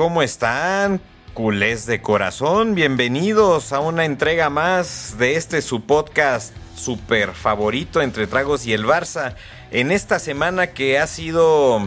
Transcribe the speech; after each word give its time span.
¿cómo 0.00 0.22
están? 0.22 0.98
Culés 1.34 1.84
de 1.84 2.00
corazón, 2.00 2.74
bienvenidos 2.74 3.74
a 3.74 3.80
una 3.80 4.06
entrega 4.06 4.48
más 4.48 5.16
de 5.18 5.36
este 5.36 5.60
su 5.60 5.82
podcast 5.82 6.56
super 6.74 7.32
favorito 7.32 8.00
entre 8.00 8.26
tragos 8.26 8.64
y 8.64 8.72
el 8.72 8.86
Barça 8.86 9.34
en 9.70 9.92
esta 9.92 10.18
semana 10.18 10.68
que 10.68 10.98
ha 10.98 11.06
sido 11.06 11.82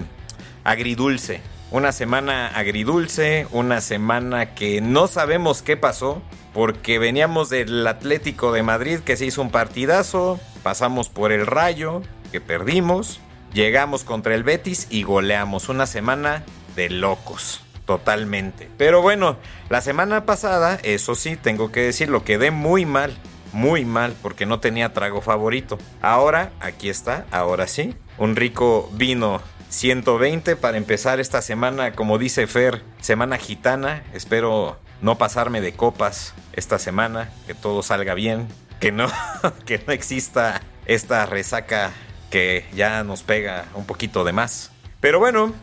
agridulce. 0.64 1.42
Una 1.72 1.92
semana 1.92 2.50
agridulce, 2.50 3.48
una 3.50 3.82
semana 3.82 4.54
que 4.54 4.80
no 4.80 5.08
sabemos 5.08 5.64
qué 5.64 5.76
pasó, 5.76 6.22
porque 6.54 7.00
veníamos 7.00 7.50
del 7.50 7.88
Atlético 7.88 8.52
de 8.52 8.62
Madrid 8.62 9.00
que 9.00 9.18
se 9.18 9.26
hizo 9.26 9.42
un 9.42 9.50
partidazo, 9.50 10.40
pasamos 10.62 11.10
por 11.10 11.32
el 11.32 11.48
Rayo, 11.48 12.04
que 12.32 12.42
perdimos, 12.42 13.20
llegamos 13.56 14.04
contra 14.04 14.36
el 14.36 14.44
Betis 14.44 14.86
y 14.92 15.02
goleamos. 15.02 15.68
Una 15.68 15.88
semana 15.88 16.44
de 16.76 16.92
locos. 16.92 17.64
Totalmente. 17.86 18.70
Pero 18.78 19.02
bueno, 19.02 19.38
la 19.70 19.82
semana 19.82 20.26
pasada, 20.26 20.80
eso 20.84 21.16
sí, 21.16 21.36
tengo 21.36 21.72
que 21.72 21.82
decirlo, 21.82 22.24
quedé 22.24 22.52
muy 22.52 22.86
mal. 22.86 23.18
Muy 23.52 23.86
mal 23.86 24.16
porque 24.24 24.48
no 24.48 24.60
tenía 24.60 24.94
trago 24.94 25.22
favorito. 25.22 25.78
Ahora, 26.02 26.52
aquí 26.60 26.90
está, 26.90 27.28
ahora 27.30 27.68
sí. 27.68 27.94
Un 28.18 28.36
rico 28.36 28.90
vino 28.94 29.42
120 29.70 30.56
para 30.56 30.78
empezar 30.78 31.20
esta 31.20 31.42
semana, 31.42 31.92
como 31.94 32.18
dice 32.18 32.48
Fer, 32.48 32.82
semana 33.00 33.38
gitana. 33.38 34.04
Espero 34.14 34.80
no 35.02 35.20
pasarme 35.20 35.62
de 35.62 35.74
copas 35.74 36.34
esta 36.54 36.80
semana, 36.80 37.30
que 37.46 37.54
todo 37.54 37.84
salga 37.84 38.16
bien, 38.16 38.48
que 38.80 38.92
no, 38.92 39.08
que 39.66 39.84
no 39.86 39.94
exista 39.94 40.62
esta 40.86 41.26
resaca 41.26 41.92
que 42.32 42.66
ya 42.74 43.04
nos 43.04 43.22
pega 43.22 43.66
un 43.76 43.86
poquito 43.86 44.24
de 44.24 44.34
más. 44.34 44.72
Pero 45.00 45.20
bueno, 45.20 45.54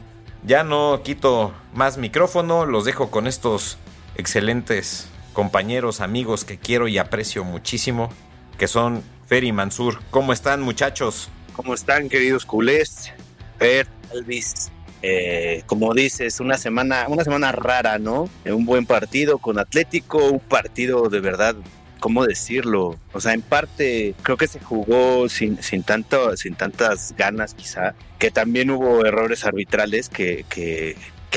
ya 0.45 0.65
no 0.65 1.03
quito 1.03 1.53
más 1.75 1.99
micrófono, 1.99 2.67
los 2.67 2.85
dejo 2.85 3.11
con 3.11 3.27
estos 3.27 3.79
excelentes 4.17 5.09
compañeros, 5.33 6.01
amigos 6.01 6.45
que 6.45 6.59
quiero 6.59 6.89
y 6.89 6.99
aprecio 6.99 7.45
muchísimo, 7.45 8.11
que 8.59 8.69
son 8.69 9.03
Fer 9.27 9.45
y 9.45 9.53
Mansur. 9.53 10.01
¿Cómo 10.11 10.33
están 10.33 10.61
muchachos? 10.63 11.29
¿Cómo 11.55 11.75
están 11.75 12.09
queridos 12.09 12.45
culés? 12.45 13.13
Fer, 13.59 13.87
Elvis, 14.13 14.71
eh, 15.03 15.63
como 15.67 15.95
dices, 15.95 16.41
una 16.41 16.59
semana, 16.59 17.07
una 17.09 17.25
semana 17.25 17.53
rara, 17.53 17.99
¿no? 17.99 18.29
Un 18.45 18.65
buen 18.65 18.87
partido 18.87 19.39
con 19.39 19.59
Atlético, 19.59 20.19
un 20.27 20.41
partido 20.41 21.09
de 21.09 21.21
verdad 21.21 21.55
¿cómo 22.01 22.27
decirlo? 22.27 22.99
O 23.13 23.21
sea, 23.21 23.35
en 23.35 23.43
parte 23.43 24.15
creo 24.23 24.37
que 24.37 24.49
se 24.49 24.59
jugó 24.59 25.29
sin, 25.29 25.63
sin, 25.63 25.85
tanto, 25.85 26.37
sin 26.37 26.55
tantas 26.55 27.15
ganas 27.17 27.55
quizá, 27.55 27.95
que 28.19 28.31
también 28.31 28.71
hubo 28.71 29.05
errores 29.05 29.45
arbitrales 29.45 30.09
que, 30.09 30.45
que, 30.49 30.97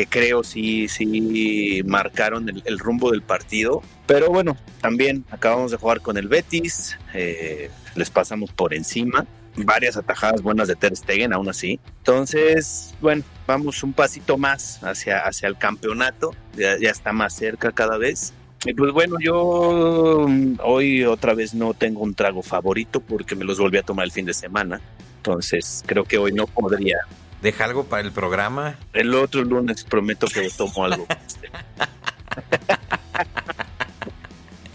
creo 0.09 0.44
sí, 0.44 0.88
sí 0.88 1.81
marcaron 1.85 2.50
el, 2.50 2.79
rumbo 2.79 3.12
del 3.12 3.22
partido. 3.22 3.84
Pero 4.07 4.29
bueno, 4.29 4.57
también 4.81 5.23
acabamos 5.29 5.72
de 5.72 5.78
jugar 5.78 6.02
con 6.02 6.18
el 6.18 6.28
Betis, 6.28 6.97
eh, 7.13 7.69
les 7.96 8.09
pasamos 8.09 8.52
por 8.52 8.73
encima. 8.73 9.28
Varias 9.56 9.97
atajadas 9.97 10.41
buenas 10.41 10.68
de 10.68 10.75
Ter 10.75 10.96
Stegen, 10.96 11.31
aún 11.31 11.47
así. 11.47 11.79
Entonces, 12.00 12.96
bueno, 13.02 13.23
vamos 13.46 13.84
un 13.84 13.94
pasito 13.94 14.35
más 14.40 14.84
hacia, 14.84 15.19
hacia 15.19 15.47
el 15.47 15.59
campeonato. 15.59 16.35
Ya, 16.57 16.75
ya 16.79 16.90
está 16.90 17.13
más 17.13 17.35
cerca 17.35 17.72
cada 17.72 17.97
vez. 17.97 18.34
Pues 18.63 18.94
bueno, 18.94 19.18
yo 19.19 20.25
mm, 20.28 20.59
hoy 20.63 21.03
otra 21.03 21.34
vez 21.34 21.53
no 21.53 21.74
tengo 21.74 22.01
un 22.01 22.13
trago 22.13 22.41
favorito 22.41 23.01
porque 23.01 23.35
me 23.35 23.44
los 23.44 23.59
volví 23.59 23.78
a 23.78 23.84
tomar 23.84 24.06
el 24.06 24.12
fin 24.12 24.25
de 24.25 24.34
semana. 24.34 24.79
Entonces 25.18 25.84
creo 25.85 26.06
que 26.06 26.18
hoy 26.18 26.31
no 26.31 26.47
podría. 26.47 26.97
¿Deja 27.41 27.66
algo 27.66 27.84
para 27.84 28.03
el 28.03 28.13
programa? 28.13 28.78
El 28.94 29.13
otro 29.16 29.44
lunes 29.44 29.84
prometo 29.84 30.28
que 30.28 30.50
tomo 30.50 30.85
algo. 30.85 31.06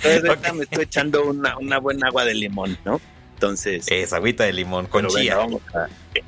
Entonces 0.03 0.55
me 0.55 0.65
estoy 0.65 0.85
echando 0.85 1.25
una, 1.25 1.57
una 1.59 1.79
buena 1.79 2.09
agua 2.09 2.25
de 2.25 2.35
limón, 2.35 2.79
¿no? 2.85 3.01
Entonces. 3.35 3.87
Es 3.91 4.13
agüita 4.13 4.45
de 4.45 4.53
limón 4.53 4.87
con 4.87 5.07
chía. 5.07 5.39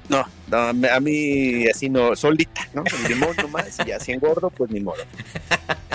no, 0.08 0.26
no, 0.50 0.88
a 0.88 1.00
mí 1.00 1.66
así 1.68 1.88
no, 1.88 2.16
solita, 2.16 2.68
¿no? 2.74 2.84
El 2.84 3.08
limón 3.08 3.36
nomás 3.36 3.76
y 3.86 3.92
así 3.92 4.12
engordo, 4.12 4.50
pues 4.50 4.70
ni 4.70 4.80
modo. 4.80 5.02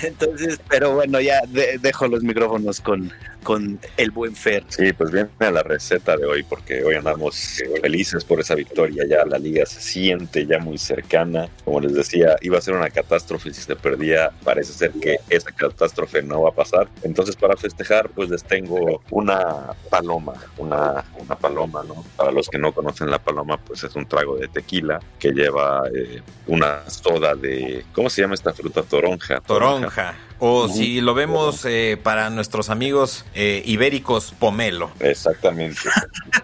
Entonces, 0.02 0.60
pero 0.70 0.96
bueno, 0.96 1.20
ya 1.20 1.42
dejo 1.82 2.08
los 2.08 2.24
micrófonos 2.24 2.82
con, 2.82 3.12
con 3.44 3.80
el 3.98 4.12
buen 4.12 4.36
Fer. 4.36 4.64
Sí, 4.70 4.92
pues 4.94 5.12
viene 5.12 5.30
a 5.40 5.52
la 5.52 5.64
receta 5.64 6.18
de 6.18 6.26
hoy 6.26 6.44
porque 6.44 6.84
hoy 6.84 6.96
andamos 6.96 7.62
felices 7.82 8.26
por 8.26 8.40
esa 8.40 8.56
victoria. 8.56 9.04
Ya 9.08 9.24
la 9.26 9.38
liga 9.38 9.66
se 9.66 9.80
siente 9.80 10.46
ya 10.46 10.60
muy 10.60 10.78
cercana. 10.78 11.48
Como 11.64 11.80
les 11.80 11.94
decía, 11.94 12.36
iba 12.42 12.58
a 12.58 12.62
ser 12.62 12.74
una 12.74 12.90
catástrofe 12.90 13.54
si 13.54 13.62
se 13.62 13.76
perdía. 13.76 14.32
Parece 14.44 14.74
ser 14.74 14.92
que 14.92 15.18
esa 15.30 15.52
catástrofe 15.52 16.22
no 16.24 16.42
va 16.42 16.50
a 16.50 16.54
pasar. 16.54 16.90
Entonces, 17.04 17.36
para 17.36 17.56
festejar, 17.56 18.10
pues 18.10 18.30
les 18.30 18.44
tengo 18.44 19.02
una 19.12 19.74
paloma, 19.90 20.34
una, 20.58 21.06
una 21.18 21.36
paloma, 21.36 21.84
¿no? 21.88 22.04
Para 22.18 22.32
los 22.32 22.50
que 22.50 22.58
no 22.58 22.74
conocen 22.74 23.10
la 23.10 23.20
paloma, 23.20 23.58
pues 23.58 23.84
es 23.84 23.96
un 23.96 24.08
trago 24.08 24.38
de 24.38 24.45
tequila 24.48 25.00
que 25.20 25.32
lleva 25.32 25.84
eh, 25.94 26.22
una 26.48 26.90
soda 26.90 27.36
de, 27.36 27.86
¿cómo 27.94 28.10
se 28.10 28.22
llama 28.22 28.36
esta 28.36 28.54
fruta? 28.54 28.84
Toronja. 28.84 29.42
Toronja 29.42 30.16
o 30.40 30.68
si 30.68 31.02
lo 31.02 31.14
vemos 31.14 31.66
eh, 31.66 31.98
para 32.02 32.30
nuestros 32.30 32.70
amigos 32.70 33.26
eh, 33.34 33.62
ibéricos, 33.66 34.34
pomelo. 34.38 34.92
Exactamente, 35.00 35.80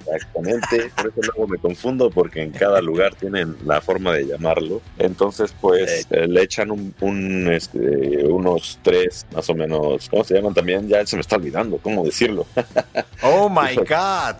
exactamente. 0.06 0.92
Por 0.96 1.08
eso 1.08 1.32
luego 1.34 1.48
me 1.48 1.58
confundo 1.58 2.10
porque 2.10 2.42
en 2.42 2.52
cada 2.52 2.82
lugar 2.82 3.16
tienen 3.16 3.56
la 3.66 3.82
forma 3.82 4.14
de 4.14 4.26
llamarlo. 4.26 4.82
Entonces, 4.98 5.54
pues 5.60 6.08
eh, 6.10 6.28
le 6.28 6.44
echan 6.44 6.72
un, 6.72 7.52
este, 7.52 8.26
unos 8.28 8.80
tres, 8.82 9.26
más 9.34 9.50
o 9.50 9.56
menos, 9.56 10.10
¿cómo 10.10 10.24
se 10.24 10.36
llaman 10.36 10.54
también? 10.54 10.88
Ya 10.88 11.06
se 11.06 11.16
me 11.18 11.22
está 11.22 11.36
olvidando, 11.36 11.78
¿cómo 11.78 12.04
decirlo? 12.04 12.46
oh 13.24 13.50
my 13.50 13.76
God. 13.76 14.36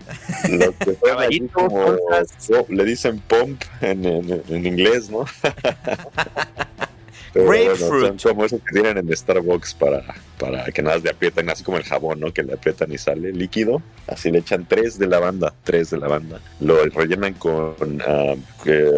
le 2.68 2.84
dicen 2.84 3.20
pump 3.20 3.62
en, 3.80 4.04
en 4.48 4.66
inglés, 4.66 5.10
¿no? 5.10 5.24
Grapefruit. 7.34 8.18
son 8.18 8.34
como 8.34 8.44
esos 8.44 8.60
que 8.62 8.72
tienen 8.72 8.98
en 8.98 9.16
Starbucks 9.16 9.74
para, 9.74 10.02
para 10.38 10.64
que 10.66 10.82
nada 10.82 10.98
de 10.98 11.10
aprietan, 11.10 11.48
así 11.50 11.64
como 11.64 11.78
el 11.78 11.84
jabón, 11.84 12.20
¿no? 12.20 12.32
Que 12.32 12.42
le 12.42 12.54
aprietan 12.54 12.92
y 12.92 12.98
sale 12.98 13.32
líquido. 13.32 13.82
Así 14.06 14.30
le 14.30 14.38
echan 14.38 14.66
tres 14.66 14.98
de 14.98 15.06
lavanda, 15.06 15.54
tres 15.64 15.90
de 15.90 15.98
lavanda. 15.98 16.40
Lo 16.60 16.84
rellenan 16.84 17.34
con 17.34 18.02
ah, 18.06 18.34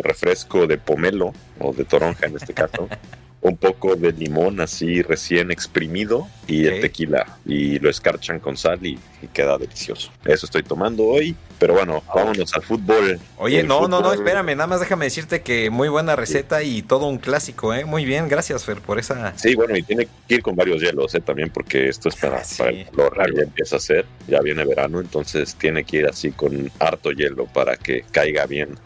refresco 0.03 0.67
de 0.67 0.79
pomelo 0.79 1.33
o 1.61 1.73
de 1.73 1.85
toronja 1.85 2.27
en 2.27 2.37
este 2.37 2.55
caso. 2.55 2.89
un 3.45 3.59
poco 3.59 3.95
de 3.95 4.11
limón 4.11 4.61
así 4.61 5.03
recién 5.03 5.51
exprimido 5.51 6.27
y 6.47 6.65
el 6.65 6.81
tequila 6.81 7.27
y 7.45 7.79
lo 7.79 7.91
escarchan 7.91 8.41
con 8.41 8.57
sal 8.57 8.85
y, 8.85 8.99
queda 9.33 9.57
delicioso. 9.57 10.11
Eso 10.27 10.45
estoy 10.45 10.63
tomando 10.63 11.05
hoy, 11.05 11.35
pero 11.59 11.73
bueno, 11.73 12.03
vámonos 12.15 12.53
al 12.55 12.63
fútbol. 12.63 13.19
Oye, 13.39 13.63
no, 13.63 13.89
no, 13.89 14.03
no, 14.03 14.13
espérame, 14.13 14.55
nada 14.55 14.67
más 14.67 14.81
déjame 14.81 15.07
decirte 15.07 15.41
que 15.41 15.71
muy 15.71 15.89
buena 15.89 16.15
receta 16.15 16.63
y 16.63 16.83
todo 16.83 17.07
un 17.07 17.17
clásico, 17.17 17.73
¿eh? 17.73 17.87
Muy 17.87 18.05
bien, 18.05 18.29
gracias 18.29 18.67
Fer 18.67 18.83
por 18.83 18.99
esa. 18.99 19.33
Sí, 19.39 19.55
bueno, 19.55 19.75
y 19.79 19.83
tiene 19.83 20.09
que 20.29 20.35
ir 20.35 20.43
con 20.43 20.55
varios 20.55 20.83
hielos, 20.83 21.15
¿eh? 21.15 21.23
También 21.23 21.49
porque 21.49 21.89
esto 21.89 22.11
es 22.11 22.17
para, 22.17 22.43
el 22.69 22.85
calor, 22.85 23.35
ya 23.35 23.43
empieza 23.45 23.77
a 23.77 23.81
ser, 23.81 24.05
ya 24.29 24.41
viene 24.43 24.63
verano, 24.67 25.01
entonces 25.01 25.55
tiene 25.55 25.85
que 25.85 25.97
ir 25.97 26.07
así 26.07 26.33
con 26.33 26.71
harto 26.79 27.11
hielo 27.13 27.47
para 27.47 27.77
que 27.77 28.05
caiga 28.11 28.45
bien 28.45 28.79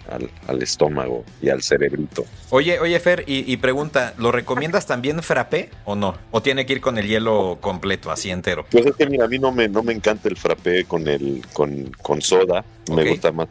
al, 0.46 0.62
estómago 0.62 1.25
y 1.43 1.49
al 1.49 1.64
cerebrito. 1.64 2.25
Oye, 2.50 2.78
oye 2.78 3.00
Fer, 3.00 3.25
y, 3.26 3.52
y 3.52 3.56
pregunta, 3.56 4.14
¿lo 4.19 4.31
¿Recomiendas 4.48 4.86
también 4.86 5.22
frappé 5.22 5.68
o 5.84 5.94
no? 5.94 6.14
¿O 6.30 6.40
tiene 6.40 6.64
que 6.64 6.72
ir 6.72 6.80
con 6.80 6.96
el 6.96 7.06
hielo 7.06 7.58
completo, 7.60 8.10
así 8.10 8.30
entero? 8.30 8.64
Pues 8.70 8.86
es 8.86 8.96
que 8.96 9.06
mira, 9.06 9.26
a 9.26 9.28
mí 9.28 9.38
no 9.38 9.52
me, 9.52 9.68
no 9.68 9.82
me 9.82 9.92
encanta 9.92 10.26
el 10.30 10.38
frappé 10.38 10.86
con 10.86 11.06
el 11.06 11.44
con, 11.52 11.92
con 12.00 12.22
soda. 12.22 12.64
Me 12.90 13.10
gusta 13.10 13.30
más 13.30 13.48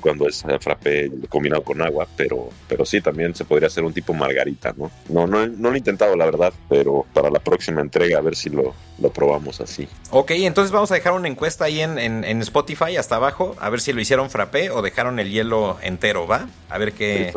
cuando 0.00 0.26
es 0.26 0.42
frappé 0.60 1.10
combinado 1.28 1.62
con 1.62 1.82
agua, 1.82 2.06
pero, 2.16 2.48
pero 2.66 2.86
sí, 2.86 3.02
también 3.02 3.34
se 3.34 3.44
podría 3.44 3.66
hacer 3.66 3.84
un 3.84 3.92
tipo 3.92 4.14
margarita, 4.14 4.74
¿no? 4.76 4.90
No, 5.10 5.26
no, 5.26 5.46
no 5.46 5.68
lo 5.68 5.74
he 5.74 5.78
intentado, 5.78 6.16
la 6.16 6.24
verdad, 6.24 6.52
pero 6.68 7.04
para 7.12 7.30
la 7.30 7.40
próxima 7.40 7.82
entrega 7.82 8.18
a 8.18 8.22
ver 8.22 8.34
si 8.34 8.48
lo, 8.48 8.74
lo 8.98 9.10
probamos 9.10 9.60
así. 9.60 9.86
Ok, 10.10 10.30
entonces 10.32 10.72
vamos 10.72 10.90
a 10.90 10.94
dejar 10.94 11.12
una 11.12 11.28
encuesta 11.28 11.64
ahí 11.64 11.80
en, 11.80 11.98
en, 11.98 12.42
Spotify 12.42 12.96
hasta 12.96 13.16
abajo, 13.16 13.54
a 13.60 13.68
ver 13.68 13.80
si 13.80 13.92
lo 13.92 14.00
hicieron 14.00 14.30
frappé 14.30 14.70
o 14.70 14.80
dejaron 14.80 15.18
el 15.18 15.30
hielo 15.30 15.78
entero, 15.82 16.26
¿va? 16.26 16.48
A 16.70 16.78
ver 16.78 16.92
qué 16.92 17.32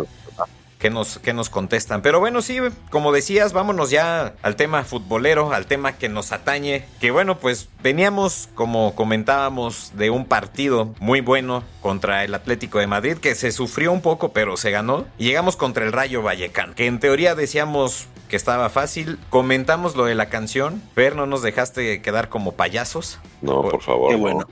que 0.81 0.89
nos, 0.89 1.19
que 1.19 1.31
nos 1.31 1.51
contestan. 1.51 2.01
Pero 2.01 2.19
bueno, 2.19 2.41
sí, 2.41 2.57
como 2.89 3.11
decías, 3.11 3.53
vámonos 3.53 3.91
ya 3.91 4.33
al 4.41 4.55
tema 4.55 4.83
futbolero, 4.83 5.53
al 5.53 5.67
tema 5.67 5.93
que 5.93 6.09
nos 6.09 6.31
atañe. 6.31 6.85
Que 6.99 7.11
bueno, 7.11 7.37
pues 7.37 7.69
veníamos, 7.83 8.49
como 8.55 8.95
comentábamos, 8.95 9.91
de 9.95 10.09
un 10.09 10.25
partido 10.25 10.95
muy 10.99 11.21
bueno 11.21 11.63
contra 11.81 12.23
el 12.23 12.33
Atlético 12.33 12.79
de 12.79 12.87
Madrid, 12.87 13.17
que 13.17 13.35
se 13.35 13.51
sufrió 13.51 13.91
un 13.91 14.01
poco, 14.01 14.33
pero 14.33 14.57
se 14.57 14.71
ganó. 14.71 15.05
Y 15.19 15.25
llegamos 15.25 15.55
contra 15.55 15.85
el 15.85 15.93
Rayo 15.93 16.23
Vallecano, 16.23 16.73
que 16.73 16.87
en 16.87 16.99
teoría 16.99 17.35
decíamos 17.35 18.07
que 18.27 18.35
estaba 18.35 18.69
fácil. 18.69 19.19
Comentamos 19.29 19.95
lo 19.95 20.05
de 20.05 20.15
la 20.15 20.29
canción. 20.29 20.81
Ver, 20.95 21.15
no 21.15 21.27
nos 21.27 21.43
dejaste 21.43 22.01
quedar 22.01 22.29
como 22.29 22.53
payasos. 22.53 23.19
No, 23.41 23.61
por 23.61 23.81
favor. 23.81 24.09
Qué 24.09 24.15
bueno. 24.15 24.39
No, 24.39 24.47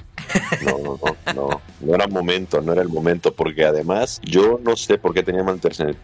no, 0.66 0.78
no, 0.80 1.34
no, 1.34 1.62
no 1.82 1.96
era 1.96 2.08
momento, 2.08 2.62
no 2.62 2.74
era 2.74 2.82
el 2.82 2.90
momento, 2.90 3.34
porque 3.34 3.66
además 3.66 4.20
yo 4.24 4.60
no 4.64 4.76
sé 4.76 4.98
por 4.98 5.14
qué 5.14 5.24
tenía 5.24 5.44
mal 5.44 5.60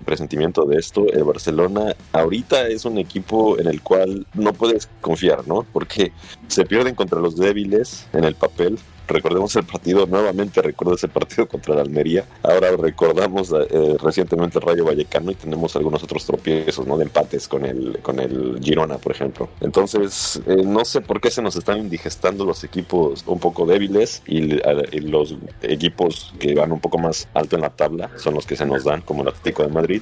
presentimiento 0.06 0.66
de 0.66 0.78
esto. 0.78 1.08
El 1.12 1.24
Barcelona 1.24 1.96
ahorita 2.12 2.68
es 2.68 2.86
un 2.86 2.98
equipo 2.98 3.60
en 3.60 3.68
el 3.68 3.82
cual 3.82 4.26
no 4.34 4.54
puedes 4.54 4.90
confiar, 5.02 5.48
¿no? 5.48 5.66
Porque 5.72 6.12
se 6.48 6.66
pierden 6.66 6.96
contra 6.96 7.20
los 7.20 7.36
débiles 7.36 8.08
en 8.14 8.24
el 8.24 8.36
papel, 8.36 8.80
recordemos 9.08 9.56
el 9.56 9.66
partido, 9.66 10.06
nuevamente 10.06 10.62
recuerdo 10.62 10.96
ese 10.96 11.08
partido 11.08 11.48
contra 11.48 11.76
la 11.76 11.82
Almería. 11.82 12.26
Ahora 12.44 12.72
recordamos 12.78 13.52
eh, 13.52 13.98
recientemente 14.02 14.60
el 14.60 14.66
Rayo 14.66 14.86
Vallecano 14.86 15.32
y 15.32 15.36
tenemos 15.36 15.76
algunos 15.76 16.04
otros 16.04 16.26
tropiezos, 16.26 16.86
¿no? 16.86 16.98
De 16.98 17.04
empates 17.04 17.48
con 17.48 17.66
el, 17.66 18.00
con 18.02 18.20
el 18.20 18.60
Girona, 18.62 18.98
por 18.98 19.12
ejemplo. 19.12 19.50
Entonces, 19.62 20.42
eh, 20.48 20.64
no 20.66 20.86
sé 20.86 21.02
por 21.02 21.22
qué 21.22 21.32
se 21.32 21.42
nos 21.42 21.56
están 21.56 21.80
indigestando 21.80 22.46
los 22.46 22.64
equipos 22.64 23.24
un 23.26 23.40
poco 23.40 23.66
débiles 23.66 24.22
y, 24.26 24.56
y, 24.56 25.00
los 25.00 25.36
equipos 25.62 26.34
que 26.40 26.56
van 26.56 26.72
un 26.72 26.80
poco 26.80 26.98
más 26.98 27.28
alto 27.34 27.56
en 27.56 27.62
la 27.62 27.70
tabla 27.70 28.10
son 28.18 28.34
los 28.34 28.46
que 28.46 28.56
se 28.56 28.66
nos 28.66 28.84
dan, 28.84 29.02
como 29.02 29.22
el 29.22 29.30
Atlético 29.30 29.64
de 29.64 29.70
Madrid. 29.70 30.02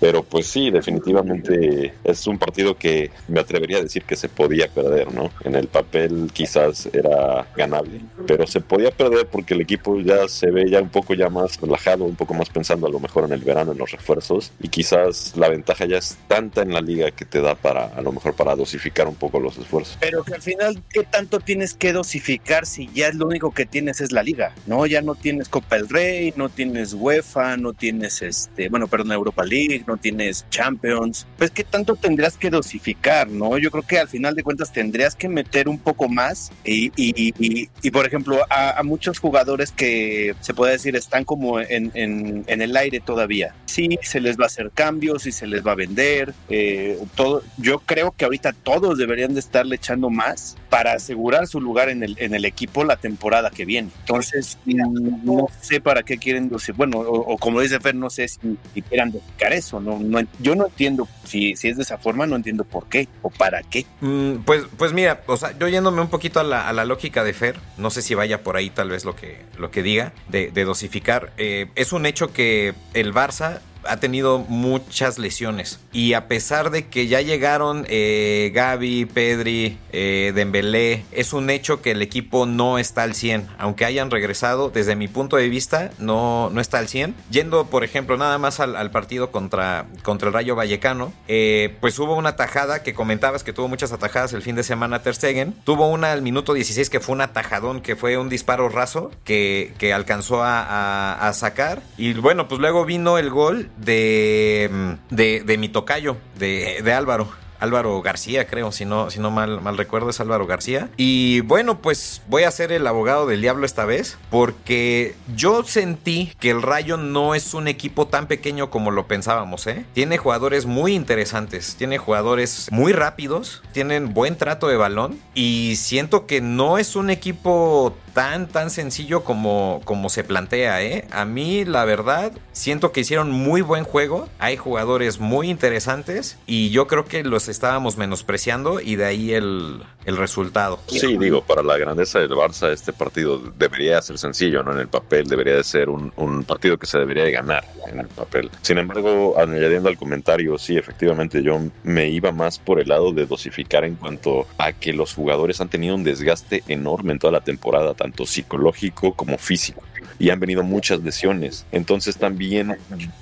Pero 0.00 0.22
pues 0.22 0.46
sí, 0.46 0.70
definitivamente 0.70 1.94
es 2.04 2.26
un 2.26 2.38
partido 2.38 2.76
que 2.76 3.10
me 3.28 3.40
atrevería 3.40 3.78
a 3.78 3.82
decir 3.82 4.04
que 4.04 4.16
se 4.16 4.28
podía 4.28 4.68
perder, 4.68 5.12
¿no? 5.12 5.30
En 5.44 5.54
el 5.54 5.68
papel 5.68 6.30
quizás 6.32 6.88
era 6.92 7.46
ganable, 7.56 8.00
pero 8.26 8.46
se 8.46 8.60
podía 8.60 8.90
perder 8.90 9.26
porque 9.26 9.54
el 9.54 9.60
equipo 9.60 10.00
ya 10.00 10.28
se 10.28 10.50
ve 10.50 10.70
ya 10.70 10.80
un 10.80 10.88
poco 10.88 11.14
ya 11.14 11.28
más 11.28 11.60
relajado, 11.60 12.04
un 12.04 12.16
poco 12.16 12.34
más 12.34 12.48
pensando 12.48 12.86
a 12.86 12.90
lo 12.90 13.00
mejor 13.00 13.24
en 13.24 13.32
el 13.32 13.40
verano, 13.40 13.72
en 13.72 13.78
los 13.78 13.90
refuerzos, 13.90 14.52
y 14.60 14.68
quizás 14.68 15.36
la 15.36 15.48
ventaja 15.48 15.86
ya 15.86 15.98
es 15.98 16.16
tanta 16.28 16.62
en 16.62 16.72
la 16.72 16.80
liga 16.80 17.10
que 17.10 17.24
te 17.24 17.40
da 17.40 17.54
para, 17.54 17.86
a 17.86 18.00
lo 18.00 18.12
mejor 18.12 18.34
para 18.34 18.54
dosificar 18.54 19.08
un 19.08 19.14
poco 19.14 19.40
los 19.40 19.58
esfuerzos. 19.58 19.98
Pero 20.00 20.22
que 20.22 20.34
al 20.34 20.42
final, 20.42 20.82
¿qué 20.90 21.04
tanto 21.04 21.40
tienes 21.40 21.74
que 21.74 21.92
dosificar 21.92 22.66
si 22.66 22.88
ya 22.94 23.08
es 23.08 23.14
lo 23.14 23.26
único 23.26 23.52
que 23.52 23.66
tienes 23.66 24.00
es 24.00 24.12
la 24.12 24.22
liga, 24.22 24.54
¿no? 24.66 24.86
Ya 24.86 25.02
no 25.02 25.14
tienes 25.14 25.48
Copa 25.48 25.76
del 25.76 25.88
Rey, 25.88 26.32
no 26.36 26.48
tienes 26.48 26.94
UEFA, 26.94 27.56
no 27.56 27.72
tienes 27.72 28.22
este, 28.22 28.68
bueno, 28.68 28.86
perdón, 28.86 29.12
Europa 29.12 29.44
League, 29.44 29.84
no 29.88 29.96
tienes 29.96 30.46
Champions, 30.50 31.26
pues 31.36 31.50
qué 31.50 31.64
tanto 31.64 31.96
tendrías 31.96 32.36
que 32.36 32.50
dosificar, 32.50 33.28
¿no? 33.28 33.58
Yo 33.58 33.70
creo 33.70 33.82
que 33.82 33.98
al 33.98 34.08
final 34.08 34.34
de 34.34 34.42
cuentas 34.42 34.72
tendrías 34.72 35.14
que 35.16 35.28
meter 35.28 35.68
un 35.68 35.78
poco 35.78 36.08
más 36.08 36.52
y, 36.64 36.92
y, 36.96 37.68
y, 37.82 37.90
por 37.90 38.06
ejemplo, 38.06 38.38
a, 38.50 38.80
muchos 38.84 39.18
jugadores 39.18 39.72
que 39.72 40.34
se 40.40 40.54
puede 40.54 40.72
decir 40.72 40.94
están 40.94 41.24
como 41.24 41.60
en, 41.60 41.90
en, 41.94 42.44
en, 42.46 42.62
el 42.62 42.76
aire 42.76 43.00
todavía. 43.00 43.54
Sí, 43.66 43.98
se 44.02 44.20
les 44.20 44.38
va 44.38 44.44
a 44.44 44.46
hacer 44.46 44.70
cambios 44.72 45.26
y 45.26 45.32
se 45.32 45.46
les 45.46 45.66
va 45.66 45.72
a 45.72 45.74
vender, 45.74 46.34
eh, 46.48 46.98
todo. 47.14 47.42
Yo 47.56 47.80
creo 47.80 48.12
que 48.12 48.24
ahorita 48.24 48.52
todos 48.52 48.98
deberían 48.98 49.34
de 49.34 49.40
estarle 49.40 49.76
echando 49.76 50.10
más 50.10 50.56
para 50.68 50.92
asegurar 50.92 51.46
su 51.46 51.60
lugar 51.60 51.88
en 51.88 52.02
el, 52.02 52.16
en 52.18 52.34
el 52.34 52.44
equipo 52.44 52.84
la 52.84 52.96
temporada 52.96 53.50
que 53.50 53.64
viene. 53.64 53.90
Entonces, 54.00 54.58
no 54.64 55.48
sé 55.60 55.80
para 55.80 56.02
qué 56.02 56.18
quieren 56.18 56.48
dosificar, 56.48 56.76
bueno, 56.76 56.98
o, 57.00 57.38
como 57.38 57.60
dice 57.60 57.80
Fer, 57.80 57.94
no 57.94 58.10
sé 58.10 58.28
si, 58.28 58.58
si 58.74 58.82
quieran 58.82 59.10
dosificar 59.10 59.52
eso, 59.52 59.77
no, 59.80 60.20
yo 60.38 60.54
no 60.54 60.66
entiendo 60.66 61.08
si, 61.24 61.56
si 61.56 61.68
es 61.68 61.76
de 61.76 61.82
esa 61.82 61.98
forma, 61.98 62.26
no 62.26 62.36
entiendo 62.36 62.64
por 62.64 62.86
qué 62.86 63.08
o 63.22 63.30
para 63.30 63.62
qué. 63.62 63.86
Mm, 64.00 64.44
pues, 64.44 64.64
pues 64.76 64.92
mira, 64.92 65.22
o 65.26 65.36
sea, 65.36 65.56
yo 65.58 65.68
yéndome 65.68 66.00
un 66.00 66.08
poquito 66.08 66.40
a 66.40 66.44
la, 66.44 66.68
a 66.68 66.72
la, 66.72 66.84
lógica 66.84 67.24
de 67.24 67.32
Fer, 67.32 67.58
no 67.76 67.90
sé 67.90 68.02
si 68.02 68.14
vaya 68.14 68.42
por 68.42 68.56
ahí 68.56 68.70
tal 68.70 68.90
vez 68.90 69.04
lo 69.04 69.14
que, 69.14 69.42
lo 69.58 69.70
que 69.70 69.82
diga, 69.82 70.12
de, 70.28 70.50
dosificar. 70.64 71.32
Eh, 71.38 71.68
es 71.76 71.92
un 71.92 72.06
hecho 72.06 72.32
que 72.32 72.74
el 72.94 73.14
Barça 73.14 73.60
ha 73.84 73.98
tenido 73.98 74.38
muchas 74.38 75.18
lesiones. 75.18 75.80
Y 75.92 76.12
a 76.14 76.28
pesar 76.28 76.70
de 76.70 76.86
que 76.88 77.06
ya 77.06 77.20
llegaron 77.20 77.86
eh, 77.88 78.50
Gaby, 78.54 79.06
Pedri, 79.06 79.78
eh, 79.92 80.32
Dembélé, 80.34 81.04
es 81.12 81.32
un 81.32 81.50
hecho 81.50 81.82
que 81.82 81.92
el 81.92 82.02
equipo 82.02 82.46
no 82.46 82.78
está 82.78 83.02
al 83.02 83.14
100. 83.14 83.48
Aunque 83.58 83.84
hayan 83.84 84.10
regresado, 84.10 84.70
desde 84.70 84.96
mi 84.96 85.08
punto 85.08 85.36
de 85.36 85.48
vista, 85.48 85.90
no, 85.98 86.50
no 86.50 86.60
está 86.60 86.78
al 86.78 86.88
100. 86.88 87.14
Yendo, 87.30 87.66
por 87.66 87.84
ejemplo, 87.84 88.16
nada 88.16 88.38
más 88.38 88.60
al, 88.60 88.90
partido 88.90 89.30
contra, 89.30 89.86
contra 90.02 90.28
el 90.28 90.34
Rayo 90.34 90.56
Vallecano, 90.56 91.12
eh, 91.26 91.76
pues 91.80 91.98
hubo 91.98 92.14
una 92.14 92.36
tajada 92.36 92.82
que 92.82 92.94
comentabas 92.94 93.44
que 93.44 93.52
tuvo 93.52 93.68
muchas 93.68 93.92
atajadas 93.92 94.32
el 94.32 94.42
fin 94.42 94.56
de 94.56 94.62
semana 94.62 95.02
Ter 95.02 95.14
Stegen. 95.14 95.54
Tuvo 95.64 95.88
una 95.88 96.12
al 96.12 96.22
minuto 96.22 96.54
16 96.54 96.90
que 96.90 97.00
fue 97.00 97.14
un 97.14 97.20
atajadón, 97.20 97.80
que 97.80 97.96
fue 97.96 98.16
un 98.16 98.28
disparo 98.28 98.68
raso 98.68 99.10
que, 99.24 99.72
que 99.78 99.92
alcanzó 99.92 100.42
a, 100.42 101.28
a 101.28 101.32
sacar. 101.32 101.82
Y 101.96 102.14
bueno, 102.14 102.48
pues 102.48 102.60
luego 102.60 102.84
vino 102.84 103.18
el 103.18 103.30
gol 103.30 103.70
de, 103.78 104.96
de, 105.10 105.42
de 105.44 105.58
mi 105.58 105.68
tocayo, 105.68 106.16
de, 106.38 106.80
de 106.82 106.92
Álvaro. 106.92 107.28
Álvaro 107.60 108.00
García, 108.02 108.46
creo, 108.46 108.70
si 108.70 108.84
no, 108.84 109.10
si 109.10 109.18
no 109.18 109.32
mal, 109.32 109.60
mal 109.60 109.76
recuerdo, 109.76 110.10
es 110.10 110.20
Álvaro 110.20 110.46
García. 110.46 110.90
Y 110.96 111.40
bueno, 111.40 111.80
pues 111.80 112.22
voy 112.28 112.44
a 112.44 112.50
ser 112.52 112.70
el 112.70 112.86
abogado 112.86 113.26
del 113.26 113.40
diablo 113.40 113.66
esta 113.66 113.84
vez, 113.84 114.16
porque 114.30 115.16
yo 115.34 115.64
sentí 115.64 116.32
que 116.38 116.50
el 116.50 116.62
Rayo 116.62 116.96
no 116.96 117.34
es 117.34 117.54
un 117.54 117.66
equipo 117.66 118.06
tan 118.06 118.28
pequeño 118.28 118.70
como 118.70 118.92
lo 118.92 119.08
pensábamos, 119.08 119.66
¿eh? 119.66 119.84
Tiene 119.92 120.18
jugadores 120.18 120.66
muy 120.66 120.94
interesantes, 120.94 121.74
tiene 121.76 121.98
jugadores 121.98 122.68
muy 122.70 122.92
rápidos, 122.92 123.62
tienen 123.72 124.14
buen 124.14 124.36
trato 124.36 124.68
de 124.68 124.76
balón 124.76 125.18
y 125.34 125.74
siento 125.76 126.26
que 126.26 126.40
no 126.40 126.78
es 126.78 126.94
un 126.94 127.10
equipo 127.10 127.96
tan, 128.18 128.48
tan 128.48 128.70
sencillo 128.70 129.22
como, 129.22 129.80
como 129.84 130.08
se 130.08 130.24
plantea, 130.24 130.82
¿eh? 130.82 131.04
A 131.12 131.24
mí, 131.24 131.64
la 131.64 131.84
verdad, 131.84 132.32
siento 132.50 132.90
que 132.90 133.02
hicieron 133.02 133.30
muy 133.30 133.60
buen 133.60 133.84
juego. 133.84 134.28
Hay 134.40 134.56
jugadores 134.56 135.20
muy 135.20 135.48
interesantes 135.48 136.36
y 136.44 136.70
yo 136.70 136.88
creo 136.88 137.04
que 137.04 137.22
los 137.22 137.46
estábamos 137.48 137.96
menospreciando 137.96 138.80
y 138.80 138.96
de 138.96 139.04
ahí 139.04 139.34
el, 139.34 139.84
el 140.04 140.16
resultado. 140.16 140.80
Sí, 140.88 141.16
digo, 141.16 141.44
para 141.44 141.62
la 141.62 141.78
grandeza 141.78 142.18
del 142.18 142.30
Barça, 142.30 142.72
este 142.72 142.92
partido 142.92 143.38
debería 143.56 144.02
ser 144.02 144.18
sencillo, 144.18 144.64
¿no? 144.64 144.72
En 144.72 144.80
el 144.80 144.88
papel 144.88 145.28
debería 145.28 145.54
de 145.54 145.62
ser 145.62 145.88
un, 145.88 146.12
un 146.16 146.42
partido 146.42 146.76
que 146.76 146.86
se 146.86 146.98
debería 146.98 147.22
de 147.22 147.30
ganar 147.30 147.64
en 147.86 148.00
el 148.00 148.08
papel. 148.08 148.50
Sin 148.62 148.78
embargo, 148.78 149.36
añadiendo 149.38 149.90
al 149.90 149.96
comentario, 149.96 150.58
sí, 150.58 150.76
efectivamente, 150.76 151.40
yo 151.40 151.60
me 151.84 152.08
iba 152.08 152.32
más 152.32 152.58
por 152.58 152.80
el 152.80 152.88
lado 152.88 153.12
de 153.12 153.26
dosificar 153.26 153.84
en 153.84 153.94
cuanto 153.94 154.48
a 154.58 154.72
que 154.72 154.92
los 154.92 155.14
jugadores 155.14 155.60
han 155.60 155.68
tenido 155.68 155.94
un 155.94 156.02
desgaste 156.02 156.64
enorme 156.66 157.12
en 157.12 157.20
toda 157.20 157.32
la 157.32 157.42
temporada, 157.42 157.94
tanto 158.08 158.26
psicológico 158.26 159.12
como 159.12 159.36
físico 159.36 159.82
y 160.18 160.30
han 160.30 160.40
venido 160.40 160.62
muchas 160.62 161.02
lesiones. 161.02 161.66
Entonces 161.72 162.16
también 162.16 162.76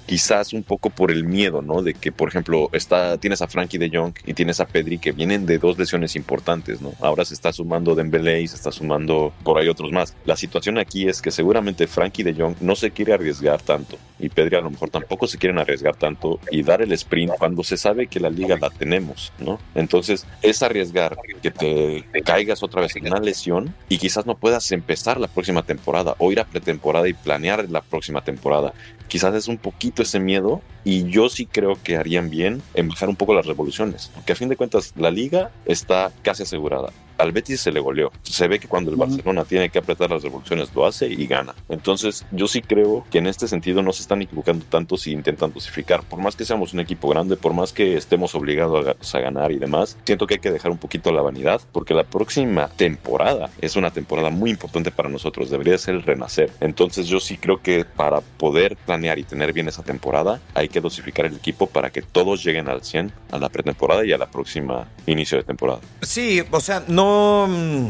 quizás 0.07 0.53
un 0.53 0.63
poco 0.63 0.91
por 0.91 1.11
el 1.11 1.25
miedo, 1.25 1.63
¿no? 1.63 1.83
De 1.83 1.95
que, 1.95 2.13
por 2.13 2.29
ejemplo, 2.29 2.69
está, 2.73 3.19
tienes 3.19 3.43
a 3.43 3.49
Frankie 3.49 3.79
de 3.79 3.91
Jong 3.91 4.15
y 4.25 4.35
tienes 4.35 4.61
a 4.61 4.67
Pedri 4.67 4.99
que 4.99 5.13
vienen 5.13 5.47
de 5.47 5.59
dos 5.59 5.79
lesiones 5.79 6.17
importantes, 6.17 6.81
¿no? 6.81 6.93
Ahora 7.01 7.25
se 7.25 7.35
está 7.35 7.53
sumando 7.53 7.95
Dembélé 7.95 8.43
y 8.43 8.49
se 8.49 8.57
está 8.57 8.73
sumando 8.73 9.33
por 9.43 9.59
ahí 9.59 9.69
otros 9.69 9.93
más. 9.93 10.15
La 10.25 10.37
situación 10.37 10.79
aquí 10.79 11.09
es 11.09 11.23
que 11.23 11.31
seguramente 11.31 11.87
Frankie 11.87 12.23
de 12.23 12.35
Jong 12.35 12.57
no 12.61 12.77
se 12.77 12.91
quiere 12.91 13.13
arriesgar 13.13 13.61
tanto 13.63 13.99
y 14.19 14.29
Pedri 14.29 14.57
a 14.57 14.61
lo 14.61 14.71
mejor 14.71 14.91
tampoco 14.91 15.27
se 15.27 15.39
quieren 15.39 15.59
arriesgar 15.59 15.97
tanto 15.97 16.41
y 16.51 16.63
dar 16.63 16.83
el 16.83 16.93
sprint 16.93 17.33
cuando 17.39 17.63
se 17.63 17.77
sabe 17.77 18.07
que 18.07 18.21
la 18.21 18.31
liga 18.31 18.57
la 18.61 18.71
tenemos, 18.71 19.33
¿no? 19.39 19.59
Entonces 19.75 20.27
es 20.43 20.63
arriesgar 20.63 21.17
que 21.43 21.51
te 21.51 22.23
caigas 22.23 22.63
otra 22.63 22.81
vez 22.81 22.97
en 22.97 23.07
una 23.07 23.21
lesión 23.21 23.75
y 23.89 23.99
quizás 23.99 24.27
no 24.27 24.37
puedas 24.37 24.71
empezar 24.73 25.21
la 25.21 25.29
próxima 25.29 25.63
temporada 25.63 26.15
o 26.19 26.33
ir 26.33 26.41
a 26.41 26.45
pretemporada 26.67 27.09
y 27.09 27.15
planear 27.15 27.71
la 27.71 27.81
próxima 27.81 28.23
temporada. 28.23 28.75
Quizás 29.07 29.35
es 29.35 29.47
un 29.47 29.57
poquito 29.57 30.03
ese 30.03 30.19
miedo 30.19 30.61
y 30.85 31.09
yo 31.09 31.29
sí 31.29 31.47
creo 31.47 31.79
que 31.83 31.97
harían 31.97 32.29
bien 32.29 32.61
en 32.75 32.89
bajar 32.89 33.09
un 33.09 33.15
poco 33.15 33.35
las 33.35 33.47
revoluciones, 33.47 34.11
porque 34.15 34.33
a 34.33 34.37
fin 34.37 34.49
de 34.49 34.57
cuentas 34.57 34.93
la 34.97 35.13
liga 35.13 35.53
está 35.65 36.11
casi 36.23 36.43
asegurada 36.43 36.93
al 37.19 37.33
Betis 37.33 37.61
se 37.61 37.73
le 37.73 37.81
goleó. 37.81 38.13
Se 38.23 38.49
ve 38.49 38.59
que 38.59 38.69
cuando 38.69 38.91
el 38.91 38.97
Barcelona 38.97 39.45
tiene 39.45 39.71
que 39.71 39.79
apretar 39.79 40.11
las 40.11 40.23
revoluciones 40.23 40.75
lo 40.75 40.87
hace 40.87 41.07
y 41.07 41.27
gana. 41.27 41.55
Entonces 41.69 42.25
yo 42.31 42.47
sí 42.49 42.63
creo 42.63 43.05
que 43.11 43.19
en 43.19 43.27
este 43.27 43.49
sentido 43.49 43.83
no 43.83 43.93
se 43.93 44.03
están 44.03 44.23
equivocando 44.23 44.65
tanto 44.69 44.97
si 44.97 45.13
intentan 45.13 45.53
dosificar. 45.53 46.03
Por 46.03 46.21
más 46.21 46.37
que 46.37 46.45
seamos 46.45 46.73
un 46.73 46.81
equipo 46.81 47.09
grande, 47.09 47.37
por 47.37 47.53
más 47.53 47.73
que 47.73 47.97
estemos 47.97 48.35
obligados 48.35 49.15
a, 49.15 49.17
ganar 49.17 49.51
y 49.51 49.59
demás, 49.59 49.97
siento 50.05 50.27
que 50.27 50.35
hay 50.35 50.41
que 50.41 50.51
dejar 50.51 50.71
un 50.71 50.79
poquito 50.79 51.11
la 51.11 51.23
vanidad 51.23 51.61
porque 51.73 51.95
la 51.95 52.05
próxima 52.05 52.69
temporada 52.69 53.51
es 53.63 53.77
una 53.77 53.91
temporada 53.91 54.29
muy 54.29 54.51
importante 54.51 54.91
para 54.91 55.09
nosotros. 55.09 55.51
Debería 55.51 55.79
ser 55.79 55.95
el 55.95 56.03
renacer. 56.03 56.51
Entonces 56.61 57.07
yo 57.07 57.19
sí 57.19 57.39
creo 57.39 57.63
que 57.63 57.85
para 57.85 58.21
poder 58.21 58.77
planear 58.77 59.19
y 59.19 59.25
tener 59.25 59.53
bien 59.55 59.69
esa 59.69 59.83
temporada 59.83 60.41
hay 60.55 60.69
que 60.69 60.81
dosificar 60.81 61.27
el 61.27 61.37
equipo 61.37 61.67
para 61.67 61.91
que 61.91 62.03
todos 62.03 62.45
lleguen 62.45 62.69
al 62.69 62.83
100 62.83 63.13
a 63.33 63.39
la 63.39 63.49
pretemporada 63.49 64.05
y 64.05 64.13
a 64.13 64.19
la 64.19 64.27
próxima 64.27 64.87
inicio 65.07 65.39
de 65.39 65.45
temporada. 65.45 65.81
Sí, 66.03 66.43
o 66.51 66.61
sea, 66.61 66.85
no 66.89 67.06
Mm, 67.49 67.89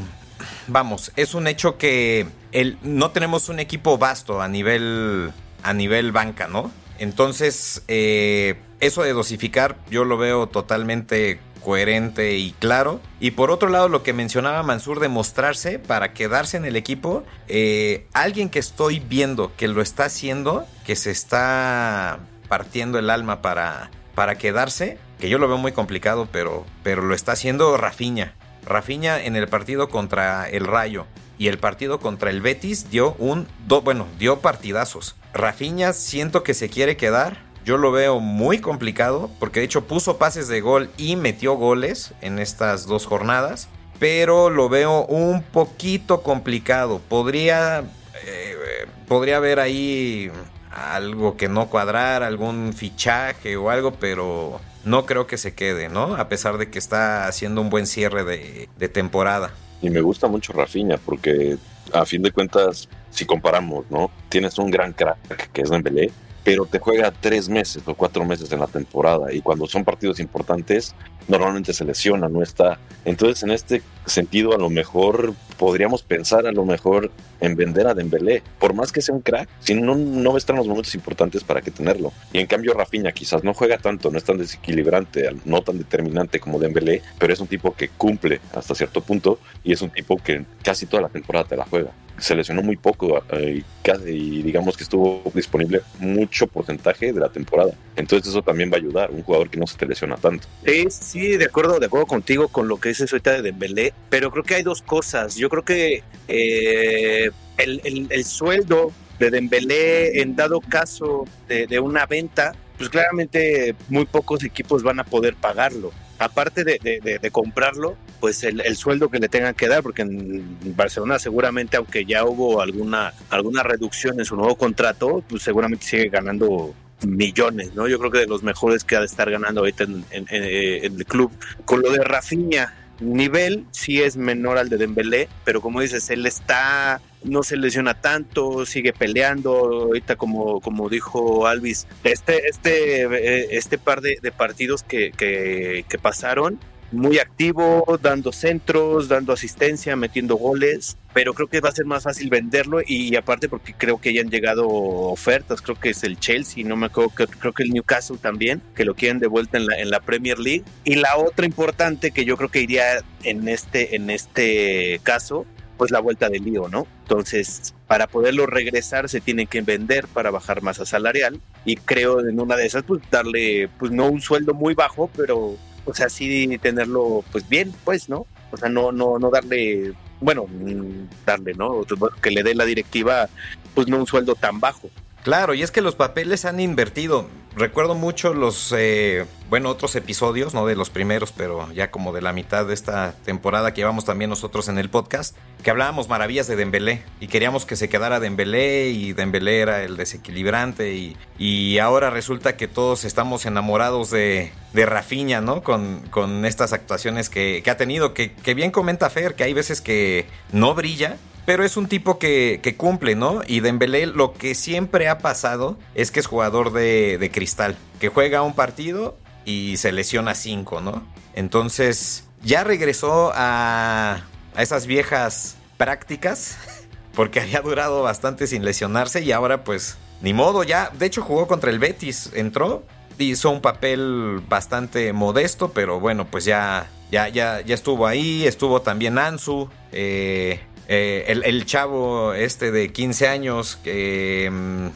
vamos, 0.69 1.13
es 1.17 1.35
un 1.35 1.47
hecho 1.47 1.79
que 1.79 2.27
el, 2.53 2.79
no 2.83 3.11
tenemos 3.11 3.49
un 3.49 3.59
equipo 3.59 3.99
vasto 3.99 4.41
a 4.41 4.49
nivel, 4.49 5.33
a 5.63 5.73
nivel 5.73 6.13
banca, 6.13 6.49
¿no? 6.49 6.71
Entonces, 6.99 7.83
eh, 7.89 8.57
eso 8.81 9.03
de 9.03 9.13
dosificar 9.13 9.77
yo 9.91 10.05
lo 10.05 10.17
veo 10.17 10.47
totalmente 10.47 11.39
coherente 11.63 12.37
y 12.37 12.53
claro. 12.53 13.01
Y 13.19 13.33
por 13.33 13.51
otro 13.51 13.69
lado, 13.69 13.89
lo 13.89 14.03
que 14.03 14.13
mencionaba 14.13 14.63
Mansur 14.63 15.01
de 15.01 15.09
mostrarse 15.09 15.81
para 15.81 16.13
quedarse 16.13 16.57
en 16.57 16.65
el 16.65 16.77
equipo, 16.77 17.25
eh, 17.49 18.07
alguien 18.13 18.51
que 18.51 18.61
estoy 18.61 19.01
viendo 19.01 19.53
que 19.57 19.67
lo 19.67 19.83
está 19.83 20.05
haciendo, 20.05 20.65
que 20.85 20.95
se 20.95 21.11
está 21.11 22.21
partiendo 22.49 23.01
el 23.01 23.11
alma 23.11 23.43
para, 23.43 23.91
para 24.15 24.37
quedarse, 24.39 24.99
que 25.19 25.29
yo 25.29 25.39
lo 25.39 25.49
veo 25.49 25.59
muy 25.59 25.73
complicado, 25.73 26.29
pero, 26.31 26.65
pero 26.85 27.03
lo 27.03 27.15
está 27.15 27.33
haciendo 27.33 27.77
Rafiña. 27.77 28.35
Rafiña 28.67 29.23
en 29.23 29.37
el 29.37 29.49
partido 29.49 29.89
contra 29.89 30.49
el 30.49 30.67
Rayo. 30.67 31.07
y 31.39 31.49
el 31.49 31.59
partido 31.59 32.01
contra 32.01 32.31
el 32.31 32.41
Betis 32.41 32.91
dio 32.91 33.15
un, 33.19 33.47
bueno, 33.85 34.07
dio 34.19 34.41
partidazos. 34.41 35.17
Rafinha 35.35 35.93
siento 35.93 36.43
que 36.43 36.55
se 36.55 36.71
quiere 36.71 36.97
quedar. 36.97 37.45
Yo 37.63 37.77
lo 37.77 37.93
veo 37.93 38.21
muy 38.21 38.59
complicado 38.59 39.31
porque 39.39 39.61
de 39.61 39.67
hecho 39.67 39.87
puso 39.87 40.17
pases 40.17 40.49
de 40.49 40.63
gol 40.63 40.89
y 40.97 41.17
metió 41.17 41.53
goles 41.55 42.15
en 42.23 42.39
estas 42.39 42.87
dos 42.87 43.05
jornadas. 43.05 43.69
Pero 43.99 44.49
lo 44.49 44.71
veo 44.71 45.05
un 45.05 45.43
poquito 45.43 46.23
complicado. 46.23 47.03
Podría, 47.07 47.85
eh, 48.25 48.87
podría 49.07 49.37
haber 49.37 49.61
ahí 49.61 50.31
algo 50.71 51.37
que 51.37 51.49
no 51.49 51.69
cuadrar, 51.69 52.23
algún 52.23 52.73
fichaje 52.73 53.57
o 53.57 53.71
algo, 53.71 53.93
pero 53.93 54.61
no 54.87 55.05
creo 55.05 55.27
que 55.27 55.37
se 55.37 55.53
quede, 55.53 55.89
¿no? 55.89 56.17
A 56.17 56.29
pesar 56.29 56.59
de 56.59 56.71
que 56.71 56.79
está 56.79 57.27
haciendo 57.27 57.61
un 57.61 57.69
buen 57.71 57.87
cierre 57.87 58.25
de, 58.25 58.89
temporada. 58.89 59.51
Y 59.83 59.91
me 59.91 60.01
gusta 60.01 60.29
mucho 60.29 60.53
Rafinha 60.53 60.97
porque 60.97 61.59
a 61.93 62.07
fin 62.07 62.23
de 62.23 62.31
cuentas, 62.31 62.89
si 63.11 63.27
comparamos, 63.27 63.85
¿no? 63.91 64.11
Tienes 64.29 64.59
un 64.59 64.71
gran 64.71 64.93
crack 64.93 65.51
que 65.53 65.63
es 65.63 65.71
Dembélé, 65.71 66.13
pero 66.47 66.65
te 66.65 66.79
juega 66.79 67.11
tres 67.11 67.49
meses 67.49 67.83
o 67.87 67.95
cuatro 67.97 68.25
meses 68.25 68.53
en 68.53 68.61
la 68.61 68.69
temporada 68.69 69.33
y 69.33 69.41
cuando 69.41 69.67
son 69.67 69.85
partidos 69.85 70.21
importantes 70.21 70.95
normalmente 71.27 71.73
se 71.73 71.85
lesiona, 71.85 72.29
no 72.29 72.41
está. 72.41 72.79
Entonces 73.05 73.43
en 73.43 73.51
este 73.51 73.83
sentido 74.05 74.55
a 74.55 74.57
lo 74.57 74.71
mejor 74.71 75.35
podríamos 75.59 76.05
pensar 76.05 76.47
a 76.47 76.53
lo 76.53 76.65
mejor 76.65 77.11
en 77.41 77.57
vender 77.57 77.89
a 77.89 77.95
Dembélé, 77.95 78.45
por 78.61 78.75
más 78.75 78.93
que 78.93 79.03
sea 79.03 79.13
un 79.13 79.23
crack, 79.23 79.49
si 79.59 79.75
no, 79.75 79.97
no 79.97 80.31
va 80.31 80.37
a 80.37 80.39
estar 80.39 80.55
en 80.55 80.59
los 80.59 80.69
momentos 80.69 80.95
importantes 80.95 81.43
para 81.43 81.63
que 81.63 81.73
tenerlo. 81.73 82.13
Y 82.33 82.39
en 82.39 82.47
cambio 82.47 82.75
Rafinha 82.75 83.11
quizás 83.11 83.43
no 83.43 83.53
juega 83.53 83.79
tanto, 83.79 84.13
no 84.13 84.19
es 84.19 84.23
tan 84.23 84.39
desequilibrante, 84.39 85.29
no 85.47 85.63
tan 85.63 85.79
determinante 85.79 86.39
como 86.39 86.61
Dembélé, 86.61 87.03
pero 87.19 87.33
es 87.33 87.41
un 87.41 87.49
tipo 87.49 87.75
que 87.75 87.89
cumple 87.89 88.41
hasta 88.55 88.77
cierto 88.77 89.01
punto 89.01 89.41
y 89.65 89.73
es 89.73 89.83
un 89.83 89.91
tipo 89.91 90.17
que 90.17 90.45
casi 90.63 90.87
toda 90.87 91.03
la 91.03 91.09
temporada 91.09 91.49
te 91.49 91.57
la 91.57 91.65
juega 91.65 91.91
se 92.19 92.35
lesionó 92.35 92.63
muy 92.63 92.77
poco 92.77 93.23
eh, 93.31 93.63
y, 94.07 94.43
digamos 94.43 94.77
que 94.77 94.85
estuvo 94.85 95.23
disponible 95.35 95.83
mucho 95.99 96.47
porcentaje 96.47 97.13
de 97.13 97.21
la 97.21 97.29
temporada. 97.29 97.73
Entonces 97.95 98.29
eso 98.29 98.43
también 98.43 98.71
va 98.71 98.77
a 98.77 98.79
ayudar, 98.79 99.11
un 99.11 99.23
jugador 99.23 99.51
que 99.51 99.59
no 99.59 99.67
se 99.67 99.77
te 99.77 99.87
lesiona 99.87 100.17
tanto. 100.17 100.49
Sí, 100.65 100.87
sí, 100.91 101.37
de 101.37 101.45
acuerdo, 101.45 101.79
de 101.79 101.87
acuerdo 101.87 102.07
contigo 102.07 102.49
con 102.49 102.69
lo 102.69 102.79
que 102.79 102.91
dices 102.91 103.13
ahorita 103.13 103.33
de 103.33 103.43
Dembélé, 103.43 103.93
pero 104.09 104.31
creo 104.31 104.45
que 104.45 104.55
hay 104.57 104.63
dos 104.63 104.83
cosas. 104.83 105.37
Yo 105.37 105.49
creo 105.49 105.65
que 105.65 106.03
eh, 106.29 107.31
el, 107.59 108.07
el, 108.11 108.25
sueldo 108.25 108.93
de 109.19 109.31
Dembélé 109.31 110.21
en 110.21 110.37
dado 110.37 110.61
caso 110.61 111.25
de, 111.49 111.67
de 111.67 111.81
una 111.81 112.07
venta, 112.07 112.55
pues 112.77 112.91
claramente 112.91 113.75
muy 113.89 114.05
pocos 114.07 114.43
equipos 114.45 114.83
van 114.83 115.01
a 115.01 115.05
poder 115.05 115.35
pagarlo 115.35 115.93
aparte 116.19 116.65
de, 116.65 117.31
comprarlo, 117.31 117.97
pues 118.21 118.45
el, 118.45 118.77
sueldo 118.77 119.09
que 119.09 119.19
le 119.19 119.29
tengan 119.29 119.55
que 119.55 119.69
dar, 119.69 119.83
porque 119.83 120.03
en 120.03 120.77
Barcelona 120.77 121.19
seguramente, 121.19 121.77
aunque 121.77 122.05
ya 122.05 122.25
hubo 122.25 122.61
alguna, 122.61 123.13
alguna 123.31 123.63
reducción 123.63 124.19
en 124.19 124.25
su 124.25 124.37
nuevo 124.37 124.57
contrato, 124.57 125.23
pues 125.29 125.43
seguramente 125.43 125.87
sigue 125.87 126.09
ganando 126.09 126.75
millones, 127.07 127.75
¿no? 127.75 127.89
Yo 127.89 127.99
creo 127.99 128.11
que 128.11 128.19
de 128.21 128.27
los 128.27 128.43
mejores 128.43 128.85
que 128.85 128.97
ha 128.97 129.01
de 129.01 129.07
estar 129.07 129.31
ganando 129.31 129.61
ahorita 129.61 129.85
en, 129.85 130.05
en 130.11 130.27
el 130.31 131.05
club. 131.05 131.31
Con 131.65 131.83
lo 131.83 131.91
de 131.91 132.03
Rafinha, 132.03 132.75
nivel 133.01 133.67
sí 133.71 134.03
es 134.03 134.17
menor 134.17 134.59
al 134.59 134.69
de 134.69 134.79
Dembélé, 134.79 135.29
pero 135.45 135.61
como 135.61 135.81
dices, 135.81 136.11
él 136.11 136.27
está 136.27 137.01
no 137.25 137.43
se 137.43 137.57
lesiona 137.57 138.01
tanto, 138.01 138.65
sigue 138.67 138.93
peleando, 138.93 139.51
ahorita 139.53 140.17
como, 140.17 140.61
como 140.61 140.89
dijo 140.89 141.47
Alvis, 141.47 141.87
este, 142.05 142.49
este, 142.49 143.03
eh, 143.03 143.49
este 143.51 143.79
par 143.79 144.01
de, 144.01 144.17
partidos 144.37 144.83
que, 144.83 145.11
que, 145.11 145.85
que 145.89 145.99
pasaron, 145.99 146.59
muy 146.93 147.19
activo, 147.19 147.99
dando 148.01 148.33
centros, 148.33 149.09
dando 149.09 149.33
asistencia, 149.33 149.97
metiendo 149.97 150.37
goles, 150.37 150.97
pero 151.13 151.35
creo 151.35 151.49
que 151.49 151.61
va 151.61 151.71
a 151.71 151.73
ser 151.73 151.87
más 151.87 152.05
fácil 152.05 152.31
venderlo 152.31 152.81
y, 152.87 153.15
aparte 153.17 153.49
porque 153.49 153.75
creo 153.77 154.01
que 154.01 154.13
ya 154.13 154.21
han 154.21 154.31
llegado 154.31 154.69
ofertas, 154.69 155.63
creo 155.63 155.79
que 155.79 155.91
es 155.91 156.05
el 156.05 156.19
Chelsea, 156.19 156.65
no 156.65 156.77
me 156.77 156.87
acuerdo, 156.87 157.11
creo 157.11 157.53
que 157.53 157.63
el 157.63 157.71
Newcastle 157.71 158.19
también, 158.19 158.63
que 158.75 158.85
lo 158.85 158.95
quieren 158.95 159.19
de 159.19 159.27
vuelta 159.27 159.57
en 159.59 159.67
la, 159.67 159.79
en 159.79 159.91
la 159.91 160.01
Premier 160.01 160.39
League. 160.39 160.65
Y 160.85 160.97
la 160.97 161.17
otra 161.17 161.47
importante 161.47 162.11
que 162.11 162.25
yo 162.25 162.37
creo 162.37 162.51
que 162.51 162.61
iría 162.61 163.03
en 163.23 163.49
este, 163.49 163.97
en 163.97 164.11
este 164.11 165.01
caso 165.03 165.47
pues 165.77 165.91
la 165.91 166.01
vuelta 166.01 166.29
del 166.29 166.45
lío, 166.45 166.69
¿no? 166.69 166.87
Entonces, 167.03 167.75
para 167.87 168.07
poderlo 168.07 168.47
regresar 168.47 169.09
se 169.09 169.21
tiene 169.21 169.47
que 169.47 169.61
vender 169.61 170.07
para 170.09 170.31
bajar 170.31 170.63
masa 170.63 170.87
salarial 170.87 171.41
y 171.65 171.77
creo 171.77 172.21
en 172.21 172.41
una 172.41 172.57
de 172.57 172.67
esas 172.67 172.83
pues 172.85 173.03
darle 173.11 173.69
pues 173.79 173.93
no 173.93 174.09
un 174.09 174.21
sueldo 174.21 174.55
muy 174.55 174.75
bajo, 174.75 175.11
pero 175.17 175.57
o 175.87 175.95
sea, 175.95 176.09
sí 176.09 176.59
tenerlo 176.59 177.25
pues 177.33 177.49
bien, 177.49 177.73
pues, 177.85 178.09
¿no? 178.09 178.27
O 178.53 178.57
sea, 178.57 178.69
no 178.69 178.93
no 178.93 179.19
no 179.19 179.31
darle 179.31 179.95
bueno, 180.21 180.47
mm, 180.47 181.25
darle, 181.25 181.55
¿no? 181.55 181.85
Que 182.21 182.31
le 182.31 182.43
dé 182.43 182.55
la 182.55 182.65
directiva 182.65 183.29
pues 183.75 183.89
no 183.89 183.99
un 183.99 184.07
sueldo 184.07 184.35
tan 184.35 184.61
bajo. 184.61 184.91
Claro, 185.27 185.55
y 185.55 185.63
es 185.65 185.73
que 185.73 185.81
los 185.81 185.97
papeles 185.97 186.45
han 186.45 186.61
invertido. 186.61 187.27
Recuerdo 187.57 187.97
mucho 187.97 188.33
los, 188.33 188.73
eh, 188.79 189.27
bueno, 189.51 189.71
otros 189.71 189.97
episodios, 189.97 190.55
no 190.55 190.67
de 190.67 190.77
los 190.77 190.89
primeros, 190.89 191.33
pero 191.33 191.69
ya 191.73 191.91
como 191.91 192.13
de 192.13 192.23
la 192.23 192.33
mitad 192.33 192.65
de 192.65 192.75
esta 192.75 193.13
temporada 193.25 193.75
que 193.75 193.81
llevamos 193.81 194.05
también 194.05 194.31
nosotros 194.31 194.69
en 194.69 194.79
el 194.79 194.89
podcast, 194.89 195.37
que 195.65 195.71
hablábamos 195.71 196.09
maravillas 196.09 196.47
de 196.47 196.55
Dembélé 196.55 197.03
y 197.19 197.27
queríamos 197.27 197.67
que 197.67 197.75
se 197.75 197.89
quedara 197.89 198.21
Dembélé 198.21 198.91
y 198.91 199.15
Dembélé 199.15 199.59
era 199.59 199.83
el 199.83 199.97
desequilibrante 199.97 200.95
y, 200.95 201.17
y 201.41 201.79
ahora 201.79 202.11
resulta 202.11 202.57
que 202.57 202.69
todos 202.69 203.05
estamos 203.05 203.47
enamorados 203.47 204.13
de, 204.13 204.53
de 204.75 204.87
Rafinha, 204.87 205.41
¿no? 205.41 205.65
Con, 205.65 206.03
con 206.13 206.45
estas 206.45 206.73
actuaciones 206.73 207.31
que, 207.31 207.63
que 207.65 207.71
ha 207.73 207.77
tenido, 207.77 208.15
que, 208.15 208.33
que 208.33 208.55
bien 208.55 208.71
comenta 208.71 209.11
Fer, 209.11 209.35
que 209.35 209.43
hay 209.43 209.55
veces 209.55 209.81
que 209.81 210.27
no 210.53 210.77
brilla, 210.77 211.17
pero 211.47 211.65
es 211.65 211.77
un 211.77 211.87
tipo 211.87 212.19
que, 212.19 212.75
cumple, 212.77 213.15
¿no? 213.15 213.41
Y 213.47 213.61
Dembélé 213.61 214.07
lo 214.07 214.35
que 214.35 214.55
siempre 214.55 215.09
ha 215.09 215.19
pasado 215.19 215.79
es 215.95 216.11
que 216.11 216.21
es 216.21 216.27
jugador 216.27 216.73
de, 216.73 217.31
cristal, 217.33 217.77
que 218.01 218.09
juega 218.09 218.43
un 218.43 218.55
partido 218.55 219.17
y 219.45 219.77
se 219.77 219.93
lesiona 219.93 220.35
cinco, 220.35 220.81
¿no? 220.81 221.07
Entonces 221.35 222.25
ya 222.43 222.65
regresó 222.65 223.33
a, 223.35 224.25
a 224.55 224.63
esas 224.63 224.87
viejas 224.87 225.57
prácticas, 225.77 226.59
porque 227.15 227.41
había 227.41 227.61
durado 227.61 228.03
bastante 228.03 228.49
sin 228.49 228.65
lesionarse 228.65 229.23
y 229.23 229.31
ahora 229.31 229.63
pues 229.63 229.97
ni 230.21 230.35
modo, 230.35 230.65
ya, 230.65 230.91
de 230.99 231.07
hecho 231.07 231.23
jugó 231.23 231.47
contra 231.47 231.71
el 231.71 231.79
Betis, 231.79 232.31
entró, 232.35 232.83
hizo 233.19 233.51
un 233.51 233.61
papel 233.61 234.43
bastante 234.49 235.13
modesto, 235.13 235.71
pero 235.73 236.01
bueno, 236.01 236.27
pues 236.27 236.45
ya, 236.45 236.91
ya, 237.11 237.29
ya, 237.29 237.61
ya 237.61 237.75
estuvo 237.75 238.07
ahí, 238.07 238.47
estuvo 238.47 238.83
también 238.83 239.19
Ansu, 239.19 239.69
eh, 239.93 240.61
eh, 240.89 241.25
el, 241.45 241.65
chavo 241.67 242.35
este 242.35 242.71
de 242.71 242.93
15 242.93 243.29
años 243.29 243.79
que... 243.83 244.51
Mm, 244.53 244.89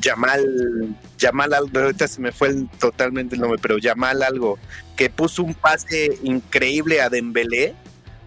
Yamal, 0.00 1.54
algo, 1.54 1.78
ahorita 1.78 2.08
se 2.08 2.20
me 2.20 2.32
fue 2.32 2.52
totalmente 2.80 3.36
el 3.36 3.40
nombre, 3.40 3.60
pero 3.62 3.78
Yamal 3.78 4.22
algo, 4.22 4.58
que 4.96 5.10
puso 5.10 5.44
un 5.44 5.54
pase 5.54 6.18
increíble 6.24 7.00
a 7.00 7.08
Dembélé, 7.08 7.74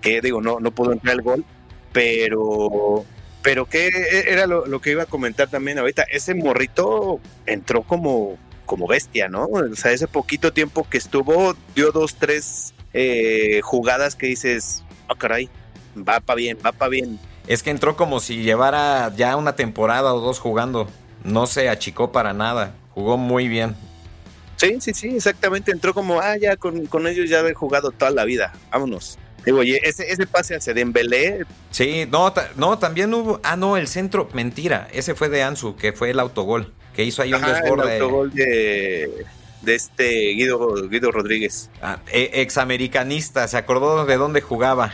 que 0.02 0.22
digo, 0.22 0.42
no, 0.42 0.62
no 0.62 0.72
pudo 0.72 0.94
entrar 0.94 1.16
el 1.16 1.22
gol, 1.22 1.44
pero 1.92 3.06
pero 3.42 3.66
que 3.66 3.90
era 4.28 4.48
lo, 4.48 4.82
que 4.82 4.92
iba 4.92 5.04
a 5.04 5.06
comentar 5.06 5.50
también 5.50 5.80
ahorita, 5.80 6.04
ese 6.04 6.36
morrito 6.36 7.20
entró 7.46 7.84
como, 7.84 8.38
como 8.66 8.88
bestia, 8.88 9.30
¿no? 9.30 9.46
O 9.46 9.76
sea, 9.76 9.92
ese 9.92 10.08
poquito 10.08 10.52
tiempo 10.52 10.88
que 10.90 10.98
estuvo, 10.98 11.56
dio 11.74 11.92
dos, 11.92 12.16
tres 12.16 12.74
eh, 12.94 13.62
jugadas 13.64 14.16
que 14.16 14.28
dices, 14.28 14.84
ah, 15.08 15.16
caray, 15.18 15.50
va 15.98 16.20
para 16.20 16.38
bien, 16.38 16.58
va 16.66 16.72
para 16.72 16.90
bien. 16.90 17.20
Es 17.48 17.64
que 17.64 17.72
entró 17.72 17.96
como 17.96 18.20
si 18.20 18.44
llevara 18.44 19.12
ya 19.16 19.36
una 19.36 19.56
temporada 19.56 20.14
o 20.14 20.20
dos 20.20 20.40
jugando. 20.40 20.88
No 21.24 21.48
se 21.48 21.68
achicó 21.70 22.12
para 22.12 22.34
nada. 22.34 22.76
Jugó 22.94 23.18
muy 23.18 23.48
bien. 23.48 23.76
Sí, 24.56 24.78
sí, 24.82 24.94
sí, 24.94 25.16
exactamente. 25.16 25.72
Entró 25.72 25.94
como, 25.94 26.20
ah, 26.20 26.38
ya 26.38 26.58
con, 26.58 27.08
ellos 27.08 27.30
ya 27.30 27.40
haber 27.40 27.54
jugado 27.54 27.92
toda 27.92 28.12
la 28.12 28.26
vida. 28.26 28.54
Vámonos. 28.72 29.18
Digo, 29.46 29.60
oye, 29.60 29.80
ese, 29.84 30.12
ese 30.12 30.28
pase 30.28 30.56
hacia 30.56 30.74
Dembélé. 30.74 31.46
Sí, 31.72 32.06
no, 32.12 32.34
no, 32.58 32.78
también 32.78 33.14
hubo. 33.14 33.40
Ah, 33.44 33.56
no, 33.56 33.78
el 33.78 33.88
centro, 33.88 34.30
mentira. 34.34 34.88
Ese 34.92 35.16
fue 35.16 35.30
de 35.30 35.44
Ansu, 35.44 35.76
que 35.76 35.94
fue 35.94 36.10
el 36.10 36.20
autogol. 36.20 36.74
Que 36.94 37.04
hizo 37.04 37.22
ahí 37.22 37.34
un 37.34 37.42
desborde. 37.42 37.96
El 37.96 38.02
autogol 38.02 38.32
de, 38.32 39.26
de 39.62 39.76
este 39.76 40.34
Guido, 40.34 40.90
Guido 40.90 41.12
Rodríguez. 41.12 41.70
Ah, 41.82 42.00
e, 42.12 42.42
examericanista, 42.42 43.48
se 43.48 43.58
acordó 43.58 44.06
de 44.06 44.18
dónde 44.18 44.42
jugaba. 44.42 44.94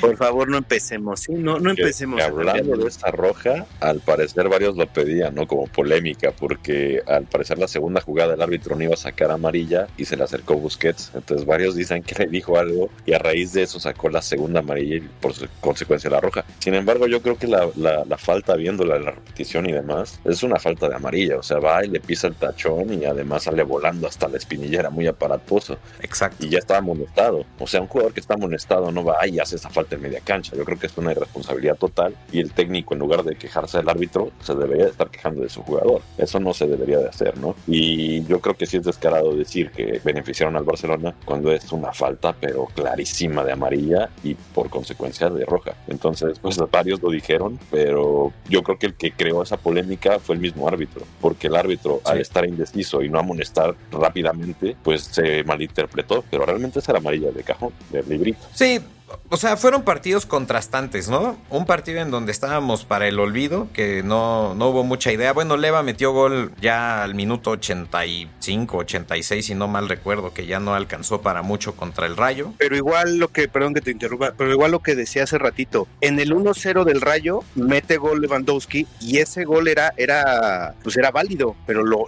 Por 0.00 0.16
favor, 0.16 0.48
no 0.48 0.58
empecemos, 0.58 1.20
¿sí? 1.20 1.32
No, 1.32 1.58
no 1.58 1.70
empecemos. 1.70 2.20
hablando 2.22 2.76
de 2.76 2.88
esta 2.88 3.10
roja, 3.10 3.66
al 3.80 4.00
parecer 4.00 4.48
varios 4.48 4.76
lo 4.76 4.86
pedían, 4.86 5.34
¿no? 5.34 5.46
Como 5.46 5.66
polémica, 5.66 6.32
porque 6.32 7.02
al 7.06 7.24
parecer 7.24 7.58
la 7.58 7.68
segunda 7.68 8.00
jugada 8.00 8.34
el 8.34 8.42
árbitro 8.42 8.76
no 8.76 8.84
iba 8.84 8.94
a 8.94 8.96
sacar 8.96 9.30
amarilla 9.30 9.88
y 9.96 10.04
se 10.04 10.16
le 10.16 10.24
acercó 10.24 10.56
Busquets. 10.56 11.12
Entonces 11.14 11.46
varios 11.46 11.74
dicen 11.74 12.02
que 12.02 12.24
le 12.24 12.30
dijo 12.30 12.58
algo 12.58 12.90
y 13.06 13.12
a 13.12 13.18
raíz 13.18 13.52
de 13.52 13.62
eso 13.62 13.80
sacó 13.80 14.08
la 14.08 14.22
segunda 14.22 14.60
amarilla 14.60 14.96
y 14.96 15.00
por 15.00 15.32
consecuencia 15.60 16.10
la 16.10 16.20
roja. 16.20 16.44
Sin 16.58 16.74
embargo, 16.74 17.06
yo 17.06 17.22
creo 17.22 17.36
que 17.36 17.46
la, 17.46 17.68
la, 17.76 18.18
falta, 18.18 18.54
viendo 18.56 18.84
la, 18.84 18.98
repetición 18.98 19.68
y 19.68 19.72
demás, 19.72 20.20
es 20.24 20.42
una 20.42 20.58
falta 20.58 20.88
de 20.88 20.94
amarilla. 20.94 21.38
O 21.38 21.42
sea, 21.42 21.58
va 21.58 21.84
y 21.84 21.88
le 21.88 22.00
pisa 22.00 22.26
el 22.26 22.34
tachón 22.34 22.92
y 22.92 23.04
además 23.04 23.44
sale 23.44 23.62
volando 23.62 24.06
hasta 24.06 24.28
la 24.28 24.36
espinillera, 24.36 24.90
muy 24.90 25.06
aparatoso. 25.06 25.78
Exacto. 26.00 26.44
Y 26.44 26.50
ya 26.50 26.58
está 26.58 26.78
amonestado. 26.78 27.44
O 27.58 27.66
sea, 27.66 27.80
un 27.80 27.86
jugador 27.86 28.12
que 28.12 28.20
está 28.20 28.34
amonestado 28.34 28.90
no 28.90 29.04
va 29.04 29.26
y 29.26 29.38
hace 29.38 29.56
esa 29.56 29.70
falta 29.70 29.89
en 29.96 30.02
media 30.02 30.20
cancha. 30.20 30.56
Yo 30.56 30.64
creo 30.64 30.78
que 30.78 30.86
es 30.86 30.96
una 30.96 31.12
irresponsabilidad 31.12 31.76
total 31.76 32.14
y 32.32 32.40
el 32.40 32.52
técnico, 32.52 32.94
en 32.94 33.00
lugar 33.00 33.22
de 33.24 33.36
quejarse 33.36 33.78
del 33.78 33.88
árbitro, 33.88 34.30
se 34.42 34.54
debería 34.54 34.86
estar 34.86 35.10
quejando 35.10 35.42
de 35.42 35.48
su 35.48 35.62
jugador. 35.62 36.02
Eso 36.18 36.40
no 36.40 36.54
se 36.54 36.66
debería 36.66 36.98
de 36.98 37.08
hacer, 37.08 37.38
¿no? 37.38 37.54
Y 37.66 38.24
yo 38.24 38.40
creo 38.40 38.56
que 38.56 38.66
sí 38.66 38.76
es 38.76 38.84
descarado 38.84 39.34
decir 39.34 39.70
que 39.70 40.00
beneficiaron 40.04 40.56
al 40.56 40.64
Barcelona 40.64 41.14
cuando 41.24 41.52
es 41.52 41.72
una 41.72 41.92
falta, 41.92 42.34
pero 42.38 42.66
clarísima 42.66 43.44
de 43.44 43.52
amarilla 43.52 44.10
y 44.22 44.34
por 44.34 44.70
consecuencia 44.70 45.30
de 45.30 45.44
roja. 45.44 45.74
Entonces, 45.88 46.38
pues 46.38 46.58
varios 46.70 47.02
lo 47.02 47.10
dijeron, 47.10 47.58
pero 47.70 48.32
yo 48.48 48.62
creo 48.62 48.78
que 48.78 48.86
el 48.86 48.94
que 48.94 49.12
creó 49.12 49.42
esa 49.42 49.56
polémica 49.56 50.18
fue 50.18 50.34
el 50.34 50.40
mismo 50.40 50.68
árbitro, 50.68 51.04
porque 51.20 51.48
el 51.48 51.56
árbitro, 51.56 52.00
al 52.04 52.20
estar 52.20 52.44
indeciso 52.46 53.02
y 53.02 53.08
no 53.08 53.18
amonestar 53.18 53.74
rápidamente, 53.90 54.76
pues 54.82 55.02
se 55.02 55.44
malinterpretó, 55.44 56.24
pero 56.30 56.46
realmente 56.46 56.78
es 56.78 56.88
la 56.88 56.98
amarilla 56.98 57.30
de 57.30 57.42
cajón, 57.42 57.72
del 57.90 58.08
librito. 58.08 58.40
Sí, 58.52 58.80
o 59.28 59.36
sea, 59.36 59.56
fueron 59.56 59.82
partidos 59.82 60.26
contrastantes, 60.26 61.08
¿no? 61.08 61.38
Un 61.50 61.66
partido 61.66 62.00
en 62.00 62.10
donde 62.10 62.32
estábamos 62.32 62.84
para 62.84 63.06
el 63.06 63.18
olvido, 63.18 63.68
que 63.72 64.02
no, 64.02 64.54
no 64.54 64.68
hubo 64.68 64.84
mucha 64.84 65.12
idea. 65.12 65.32
Bueno, 65.32 65.56
Leva 65.56 65.82
metió 65.82 66.12
gol 66.12 66.52
ya 66.60 67.02
al 67.02 67.14
minuto 67.14 67.50
85, 67.50 68.76
86, 68.78 69.46
si 69.46 69.54
no 69.54 69.68
mal 69.68 69.88
recuerdo, 69.88 70.32
que 70.32 70.46
ya 70.46 70.60
no 70.60 70.74
alcanzó 70.74 71.22
para 71.22 71.42
mucho 71.42 71.76
contra 71.76 72.06
el 72.06 72.16
Rayo. 72.16 72.52
Pero 72.58 72.76
igual 72.76 73.18
lo 73.18 73.28
que, 73.28 73.48
perdón 73.48 73.74
que 73.74 73.80
te 73.80 73.90
interrumpa, 73.90 74.34
pero 74.36 74.52
igual 74.52 74.72
lo 74.72 74.80
que 74.80 74.94
decía 74.94 75.24
hace 75.24 75.38
ratito, 75.38 75.86
en 76.00 76.18
el 76.18 76.34
1-0 76.34 76.84
del 76.84 77.00
Rayo 77.00 77.40
mete 77.54 77.96
gol 77.96 78.20
Lewandowski 78.20 78.86
y 79.00 79.18
ese 79.18 79.44
gol 79.44 79.68
era, 79.68 79.92
era, 79.96 80.74
pues 80.82 80.96
era 80.96 81.10
válido, 81.10 81.56
pero 81.66 81.84
lo, 81.84 82.04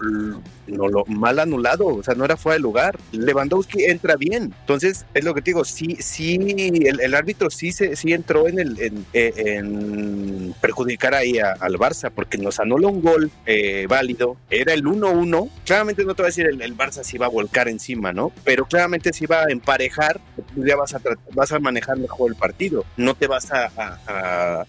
no 0.73 0.89
lo 0.89 1.05
mal 1.07 1.39
anulado, 1.39 1.87
o 1.87 2.03
sea, 2.03 2.15
no 2.15 2.25
era 2.25 2.37
fuera 2.37 2.55
de 2.55 2.61
lugar. 2.61 2.99
Lewandowski 3.13 3.85
entra 3.85 4.17
bien. 4.17 4.55
Entonces, 4.61 5.07
es 5.15 5.25
lo 5.25 5.35
que 5.35 5.43
te 5.43 5.51
digo, 5.51 5.65
sí, 5.65 5.97
sí, 6.01 6.39
el, 6.85 7.15
árbitro 7.15 7.51
sí, 7.51 7.73
se, 7.73 7.97
sí 7.97 8.13
entró 8.13 8.49
en, 8.49 8.59
el, 8.59 9.05
en, 9.13 10.55
perjudicar 10.61 11.15
ahí 11.15 11.39
al 11.39 11.75
Barça, 11.75 12.11
porque 12.11 12.39
nos 12.39 12.61
anula 12.61 12.89
un 12.89 13.03
gol 13.03 13.31
eh, 13.47 13.87
válido, 13.89 14.37
era 14.51 14.73
el 14.73 14.85
1-1. 14.85 15.51
Claramente 15.65 16.05
no 16.05 16.15
te 16.15 16.23
voy 16.23 16.27
a 16.27 16.31
decir 16.31 16.47
el, 16.47 16.61
el, 16.63 16.77
Barça 16.77 17.03
si 17.03 17.19
va 17.19 17.27
a 17.27 17.31
volcar 17.31 17.69
encima, 17.69 18.13
¿no? 18.13 18.33
Pero 18.45 18.67
claramente 18.67 19.13
si 19.13 19.27
va 19.27 19.43
a 19.45 19.51
emparejar, 19.51 20.21
pues 20.55 20.67
ya 20.67 20.77
vas 20.77 20.95
a, 20.95 21.01
vas 21.35 21.53
a 21.53 21.59
manejar 21.59 21.97
mejor 21.99 22.31
el 22.31 22.37
partido. 22.37 22.85
No 22.97 23.15
te 23.15 23.27
vas 23.27 23.51
a, 23.53 23.71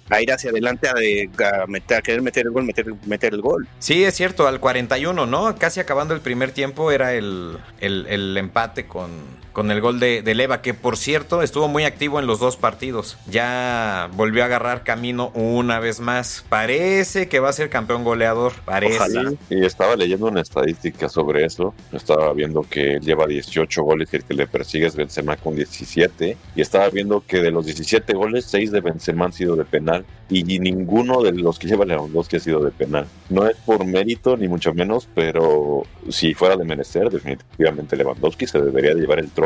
a, 0.10 0.22
ir 0.22 0.32
hacia 0.32 0.50
adelante 0.50 0.88
a, 0.88 1.66
meter, 1.68 1.98
a 1.98 2.02
querer 2.02 2.22
meter 2.22 2.46
el 2.46 2.52
gol, 2.52 2.64
meter, 2.64 2.86
meter 3.06 3.34
el 3.34 3.42
gol. 3.42 3.68
Sí, 3.80 4.04
es 4.04 4.16
cierto, 4.16 4.48
al 4.48 4.60
41, 4.60 5.26
¿no? 5.26 5.56
Casi 5.58 5.80
acabando 5.94 6.16
el 6.16 6.22
primer 6.22 6.52
tiempo 6.52 6.90
era 6.90 7.14
el, 7.14 7.60
el, 7.80 8.36
empate 8.36 8.88
con, 8.88 9.12
con 9.54 9.72
el 9.72 9.80
gol 9.82 10.00
de, 10.00 10.22
Leva, 10.34 10.62
que 10.62 10.74
por 10.74 10.98
cierto 10.98 11.44
estuvo 11.44 11.68
muy 11.68 11.86
activo 11.86 12.20
en 12.20 12.28
los 12.28 12.40
dos 12.40 12.58
partidos. 12.58 13.18
Ya 13.30 14.10
volvió 14.14 14.42
a 14.44 14.48
agarrar 14.48 14.84
camino 14.84 15.32
una 15.36 15.80
vez 15.80 16.00
más. 16.00 16.44
Parece 16.50 17.30
que 17.30 17.40
va 17.40 17.50
a 17.50 17.54
ser 17.54 17.70
campeón 17.70 18.04
goleador. 18.04 18.54
Parece. 18.66 19.38
Y 19.50 19.64
estaba 19.64 19.96
leyendo 19.96 20.28
una 20.28 20.42
estadística 20.42 21.08
sobre 21.08 21.46
eso. 21.46 21.74
Estaba 21.92 22.34
viendo 22.34 22.64
que 22.64 23.00
lleva 23.00 23.28
18 23.28 23.84
goles 23.84 24.10
y 24.12 24.18
el 24.18 24.24
que 24.24 24.34
le 24.34 24.48
persigue 24.48 24.88
es 24.88 24.96
Benzema 24.96 25.38
con 25.38 25.56
17. 25.56 26.36
Y 26.56 26.62
estaba 26.62 26.90
viendo 26.90 27.24
que 27.26 27.40
de 27.40 27.52
los 27.52 27.66
17 27.66 28.14
goles, 28.14 28.46
6 28.46 28.72
de 28.72 28.82
Benzema 28.82 29.26
han 29.26 29.34
sido 29.34 29.56
de 29.56 29.66
penal. 29.66 30.04
Y 30.30 30.44
ninguno 30.60 31.22
de 31.22 31.32
los 31.32 31.60
que 31.60 31.68
lleva 31.68 31.86
Lewandowski 31.86 32.38
ha 32.38 32.40
sido 32.40 32.64
de 32.64 32.72
penal. 32.72 33.06
No 33.30 33.48
es 33.48 33.56
por 33.58 33.86
mérito, 33.86 34.36
ni 34.36 34.48
mucho 34.48 34.74
menos, 34.74 35.08
pero 35.14 35.84
si 36.10 36.34
fuera 36.34 36.56
de 36.56 36.64
merecer, 36.64 37.12
definitivamente 37.12 37.96
Lewandowski 37.96 38.48
se 38.48 38.60
debería 38.60 38.94
llevar 38.94 39.20
el 39.20 39.30
trono, 39.30 39.43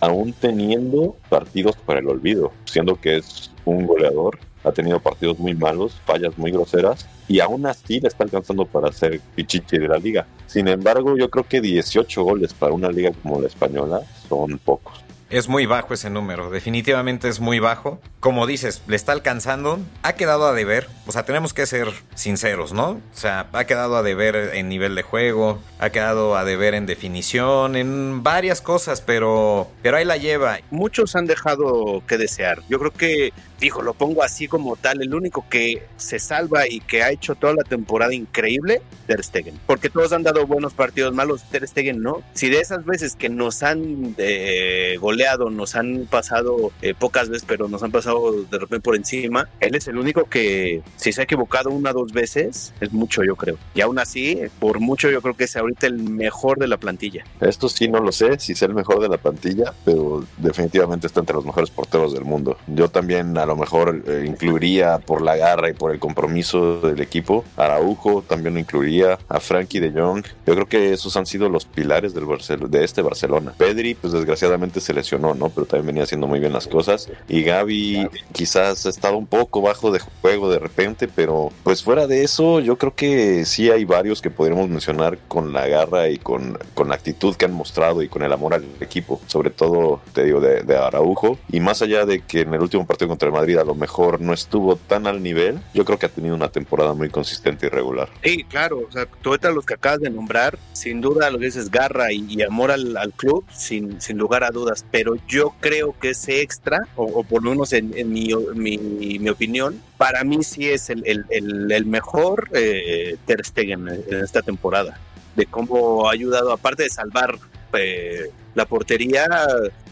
aún 0.00 0.32
teniendo 0.32 1.16
partidos 1.28 1.76
para 1.76 2.00
el 2.00 2.08
olvido, 2.08 2.52
siendo 2.64 2.96
que 2.96 3.18
es 3.18 3.50
un 3.64 3.86
goleador, 3.86 4.38
ha 4.64 4.72
tenido 4.72 5.00
partidos 5.00 5.38
muy 5.38 5.54
malos, 5.54 5.94
fallas 6.04 6.36
muy 6.36 6.50
groseras, 6.50 7.08
y 7.28 7.40
aún 7.40 7.66
así 7.66 8.00
le 8.00 8.08
está 8.08 8.24
alcanzando 8.24 8.66
para 8.66 8.92
ser 8.92 9.20
pichichi 9.34 9.78
de 9.78 9.88
la 9.88 9.98
liga. 9.98 10.26
Sin 10.46 10.68
embargo, 10.68 11.16
yo 11.16 11.30
creo 11.30 11.46
que 11.46 11.60
18 11.60 12.22
goles 12.22 12.52
para 12.52 12.72
una 12.72 12.90
liga 12.90 13.12
como 13.22 13.40
la 13.40 13.46
española 13.46 14.00
son 14.28 14.58
pocos. 14.58 15.04
Es 15.30 15.48
muy 15.48 15.64
bajo 15.64 15.94
ese 15.94 16.10
número, 16.10 16.50
definitivamente 16.50 17.28
es 17.28 17.38
muy 17.38 17.60
bajo. 17.60 18.00
Como 18.20 18.46
dices, 18.46 18.82
le 18.86 18.96
está 18.96 19.12
alcanzando, 19.12 19.80
ha 20.02 20.12
quedado 20.12 20.46
a 20.46 20.52
deber, 20.52 20.88
o 21.06 21.12
sea, 21.12 21.24
tenemos 21.24 21.54
que 21.54 21.64
ser 21.64 21.88
sinceros, 22.14 22.74
¿no? 22.74 22.90
O 22.90 23.00
sea, 23.14 23.48
ha 23.54 23.64
quedado 23.64 23.96
a 23.96 24.02
deber 24.02 24.50
en 24.54 24.68
nivel 24.68 24.94
de 24.94 25.02
juego, 25.02 25.58
ha 25.78 25.88
quedado 25.88 26.36
a 26.36 26.44
deber 26.44 26.74
en 26.74 26.84
definición, 26.84 27.76
en 27.76 28.22
varias 28.22 28.60
cosas, 28.60 29.00
pero, 29.00 29.68
pero 29.82 29.96
ahí 29.96 30.04
la 30.04 30.18
lleva. 30.18 30.58
Muchos 30.70 31.16
han 31.16 31.24
dejado 31.24 32.02
que 32.06 32.18
desear. 32.18 32.60
Yo 32.68 32.78
creo 32.78 32.90
que 32.90 33.32
dijo, 33.58 33.82
lo 33.82 33.94
pongo 33.94 34.22
así 34.22 34.48
como 34.48 34.76
tal, 34.76 35.02
el 35.02 35.14
único 35.14 35.46
que 35.48 35.86
se 35.96 36.18
salva 36.18 36.66
y 36.68 36.80
que 36.80 37.02
ha 37.02 37.10
hecho 37.10 37.34
toda 37.34 37.54
la 37.54 37.62
temporada 37.62 38.14
increíble, 38.14 38.82
Ter 39.06 39.22
Stegen. 39.22 39.58
Porque 39.66 39.90
todos 39.90 40.12
han 40.12 40.22
dado 40.22 40.46
buenos 40.46 40.72
partidos 40.72 41.14
malos, 41.14 41.44
Ter 41.50 41.66
Stegen 41.66 42.02
no. 42.02 42.22
Si 42.32 42.48
de 42.48 42.60
esas 42.60 42.84
veces 42.84 43.16
que 43.16 43.28
nos 43.28 43.62
han 43.62 44.14
eh, 44.18 44.96
goleado, 45.00 45.50
nos 45.50 45.76
han 45.76 46.06
pasado 46.10 46.72
eh, 46.82 46.94
pocas 46.98 47.28
veces, 47.28 47.44
pero 47.46 47.68
nos 47.68 47.82
han 47.82 47.92
pasado 47.92 48.09
de 48.50 48.58
repente 48.58 48.80
por 48.80 48.96
encima, 48.96 49.48
él 49.60 49.74
es 49.74 49.88
el 49.88 49.98
único 49.98 50.24
que 50.24 50.82
si 50.96 51.12
se 51.12 51.20
ha 51.20 51.24
equivocado 51.24 51.70
una 51.70 51.90
o 51.90 51.94
dos 51.94 52.12
veces, 52.12 52.72
es 52.80 52.92
mucho 52.92 53.22
yo 53.22 53.36
creo. 53.36 53.56
Y 53.74 53.80
aún 53.80 53.98
así, 53.98 54.40
por 54.58 54.80
mucho 54.80 55.10
yo 55.10 55.20
creo 55.22 55.36
que 55.36 55.44
es 55.44 55.56
ahorita 55.56 55.86
el 55.86 55.98
mejor 55.98 56.58
de 56.58 56.68
la 56.68 56.76
plantilla. 56.76 57.24
Esto 57.40 57.68
sí 57.68 57.88
no 57.88 58.00
lo 58.00 58.12
sé, 58.12 58.38
si 58.38 58.52
es 58.52 58.62
el 58.62 58.74
mejor 58.74 59.00
de 59.00 59.08
la 59.08 59.18
plantilla, 59.18 59.74
pero 59.84 60.24
definitivamente 60.38 61.06
está 61.06 61.20
entre 61.20 61.36
los 61.36 61.44
mejores 61.44 61.70
porteros 61.70 62.12
del 62.12 62.24
mundo. 62.24 62.56
Yo 62.66 62.88
también 62.88 63.36
a 63.38 63.46
lo 63.46 63.56
mejor 63.56 64.02
eh, 64.06 64.24
incluiría 64.26 64.98
por 64.98 65.22
la 65.22 65.36
garra 65.36 65.70
y 65.70 65.74
por 65.74 65.92
el 65.92 65.98
compromiso 65.98 66.80
del 66.80 67.00
equipo. 67.00 67.44
Araujo 67.56 68.22
también 68.22 68.54
lo 68.54 68.60
incluiría, 68.60 69.18
a 69.28 69.40
Frankie 69.40 69.80
de 69.80 69.92
Jong. 69.92 70.24
Yo 70.46 70.54
creo 70.54 70.66
que 70.66 70.92
esos 70.92 71.16
han 71.16 71.26
sido 71.26 71.48
los 71.48 71.64
pilares 71.64 72.14
del 72.14 72.26
de 72.68 72.84
este 72.84 73.02
Barcelona. 73.02 73.52
Pedri, 73.56 73.94
pues 73.94 74.12
desgraciadamente 74.12 74.80
se 74.80 74.94
lesionó, 74.94 75.34
¿no? 75.34 75.48
Pero 75.50 75.66
también 75.66 75.86
venía 75.86 76.02
haciendo 76.04 76.26
muy 76.26 76.40
bien 76.40 76.52
las 76.52 76.68
cosas. 76.68 77.10
Y 77.28 77.42
Gaby 77.42 77.99
quizás 78.32 78.86
ha 78.86 78.90
estado 78.90 79.16
un 79.16 79.26
poco 79.26 79.60
bajo 79.60 79.90
de 79.90 80.00
juego 80.22 80.50
de 80.50 80.58
repente, 80.58 81.08
pero 81.08 81.50
pues 81.62 81.82
fuera 81.82 82.06
de 82.06 82.24
eso, 82.24 82.60
yo 82.60 82.76
creo 82.78 82.94
que 82.94 83.44
sí 83.44 83.70
hay 83.70 83.84
varios 83.84 84.22
que 84.22 84.30
podríamos 84.30 84.68
mencionar 84.68 85.18
con 85.28 85.52
la 85.52 85.66
garra 85.66 86.08
y 86.08 86.18
con, 86.18 86.58
con 86.74 86.88
la 86.88 86.94
actitud 86.94 87.36
que 87.36 87.46
han 87.46 87.52
mostrado 87.52 88.02
y 88.02 88.08
con 88.08 88.22
el 88.22 88.32
amor 88.32 88.54
al 88.54 88.64
equipo. 88.80 89.20
Sobre 89.26 89.50
todo, 89.50 90.00
te 90.12 90.24
digo, 90.24 90.40
de, 90.40 90.62
de 90.62 90.76
Araujo. 90.76 91.38
Y 91.50 91.60
más 91.60 91.82
allá 91.82 92.06
de 92.06 92.20
que 92.20 92.40
en 92.40 92.54
el 92.54 92.60
último 92.60 92.86
partido 92.86 93.08
contra 93.08 93.28
el 93.28 93.34
Madrid 93.34 93.58
a 93.58 93.64
lo 93.64 93.74
mejor 93.74 94.20
no 94.20 94.32
estuvo 94.32 94.76
tan 94.76 95.06
al 95.06 95.22
nivel, 95.22 95.60
yo 95.74 95.84
creo 95.84 95.98
que 95.98 96.06
ha 96.06 96.10
tenido 96.10 96.34
una 96.34 96.50
temporada 96.50 96.94
muy 96.94 97.10
consistente 97.10 97.66
y 97.66 97.68
regular. 97.68 98.08
Sí, 98.22 98.44
claro, 98.44 98.82
o 98.88 98.92
sea, 98.92 99.06
tú 99.22 99.36
los 99.54 99.64
que 99.64 99.74
acabas 99.74 100.00
de 100.00 100.10
nombrar, 100.10 100.58
sin 100.72 101.00
duda 101.00 101.30
lo 101.30 101.38
que 101.38 101.46
dices 101.46 101.70
garra 101.70 102.12
y, 102.12 102.42
amor 102.42 102.70
al, 102.70 103.12
club, 103.16 103.44
sin, 103.52 104.00
sin 104.00 104.18
lugar 104.18 104.44
a 104.44 104.50
dudas, 104.50 104.84
pero 104.90 105.14
yo 105.26 105.54
creo 105.60 105.94
que 105.98 106.10
ese 106.10 106.42
extra, 106.42 106.86
o, 106.96 107.22
por 107.22 107.42
lo 107.42 107.50
menos 107.50 107.72
en, 107.72 107.89
mi, 108.04 108.78
mi, 109.18 109.28
opinión, 109.28 109.80
para 109.96 110.24
mí 110.24 110.42
sí 110.42 110.68
es 110.68 110.90
el, 110.90 111.04
el, 111.28 111.86
mejor 111.86 112.48
eh, 112.52 113.16
Ter 113.26 113.44
Stegen 113.44 113.88
en 113.88 114.24
esta 114.24 114.42
temporada, 114.42 114.98
de 115.36 115.46
cómo 115.46 116.08
ha 116.08 116.12
ayudado, 116.12 116.52
aparte 116.52 116.84
de 116.84 116.90
salvar 116.90 117.38
eh, 117.72 118.30
la 118.54 118.64
portería, 118.64 119.26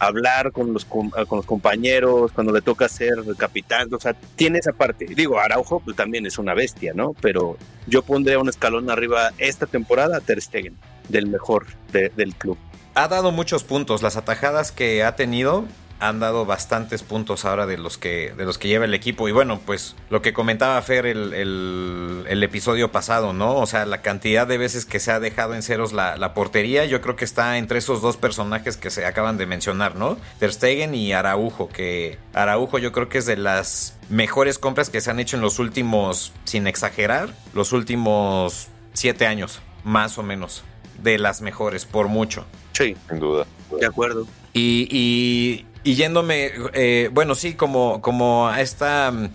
hablar 0.01 0.51
con 0.51 0.73
los, 0.73 0.85
con 0.85 1.13
los 1.15 1.47
compañeros, 1.47 2.33
cuando 2.33 2.53
le 2.53 2.61
toca 2.61 2.89
ser 2.89 3.15
capitán, 3.37 3.89
o 3.95 4.01
sea, 4.01 4.15
tiene 4.35 4.59
esa 4.59 4.73
parte. 4.73 5.07
Digo, 5.07 5.39
Araujo 5.39 5.81
pues, 5.81 5.97
también 5.97 6.27
es 6.27 6.39
una 6.39 6.55
bestia, 6.55 6.93
¿no? 6.93 7.15
Pero 7.21 7.57
yo 7.87 8.03
pondría 8.03 8.41
un 8.41 8.49
escalón 8.49 8.91
arriba 8.91 9.33
esta 9.39 9.67
temporada 9.67 10.21
Ter 10.21 10.43
Stegen, 10.43 10.77
del 11.09 11.29
mejor 11.29 11.67
del 11.93 12.35
club. 12.35 12.59
Ha 12.95 13.07
dado 13.07 13.31
muchos 13.31 13.63
puntos, 13.63 14.03
las 14.03 14.17
atajadas 14.17 14.73
que 14.73 15.05
ha 15.05 15.15
tenido 15.15 15.65
han 16.01 16.21
dado 16.21 16.47
bastantes 16.47 17.03
puntos 17.03 17.45
ahora 17.45 17.67
de 17.67 17.77
los 17.77 17.99
que, 17.99 18.33
de 18.37 18.45
los 18.45 18.59
que 18.59 18.69
lleva 18.69 18.85
el 18.85 18.95
equipo. 18.95 19.29
Y 19.29 19.33
bueno, 19.33 19.61
pues 19.65 19.97
lo 20.11 20.23
que 20.23 20.33
comentaba 20.33 20.81
Fer 20.83 21.07
el, 21.07 21.33
el, 21.35 22.43
episodio 22.43 22.93
pasado, 22.93 23.33
¿no? 23.33 23.57
O 23.57 23.67
sea, 23.67 23.85
la 23.85 24.01
cantidad 24.01 24.47
de 24.47 24.59
veces 24.59 24.87
que 24.87 25.01
se 25.01 25.11
ha 25.11 25.21
dejado 25.21 25.55
en 25.55 25.63
ceros 25.63 25.93
la, 25.93 26.17
la, 26.17 26.35
portería, 26.35 26.85
yo 26.85 27.01
creo 27.01 27.17
que 27.17 27.25
está 27.25 27.59
entre 27.59 27.79
esos 27.79 28.01
dos 28.01 28.17
personajes 28.17 28.77
que 28.77 28.91
se 28.91 29.05
acaban 29.05 29.37
de 29.37 29.47
mencionar, 29.47 29.97
¿no? 29.97 30.19
Ter 30.39 30.53
Stegen 30.53 30.95
y 30.95 31.13
Araujo, 31.13 31.69
que 31.69 32.19
Araujo 32.33 32.79
yo 32.79 32.93
creo 32.93 33.09
que 33.09 33.19
es 33.19 33.27
de 33.27 33.37
las 33.37 33.99
mejores 34.09 34.59
compras 34.59 34.91
que 34.91 35.01
se 35.01 35.11
han 35.11 35.21
hecho 35.21 35.37
en 35.37 35.43
los 35.43 35.59
últimos, 35.59 36.33
sin 36.45 36.67
exagerar, 36.67 37.35
los 37.55 37.73
últimos 37.73 38.69
siete 38.93 39.27
años, 39.27 39.61
más 39.85 40.19
o 40.19 40.23
menos. 40.23 40.65
De 41.03 41.17
las 41.19 41.43
mejores, 41.43 41.85
por 41.85 42.09
mucho. 42.09 42.45
Sí, 42.73 42.97
sin 43.09 43.21
duda. 43.21 43.47
De 43.79 43.87
acuerdo. 43.87 44.27
Y, 44.53 44.89
y, 44.91 45.67
yéndome, 45.85 46.53
eh, 46.75 47.11
bueno, 47.12 47.35
sí, 47.35 47.55
como, 47.55 48.01
como 48.01 48.49
a 48.49 48.61
esta 48.61 49.11
mm, 49.11 49.29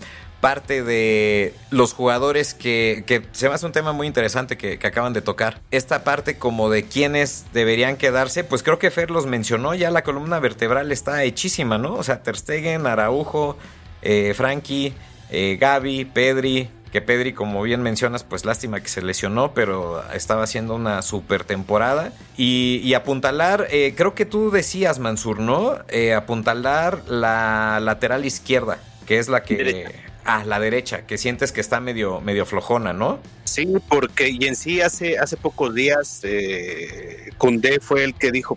parte 0.44 0.82
de 0.82 1.54
los 1.70 1.94
jugadores 1.94 2.52
que, 2.52 3.02
que 3.06 3.22
se 3.32 3.48
me 3.48 3.54
hace 3.54 3.64
un 3.64 3.72
tema 3.72 3.92
muy 3.92 4.06
interesante 4.06 4.58
que, 4.58 4.78
acaban 4.86 5.14
de 5.14 5.22
tocar. 5.22 5.62
Esta 5.70 6.04
parte 6.04 6.36
como 6.36 6.68
de 6.68 6.82
quiénes 6.84 7.46
deberían 7.54 7.96
quedarse, 7.96 8.44
pues 8.44 8.62
creo 8.62 8.78
que 8.78 8.90
Fer 8.90 9.10
los 9.10 9.24
mencionó, 9.24 9.74
ya 9.74 9.90
la 9.90 10.04
columna 10.04 10.40
vertebral 10.40 10.92
está 10.92 11.24
hechísima, 11.24 11.78
¿no? 11.78 11.94
O 11.94 12.02
sea, 12.02 12.22
Ter 12.22 12.36
Stegen, 12.36 12.86
Araujo, 12.86 13.56
eh, 14.02 14.34
Frankie, 14.36 14.92
eh, 15.30 15.56
Gaby, 15.58 16.04
Pedri, 16.04 16.68
que 16.94 17.02
Pedri, 17.02 17.32
como 17.32 17.60
bien 17.60 17.82
mencionas, 17.82 18.22
pues 18.22 18.44
lástima 18.44 18.80
que 18.80 18.86
se 18.86 19.02
lesionó, 19.02 19.52
pero 19.52 20.08
estaba 20.12 20.44
haciendo 20.44 20.76
una 20.76 21.02
super 21.02 21.42
temporada. 21.42 22.12
Y, 22.36 22.94
apuntalar, 22.94 23.66
eh, 23.72 23.94
creo 23.96 24.14
que 24.14 24.24
tú 24.24 24.52
decías, 24.52 25.00
Mansur, 25.00 25.40
¿no? 25.40 25.76
Eh, 25.88 26.14
apuntalar 26.14 27.02
la 27.08 27.80
lateral 27.82 28.24
izquierda, 28.24 28.78
que 29.06 29.18
es 29.18 29.28
la 29.28 29.42
que... 29.42 29.92
Ah, 30.24 30.44
la 30.46 30.60
derecha, 30.60 31.04
que 31.04 31.18
sientes 31.18 31.50
que 31.50 31.60
está 31.60 31.80
medio, 31.80 32.20
medio 32.20 32.46
flojona, 32.46 32.92
¿no? 32.92 33.18
Sí, 33.42 33.66
porque 33.88 34.30
y 34.30 34.46
en 34.46 34.54
sí 34.54 34.80
hace, 34.80 35.18
hace 35.18 35.36
pocos 35.36 35.74
días 35.74 36.20
eh, 36.22 37.30
fue 37.80 38.04
el 38.04 38.14
que 38.14 38.30
dijo, 38.30 38.56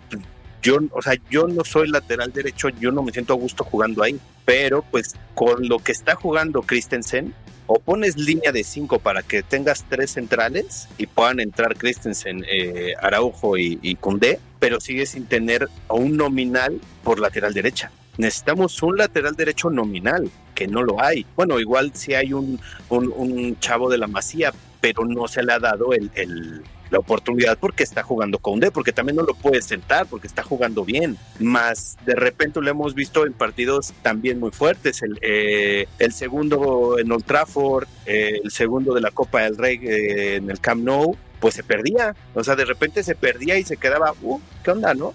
yo, 0.62 0.78
o 0.92 1.02
sea, 1.02 1.14
yo 1.28 1.48
no 1.48 1.64
soy 1.64 1.88
lateral 1.88 2.32
derecho, 2.32 2.68
yo 2.68 2.92
no 2.92 3.02
me 3.02 3.10
siento 3.10 3.32
a 3.32 3.36
gusto 3.36 3.64
jugando 3.64 4.04
ahí, 4.04 4.18
pero 4.44 4.82
pues 4.82 5.16
con 5.34 5.68
lo 5.68 5.80
que 5.80 5.92
está 5.92 6.14
jugando 6.14 6.62
Christensen, 6.62 7.34
o 7.68 7.78
pones 7.78 8.16
línea 8.16 8.50
de 8.50 8.64
cinco 8.64 8.98
para 8.98 9.22
que 9.22 9.42
tengas 9.42 9.84
tres 9.88 10.12
centrales 10.12 10.88
y 10.96 11.06
puedan 11.06 11.38
entrar 11.38 11.76
Christensen, 11.76 12.44
eh, 12.50 12.94
Araujo 13.00 13.58
y, 13.58 13.78
y 13.82 13.96
pero 14.58 14.80
sigues 14.80 15.10
sin 15.10 15.26
tener 15.26 15.68
un 15.88 16.16
nominal 16.16 16.80
por 17.04 17.20
lateral 17.20 17.52
derecha. 17.52 17.92
Necesitamos 18.16 18.82
un 18.82 18.96
lateral 18.96 19.36
derecho 19.36 19.70
nominal, 19.70 20.30
que 20.54 20.66
no 20.66 20.82
lo 20.82 21.00
hay. 21.00 21.24
Bueno, 21.36 21.60
igual 21.60 21.92
si 21.94 22.14
hay 22.14 22.32
un, 22.32 22.58
un, 22.88 23.60
chavo 23.60 23.88
de 23.90 23.98
la 23.98 24.08
masía, 24.08 24.52
pero 24.80 25.04
no 25.04 25.28
se 25.28 25.42
le 25.42 25.52
ha 25.52 25.58
dado 25.58 25.92
el, 25.92 26.10
la 26.90 26.98
oportunidad 26.98 27.58
porque 27.58 27.82
está 27.82 28.02
jugando 28.02 28.38
con 28.38 28.60
D, 28.60 28.70
porque 28.70 28.92
también 28.92 29.16
no 29.16 29.22
lo 29.22 29.34
puede 29.34 29.62
sentar 29.62 30.06
porque 30.06 30.26
está 30.26 30.42
jugando 30.42 30.84
bien. 30.84 31.16
Más 31.38 31.96
de 32.04 32.14
repente 32.14 32.60
lo 32.60 32.70
hemos 32.70 32.94
visto 32.94 33.26
en 33.26 33.32
partidos 33.32 33.92
también 34.02 34.40
muy 34.40 34.50
fuertes. 34.50 35.02
El, 35.02 35.18
eh, 35.22 35.86
el 35.98 36.12
segundo 36.12 36.98
en 36.98 37.10
Old 37.10 37.24
Trafford, 37.24 37.86
eh, 38.06 38.40
el 38.42 38.50
segundo 38.50 38.94
de 38.94 39.00
la 39.00 39.10
Copa 39.10 39.42
del 39.42 39.56
Rey 39.56 39.78
eh, 39.82 40.36
en 40.36 40.50
el 40.50 40.60
Camp 40.60 40.82
Nou, 40.82 41.16
pues 41.40 41.54
se 41.54 41.62
perdía. 41.62 42.14
O 42.34 42.42
sea, 42.42 42.56
de 42.56 42.64
repente 42.64 43.02
se 43.02 43.14
perdía 43.14 43.58
y 43.58 43.64
se 43.64 43.76
quedaba, 43.76 44.14
uh, 44.22 44.40
¿qué 44.62 44.70
onda, 44.70 44.94
no? 44.94 45.14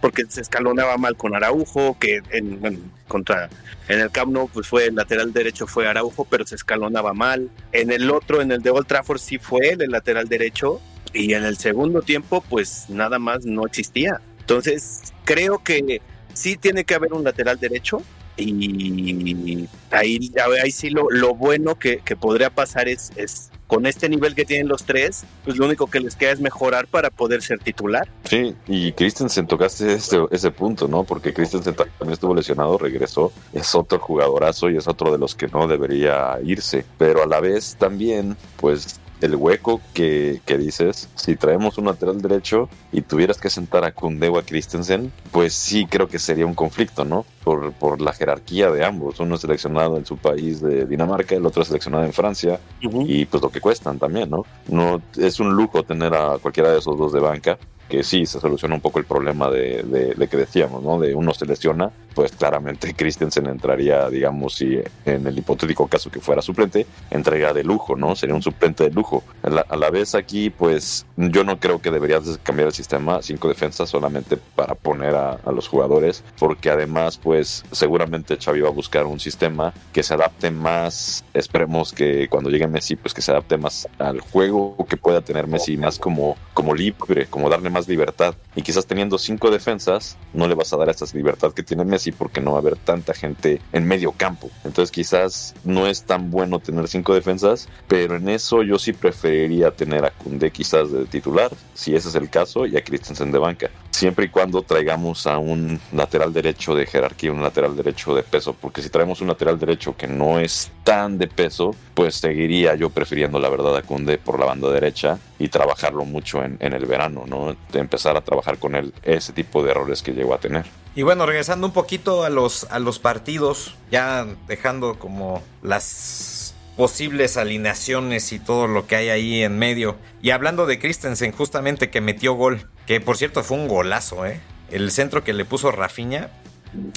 porque 0.00 0.24
se 0.28 0.40
escalonaba 0.40 0.96
mal 0.96 1.16
con 1.16 1.34
Araujo, 1.34 1.98
que 1.98 2.22
en, 2.30 2.92
contra 3.06 3.48
en 3.88 4.00
el 4.00 4.10
Camp 4.10 4.32
Nou 4.32 4.48
pues 4.48 4.68
fue 4.68 4.86
el 4.86 4.94
lateral 4.94 5.32
derecho 5.32 5.66
fue 5.66 5.88
Araujo, 5.88 6.24
pero 6.24 6.46
se 6.46 6.54
escalonaba 6.54 7.14
mal. 7.14 7.50
En 7.72 7.90
el 7.90 8.10
otro, 8.10 8.40
en 8.40 8.52
el 8.52 8.62
de 8.62 8.70
Old 8.70 8.86
Trafford 8.86 9.18
sí 9.18 9.38
fue 9.38 9.70
el 9.70 9.90
lateral 9.90 10.28
derecho 10.28 10.80
y 11.12 11.34
en 11.34 11.44
el 11.44 11.56
segundo 11.56 12.02
tiempo 12.02 12.42
pues 12.48 12.86
nada 12.88 13.18
más 13.18 13.44
no 13.44 13.66
existía. 13.66 14.20
Entonces 14.40 15.12
creo 15.24 15.62
que 15.62 16.00
sí 16.34 16.56
tiene 16.56 16.84
que 16.84 16.94
haber 16.94 17.12
un 17.12 17.24
lateral 17.24 17.58
derecho 17.58 18.02
y 18.38 19.68
ahí, 19.90 20.32
ahí 20.62 20.70
sí 20.70 20.90
lo, 20.90 21.10
lo 21.10 21.34
bueno 21.34 21.76
que, 21.76 21.98
que, 21.98 22.14
podría 22.14 22.50
pasar 22.50 22.88
es, 22.88 23.10
es 23.16 23.50
con 23.66 23.84
este 23.84 24.08
nivel 24.08 24.34
que 24.34 24.44
tienen 24.44 24.68
los 24.68 24.84
tres, 24.84 25.24
pues 25.44 25.56
lo 25.58 25.66
único 25.66 25.88
que 25.88 26.00
les 26.00 26.14
queda 26.14 26.32
es 26.32 26.40
mejorar 26.40 26.86
para 26.86 27.10
poder 27.10 27.42
ser 27.42 27.58
titular. 27.58 28.08
Sí, 28.24 28.54
y 28.66 28.92
Christensen 28.92 29.46
tocaste 29.46 29.92
ese, 29.92 30.24
ese 30.30 30.50
punto, 30.50 30.88
¿no? 30.88 31.04
Porque 31.04 31.34
Christensen 31.34 31.74
también 31.74 32.12
estuvo 32.12 32.34
lesionado, 32.34 32.78
regresó, 32.78 33.32
es 33.52 33.74
otro 33.74 33.98
jugadorazo 33.98 34.70
y 34.70 34.76
es 34.76 34.86
otro 34.88 35.12
de 35.12 35.18
los 35.18 35.34
que 35.34 35.48
no 35.48 35.66
debería 35.66 36.38
irse, 36.44 36.84
pero 36.96 37.22
a 37.24 37.26
la 37.26 37.40
vez 37.40 37.76
también, 37.78 38.36
pues 38.56 39.00
el 39.20 39.36
hueco 39.36 39.80
que, 39.94 40.40
que, 40.46 40.58
dices, 40.58 41.08
si 41.14 41.36
traemos 41.36 41.78
un 41.78 41.86
lateral 41.86 42.20
derecho 42.20 42.68
y 42.92 43.02
tuvieras 43.02 43.38
que 43.38 43.50
sentar 43.50 43.84
a 43.84 43.92
Kunde 43.92 44.28
o 44.28 44.38
a 44.38 44.42
Christensen, 44.42 45.12
pues 45.32 45.54
sí 45.54 45.86
creo 45.86 46.08
que 46.08 46.18
sería 46.18 46.46
un 46.46 46.54
conflicto, 46.54 47.04
¿no? 47.04 47.24
Por, 47.44 47.72
por 47.72 48.00
la 48.00 48.12
jerarquía 48.12 48.70
de 48.70 48.84
ambos. 48.84 49.20
Uno 49.20 49.36
es 49.36 49.40
seleccionado 49.40 49.96
en 49.96 50.06
su 50.06 50.16
país 50.16 50.60
de 50.60 50.86
Dinamarca, 50.86 51.34
el 51.34 51.46
otro 51.46 51.62
es 51.62 51.68
seleccionado 51.68 52.04
en 52.04 52.12
Francia, 52.12 52.60
y 52.80 53.24
pues 53.24 53.42
lo 53.42 53.50
que 53.50 53.60
cuestan 53.60 53.98
también, 53.98 54.30
¿no? 54.30 54.44
No 54.68 55.02
es 55.16 55.40
un 55.40 55.54
lujo 55.54 55.82
tener 55.82 56.14
a 56.14 56.38
cualquiera 56.38 56.70
de 56.72 56.78
esos 56.78 56.96
dos 56.98 57.12
de 57.12 57.20
banca 57.20 57.58
que 57.88 58.02
sí 58.02 58.26
se 58.26 58.40
soluciona 58.40 58.74
un 58.74 58.80
poco 58.80 58.98
el 58.98 59.04
problema 59.04 59.50
de, 59.50 59.82
de, 60.16 60.28
que 60.28 60.36
decíamos, 60.36 60.82
¿no? 60.82 60.98
De 60.98 61.14
uno 61.14 61.32
se 61.32 61.46
lesiona, 61.46 61.90
pues 62.14 62.32
claramente 62.32 62.94
Christensen 62.96 63.46
entraría, 63.46 64.08
digamos, 64.08 64.56
si 64.56 64.78
en 65.04 65.26
el 65.26 65.38
hipotético 65.38 65.86
caso 65.86 66.10
que 66.10 66.20
fuera 66.20 66.42
suplente, 66.42 66.86
entraría 67.10 67.52
de 67.52 67.64
lujo, 67.64 67.96
¿no? 67.96 68.14
Sería 68.14 68.34
un 68.34 68.42
suplente 68.42 68.84
de 68.84 68.90
lujo. 68.90 69.24
A 69.42 69.76
la, 69.76 69.90
vez 69.90 70.14
aquí, 70.14 70.50
pues 70.50 71.06
yo 71.16 71.44
no 71.44 71.58
creo 71.58 71.80
que 71.80 71.90
deberías 71.90 72.38
cambiar 72.42 72.68
el 72.68 72.74
sistema 72.74 73.22
cinco 73.22 73.48
defensas 73.48 73.88
solamente 73.88 74.36
para 74.36 74.74
poner 74.74 75.14
a, 75.14 75.32
a, 75.32 75.50
los 75.50 75.66
jugadores, 75.66 76.22
porque 76.38 76.70
además, 76.70 77.16
pues 77.16 77.64
seguramente 77.72 78.36
Xavi 78.36 78.60
va 78.60 78.68
a 78.68 78.72
buscar 78.72 79.06
un 79.06 79.18
sistema 79.18 79.72
que 79.94 80.02
se 80.02 80.12
adapte 80.12 80.50
más, 80.50 81.24
esperemos 81.32 81.92
que 81.92 82.28
cuando 82.28 82.50
llegue 82.50 82.66
Messi, 82.66 82.96
pues 82.96 83.14
que 83.14 83.22
se 83.22 83.30
adapte 83.30 83.56
más 83.56 83.88
al 83.98 84.20
juego 84.20 84.76
que 84.88 84.98
pueda 84.98 85.22
tener 85.22 85.46
Messi, 85.46 85.78
más 85.78 85.98
como, 85.98 86.36
como 86.52 86.74
libre, 86.74 87.26
como 87.26 87.48
darle 87.48 87.70
más 87.70 87.77
libertad. 87.86 88.34
Y 88.56 88.62
quizás 88.62 88.86
teniendo 88.86 89.18
cinco 89.18 89.50
defensas, 89.50 90.16
no 90.32 90.48
le 90.48 90.54
vas 90.54 90.72
a 90.72 90.76
dar 90.76 90.88
esa 90.88 91.04
libertad 91.14 91.52
que 91.52 91.62
tiene 91.62 91.84
Messi 91.84 92.12
porque 92.12 92.40
no 92.40 92.52
va 92.52 92.58
a 92.58 92.60
haber 92.60 92.76
tanta 92.76 93.14
gente 93.14 93.60
en 93.72 93.86
medio 93.86 94.12
campo. 94.12 94.50
Entonces 94.64 94.90
quizás 94.90 95.54
no 95.64 95.86
es 95.86 96.02
tan 96.02 96.30
bueno 96.30 96.58
tener 96.58 96.88
cinco 96.88 97.14
defensas, 97.14 97.68
pero 97.86 98.16
en 98.16 98.28
eso 98.28 98.62
yo 98.62 98.78
sí 98.78 98.92
preferiría 98.92 99.70
tener 99.70 100.04
a 100.04 100.10
Kunde 100.10 100.50
quizás 100.50 100.90
de 100.90 101.04
titular, 101.04 101.50
si 101.74 101.94
ese 101.94 102.08
es 102.08 102.14
el 102.14 102.30
caso, 102.30 102.66
y 102.66 102.76
a 102.76 102.82
Christensen 102.82 103.30
de 103.30 103.38
banca. 103.38 103.70
Siempre 103.90 104.26
y 104.26 104.28
cuando 104.28 104.62
traigamos 104.62 105.26
a 105.26 105.38
un 105.38 105.80
lateral 105.92 106.32
derecho 106.32 106.74
de 106.74 106.86
jerarquía, 106.86 107.32
un 107.32 107.42
lateral 107.42 107.76
derecho 107.76 108.14
de 108.14 108.22
peso, 108.22 108.54
porque 108.58 108.82
si 108.82 108.90
traemos 108.90 109.20
un 109.20 109.28
lateral 109.28 109.58
derecho 109.58 109.96
que 109.96 110.06
no 110.06 110.38
es 110.38 110.70
tan 110.84 111.18
de 111.18 111.26
peso, 111.26 111.74
pues 111.94 112.14
seguiría 112.14 112.74
yo 112.74 112.90
prefiriendo 112.90 113.38
la 113.38 113.48
verdad 113.48 113.76
a 113.76 113.82
Kunde 113.82 114.18
por 114.18 114.38
la 114.38 114.46
banda 114.46 114.70
derecha 114.70 115.18
y 115.38 115.48
trabajarlo 115.48 116.04
mucho 116.04 116.44
en, 116.44 116.56
en 116.60 116.72
el 116.72 116.86
verano, 116.86 117.24
¿no? 117.26 117.56
De 117.72 117.80
empezar 117.80 118.16
a 118.16 118.20
trabajar 118.22 118.58
con 118.58 118.74
él 118.74 118.92
ese 119.02 119.32
tipo 119.32 119.62
de 119.62 119.70
errores 119.70 120.02
que 120.02 120.12
llegó 120.12 120.34
a 120.34 120.38
tener. 120.38 120.66
Y 120.94 121.02
bueno, 121.02 121.26
regresando 121.26 121.66
un 121.66 121.72
poquito 121.72 122.24
a 122.24 122.30
los, 122.30 122.64
a 122.70 122.78
los 122.78 122.98
partidos, 122.98 123.76
ya 123.90 124.26
dejando 124.46 124.98
como 124.98 125.42
las 125.62 126.54
posibles 126.76 127.36
alineaciones 127.36 128.32
y 128.32 128.38
todo 128.38 128.68
lo 128.68 128.86
que 128.86 128.96
hay 128.96 129.08
ahí 129.08 129.42
en 129.42 129.58
medio. 129.58 129.96
Y 130.22 130.30
hablando 130.30 130.64
de 130.66 130.78
Christensen, 130.78 131.32
justamente 131.32 131.90
que 131.90 132.00
metió 132.00 132.34
gol, 132.34 132.68
que 132.86 133.00
por 133.00 133.16
cierto 133.16 133.42
fue 133.42 133.56
un 133.56 133.68
golazo, 133.68 134.24
¿eh? 134.26 134.40
El 134.70 134.90
centro 134.90 135.24
que 135.24 135.32
le 135.32 135.44
puso 135.44 135.72
Rafiña. 135.72 136.30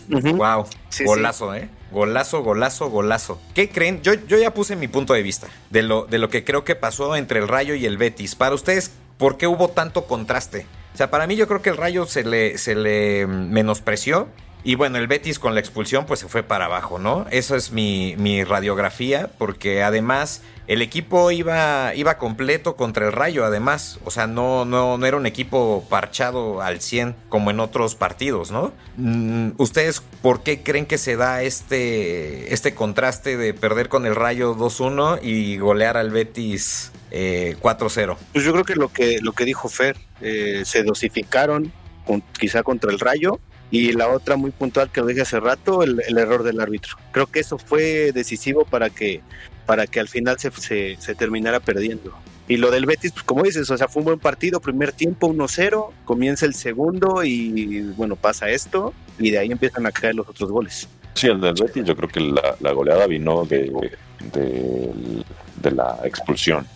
Wow, 0.07 0.65
golazo, 1.05 1.55
¿eh? 1.55 1.69
Golazo, 1.91 2.43
golazo, 2.43 2.89
golazo. 2.89 3.41
¿Qué 3.53 3.69
creen? 3.69 4.01
Yo, 4.01 4.13
yo 4.13 4.37
ya 4.37 4.53
puse 4.53 4.75
mi 4.75 4.87
punto 4.87 5.13
de 5.13 5.23
vista 5.23 5.47
de 5.69 5.81
lo, 5.81 6.05
de 6.05 6.17
lo 6.19 6.29
que 6.29 6.43
creo 6.43 6.63
que 6.63 6.75
pasó 6.75 7.15
entre 7.15 7.39
el 7.39 7.47
Rayo 7.47 7.73
y 7.73 7.85
el 7.85 7.97
Betis. 7.97 8.35
Para 8.35 8.53
ustedes, 8.53 8.91
¿por 9.21 9.37
qué 9.37 9.45
hubo 9.45 9.67
tanto 9.67 10.05
contraste? 10.07 10.65
O 10.95 10.97
sea, 10.97 11.11
para 11.11 11.27
mí 11.27 11.35
yo 11.35 11.47
creo 11.47 11.61
que 11.61 11.69
el 11.69 11.77
Rayo 11.77 12.07
se 12.07 12.23
le, 12.23 12.57
se 12.57 12.73
le 12.73 13.27
menospreció. 13.27 14.27
Y 14.63 14.73
bueno, 14.73 14.97
el 14.97 15.05
Betis 15.05 15.37
con 15.37 15.53
la 15.53 15.59
expulsión 15.59 16.07
pues 16.07 16.21
se 16.21 16.27
fue 16.27 16.41
para 16.41 16.65
abajo, 16.65 16.97
¿no? 16.97 17.27
Esa 17.29 17.55
es 17.55 17.71
mi, 17.71 18.15
mi 18.17 18.43
radiografía, 18.43 19.29
porque 19.37 19.83
además 19.83 20.41
el 20.65 20.81
equipo 20.81 21.29
iba, 21.29 21.93
iba 21.93 22.17
completo 22.17 22.75
contra 22.75 23.05
el 23.05 23.11
Rayo, 23.11 23.45
además. 23.45 23.99
O 24.05 24.09
sea, 24.09 24.25
no, 24.25 24.65
no, 24.65 24.97
no 24.97 25.05
era 25.05 25.17
un 25.17 25.27
equipo 25.27 25.85
parchado 25.87 26.61
al 26.61 26.81
100 26.81 27.15
como 27.29 27.51
en 27.51 27.59
otros 27.59 27.93
partidos, 27.93 28.49
¿no? 28.49 28.73
Mm, 28.97 29.51
¿Ustedes 29.57 30.01
por 30.23 30.41
qué 30.41 30.63
creen 30.63 30.87
que 30.87 30.97
se 30.97 31.15
da 31.15 31.43
este, 31.43 32.51
este 32.53 32.73
contraste 32.73 33.37
de 33.37 33.53
perder 33.53 33.87
con 33.87 34.07
el 34.07 34.15
Rayo 34.15 34.55
2-1 34.55 35.19
y 35.21 35.57
golear 35.57 35.97
al 35.97 36.09
Betis 36.09 36.90
4-0? 37.11 37.11
Eh, 37.11 38.17
pues 38.33 38.45
yo 38.45 38.51
creo 38.53 38.63
que 38.63 38.75
lo 38.75 38.89
que, 38.89 39.19
lo 39.21 39.33
que 39.33 39.45
dijo 39.45 39.69
Fer, 39.69 39.97
eh, 40.21 40.63
se 40.65 40.83
dosificaron 40.83 41.71
quizá 42.39 42.63
contra 42.63 42.91
el 42.91 42.99
Rayo 42.99 43.39
y 43.69 43.93
la 43.93 44.09
otra 44.09 44.35
muy 44.35 44.51
puntual 44.51 44.91
que 44.91 45.01
lo 45.01 45.07
dije 45.07 45.21
hace 45.21 45.39
rato, 45.39 45.83
el, 45.83 46.01
error 46.17 46.43
del 46.43 46.59
árbitro. 46.59 46.97
Creo 47.11 47.27
que 47.27 47.39
eso 47.39 47.57
fue 47.57 48.11
decisivo 48.11 48.65
para 48.65 48.89
que, 48.89 49.21
para 49.65 49.87
que 49.87 49.99
al 49.99 50.09
final 50.09 50.37
se, 50.39 50.51
se, 50.97 51.15
terminara 51.15 51.61
perdiendo. 51.61 52.13
Y 52.49 52.57
lo 52.57 52.69
del 52.69 52.85
Betis, 52.85 53.13
pues 53.13 53.23
como 53.23 53.43
dices, 53.43 53.69
o 53.69 53.77
sea, 53.77 53.87
fue 53.87 54.01
un 54.01 54.07
buen 54.07 54.19
partido, 54.19 54.59
primer 54.59 54.91
tiempo 54.91 55.29
1-0, 55.29 55.91
comienza 56.03 56.45
el 56.45 56.53
segundo 56.53 57.23
y 57.23 57.81
bueno, 57.95 58.17
pasa 58.17 58.49
esto 58.49 58.93
y 59.17 59.31
de 59.31 59.39
ahí 59.39 59.51
empiezan 59.51 59.85
a 59.85 59.91
caer 59.91 60.15
los 60.15 60.27
otros 60.27 60.51
goles. 60.51 60.89
Sí, 61.13 61.27
el 61.27 61.39
del 61.39 61.53
Betis 61.53 61.85
yo 61.85 61.95
creo 61.95 62.09
que 62.09 62.19
la, 62.19 62.71
goleada 62.73 63.07
vino 63.07 63.45
de, 63.45 63.71
de, 64.33 64.91
de 65.61 65.71
la 65.71 65.99
expulsión 66.03 66.67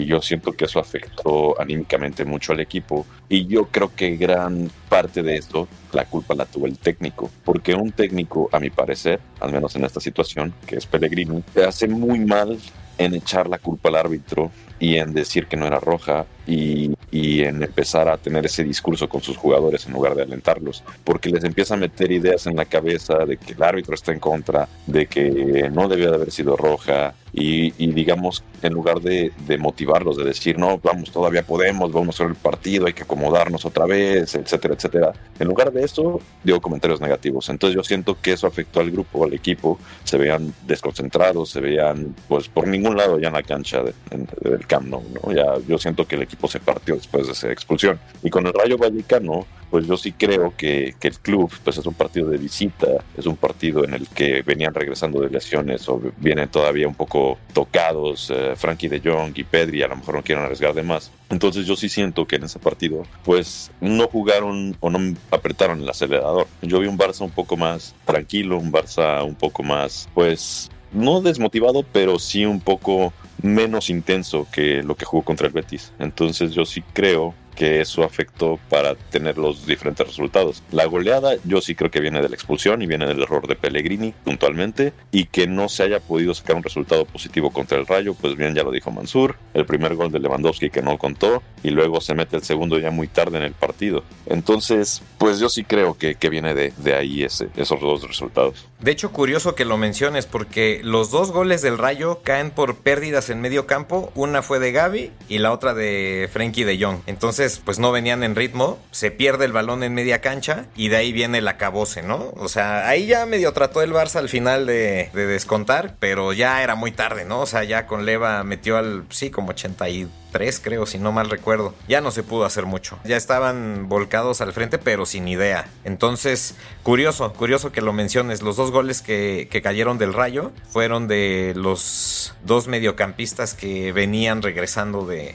y 0.00 0.06
yo 0.06 0.22
siento 0.22 0.52
que 0.52 0.64
eso 0.64 0.80
afectó 0.80 1.60
anímicamente 1.60 2.24
mucho 2.24 2.52
al 2.52 2.60
equipo. 2.60 3.04
Y 3.28 3.46
yo 3.46 3.66
creo 3.66 3.94
que 3.94 4.16
gran 4.16 4.70
parte 4.88 5.22
de 5.22 5.36
esto 5.36 5.68
la 5.92 6.06
culpa 6.06 6.34
la 6.34 6.46
tuvo 6.46 6.66
el 6.66 6.78
técnico, 6.78 7.30
porque 7.44 7.74
un 7.74 7.92
técnico, 7.92 8.48
a 8.50 8.58
mi 8.58 8.70
parecer, 8.70 9.20
al 9.40 9.52
menos 9.52 9.76
en 9.76 9.84
esta 9.84 10.00
situación, 10.00 10.54
que 10.66 10.76
es 10.76 10.86
Pellegrini, 10.86 11.44
hace 11.66 11.86
muy 11.86 12.20
mal 12.20 12.58
en 12.96 13.14
echar 13.14 13.48
la 13.48 13.58
culpa 13.58 13.90
al 13.90 13.96
árbitro 13.96 14.50
y 14.78 14.96
en 14.96 15.12
decir 15.12 15.46
que 15.46 15.56
no 15.56 15.66
era 15.66 15.80
roja 15.80 16.24
y, 16.46 16.94
y, 17.10 17.42
en 17.42 17.62
empezar 17.62 18.08
a 18.08 18.16
tener 18.16 18.46
ese 18.46 18.64
discurso 18.64 19.08
con 19.08 19.22
sus 19.22 19.36
jugadores 19.36 19.86
en 19.86 19.92
lugar 19.92 20.14
de 20.14 20.22
alentarlos, 20.22 20.82
porque 21.04 21.28
les 21.28 21.44
empieza 21.44 21.74
a 21.74 21.76
meter 21.76 22.10
ideas 22.10 22.46
en 22.46 22.56
la 22.56 22.64
cabeza 22.64 23.24
de 23.26 23.36
que 23.36 23.52
el 23.52 23.62
árbitro 23.62 23.94
está 23.94 24.12
en 24.12 24.18
contra, 24.18 24.68
de 24.86 25.06
que 25.06 25.70
no 25.72 25.88
debía 25.88 26.08
de 26.08 26.16
haber 26.16 26.30
sido 26.30 26.56
roja 26.56 27.14
y, 27.32 27.70
digamos, 27.92 28.42
en 28.62 28.72
lugar 28.72 29.00
de, 29.00 29.32
motivarlos, 29.58 30.16
de 30.16 30.24
decir, 30.24 30.58
no, 30.58 30.78
vamos, 30.78 31.10
todavía 31.10 31.42
podemos, 31.42 31.92
vamos 31.92 32.14
a 32.14 32.24
hacer 32.24 32.26
el 32.28 32.40
partido, 32.40 32.86
hay 32.86 32.92
que 32.92 33.04
acomodarnos 33.04 33.64
otra 33.64 33.86
vez, 33.86 34.34
etcétera, 34.34 34.74
etcétera. 34.74 35.12
En 35.38 35.48
lugar 35.48 35.72
de 35.72 35.84
eso, 35.84 36.20
dio 36.42 36.60
comentarios 36.60 37.00
negativos. 37.00 37.48
Entonces 37.48 37.76
yo 37.76 37.82
siento 37.82 38.16
que 38.20 38.32
eso 38.32 38.46
afectó 38.46 38.80
al 38.80 38.90
grupo, 38.90 39.24
al 39.24 39.34
equipo, 39.34 39.78
se 40.04 40.18
veían 40.18 40.52
desconcentrados, 40.66 41.50
se 41.50 41.60
veían, 41.60 42.14
pues, 42.28 42.48
por 42.48 42.66
ningún 42.66 42.96
lado 42.96 43.18
ya 43.18 43.28
en 43.28 43.34
la 43.34 43.42
cancha 43.42 43.82
del 43.82 44.66
Camp 44.66 44.88
Nou, 44.88 45.02
¿no? 45.22 45.32
Ya 45.32 45.54
yo 45.66 45.78
siento 45.78 46.06
que 46.06 46.16
el 46.16 46.22
equipo 46.22 46.48
se 46.48 46.60
partió 46.60 46.96
después 46.96 47.26
de 47.26 47.32
esa 47.32 47.50
expulsión. 47.52 47.98
Y 48.22 48.30
con 48.30 48.46
el 48.46 48.52
Rayo 48.52 48.76
Vallecano, 48.76 49.46
pues 49.70 49.86
yo 49.86 49.96
sí 49.96 50.12
creo 50.12 50.52
que, 50.56 50.94
que, 50.98 51.08
el 51.08 51.18
club 51.20 51.52
pues 51.62 51.78
es 51.78 51.86
un 51.86 51.94
partido 51.94 52.28
de 52.28 52.38
visita, 52.38 52.88
es 53.16 53.26
un 53.26 53.36
partido 53.36 53.84
en 53.84 53.94
el 53.94 54.08
que 54.08 54.42
venían 54.42 54.74
regresando 54.74 55.20
de 55.20 55.30
lesiones 55.30 55.88
o 55.88 56.00
vienen 56.18 56.48
todavía 56.48 56.88
un 56.88 56.94
poco 56.96 57.19
tocados 57.52 58.30
eh, 58.30 58.54
Frankie 58.56 58.88
de 58.88 59.00
Jong 59.00 59.32
y 59.36 59.44
Pedri, 59.44 59.82
a 59.82 59.88
lo 59.88 59.96
mejor 59.96 60.16
no 60.16 60.22
quieren 60.22 60.44
arriesgar 60.44 60.74
de 60.74 60.82
más. 60.82 61.10
Entonces 61.28 61.66
yo 61.66 61.76
sí 61.76 61.88
siento 61.88 62.26
que 62.26 62.36
en 62.36 62.44
ese 62.44 62.58
partido 62.58 63.04
pues 63.24 63.70
no 63.80 64.08
jugaron 64.08 64.76
o 64.80 64.90
no 64.90 65.16
apretaron 65.30 65.80
el 65.80 65.88
acelerador. 65.88 66.46
Yo 66.62 66.80
vi 66.80 66.86
un 66.86 66.98
Barça 66.98 67.22
un 67.22 67.30
poco 67.30 67.56
más 67.56 67.94
tranquilo, 68.04 68.58
un 68.58 68.72
Barça 68.72 69.24
un 69.24 69.34
poco 69.34 69.62
más 69.62 70.08
pues 70.14 70.70
no 70.92 71.20
desmotivado, 71.20 71.84
pero 71.92 72.18
sí 72.18 72.44
un 72.44 72.60
poco 72.60 73.12
menos 73.42 73.90
intenso 73.90 74.46
que 74.52 74.82
lo 74.82 74.96
que 74.96 75.04
jugó 75.04 75.22
contra 75.24 75.46
el 75.46 75.52
Betis. 75.52 75.92
Entonces 75.98 76.52
yo 76.52 76.64
sí 76.64 76.82
creo 76.92 77.34
que 77.60 77.82
eso 77.82 78.04
afectó 78.04 78.58
para 78.70 78.94
tener 78.94 79.36
los 79.36 79.66
diferentes 79.66 80.06
resultados. 80.06 80.62
La 80.72 80.86
goleada 80.86 81.34
yo 81.44 81.60
sí 81.60 81.74
creo 81.74 81.90
que 81.90 82.00
viene 82.00 82.22
de 82.22 82.30
la 82.30 82.34
expulsión 82.34 82.80
y 82.80 82.86
viene 82.86 83.06
del 83.06 83.20
error 83.20 83.46
de 83.46 83.54
Pellegrini 83.54 84.14
puntualmente 84.24 84.94
y 85.12 85.26
que 85.26 85.46
no 85.46 85.68
se 85.68 85.82
haya 85.82 86.00
podido 86.00 86.32
sacar 86.32 86.56
un 86.56 86.62
resultado 86.62 87.04
positivo 87.04 87.50
contra 87.50 87.76
el 87.76 87.86
Rayo, 87.86 88.14
pues 88.14 88.34
bien 88.34 88.54
ya 88.54 88.62
lo 88.62 88.70
dijo 88.70 88.90
Mansur, 88.90 89.36
el 89.52 89.66
primer 89.66 89.94
gol 89.94 90.10
de 90.10 90.20
Lewandowski 90.20 90.70
que 90.70 90.80
no 90.80 90.96
contó 90.96 91.42
y 91.62 91.68
luego 91.68 92.00
se 92.00 92.14
mete 92.14 92.36
el 92.36 92.44
segundo 92.44 92.78
ya 92.78 92.90
muy 92.90 93.08
tarde 93.08 93.36
en 93.36 93.44
el 93.44 93.52
partido. 93.52 94.04
Entonces, 94.24 95.02
pues 95.18 95.38
yo 95.38 95.50
sí 95.50 95.62
creo 95.64 95.98
que, 95.98 96.14
que 96.14 96.30
viene 96.30 96.54
de, 96.54 96.72
de 96.78 96.94
ahí 96.94 97.24
esos 97.24 97.50
dos 97.78 98.08
resultados. 98.08 98.69
De 98.80 98.90
hecho, 98.90 99.12
curioso 99.12 99.54
que 99.54 99.64
lo 99.64 99.76
menciones 99.76 100.26
porque 100.26 100.80
los 100.82 101.10
dos 101.10 101.32
goles 101.32 101.60
del 101.60 101.76
Rayo 101.76 102.20
caen 102.22 102.50
por 102.50 102.76
pérdidas 102.76 103.28
en 103.28 103.40
medio 103.40 103.66
campo, 103.66 104.10
una 104.14 104.42
fue 104.42 104.58
de 104.58 104.72
Gaby 104.72 105.12
y 105.28 105.38
la 105.38 105.52
otra 105.52 105.74
de 105.74 106.28
Frenkie 106.32 106.64
de 106.64 106.82
Jong. 106.82 107.00
Entonces, 107.06 107.60
pues 107.62 107.78
no 107.78 107.92
venían 107.92 108.22
en 108.22 108.34
ritmo, 108.34 108.78
se 108.90 109.10
pierde 109.10 109.44
el 109.44 109.52
balón 109.52 109.82
en 109.82 109.92
media 109.92 110.20
cancha 110.20 110.64
y 110.76 110.88
de 110.88 110.96
ahí 110.96 111.12
viene 111.12 111.38
el 111.38 111.48
acabose, 111.48 112.02
¿no? 112.02 112.32
O 112.36 112.48
sea, 112.48 112.88
ahí 112.88 113.06
ya 113.06 113.26
medio 113.26 113.52
trató 113.52 113.82
el 113.82 113.92
Barça 113.92 114.16
al 114.16 114.28
final 114.30 114.64
de, 114.64 115.10
de 115.12 115.26
descontar, 115.26 115.96
pero 115.98 116.32
ya 116.32 116.62
era 116.62 116.74
muy 116.74 116.92
tarde, 116.92 117.26
¿no? 117.26 117.40
O 117.40 117.46
sea, 117.46 117.64
ya 117.64 117.86
con 117.86 118.06
Leva 118.06 118.42
metió 118.44 118.78
al, 118.78 119.04
sí, 119.10 119.30
como 119.30 119.50
82 119.50 120.20
tres, 120.30 120.60
creo, 120.62 120.86
si 120.86 120.98
no 120.98 121.12
mal 121.12 121.30
recuerdo. 121.30 121.74
Ya 121.88 122.00
no 122.00 122.10
se 122.10 122.22
pudo 122.22 122.44
hacer 122.44 122.66
mucho. 122.66 122.98
Ya 123.04 123.16
estaban 123.16 123.88
volcados 123.88 124.40
al 124.40 124.52
frente, 124.52 124.78
pero 124.78 125.06
sin 125.06 125.28
idea. 125.28 125.68
Entonces, 125.84 126.54
curioso, 126.82 127.32
curioso 127.32 127.72
que 127.72 127.80
lo 127.80 127.92
menciones. 127.92 128.42
Los 128.42 128.56
dos 128.56 128.69
goles 128.70 129.02
que, 129.02 129.48
cayeron 129.62 129.98
del 129.98 130.14
rayo 130.14 130.52
fueron 130.70 131.08
de 131.08 131.52
los 131.56 132.34
dos 132.44 132.68
mediocampistas 132.68 133.54
que 133.54 133.92
venían 133.92 134.42
regresando 134.42 135.06
de, 135.06 135.34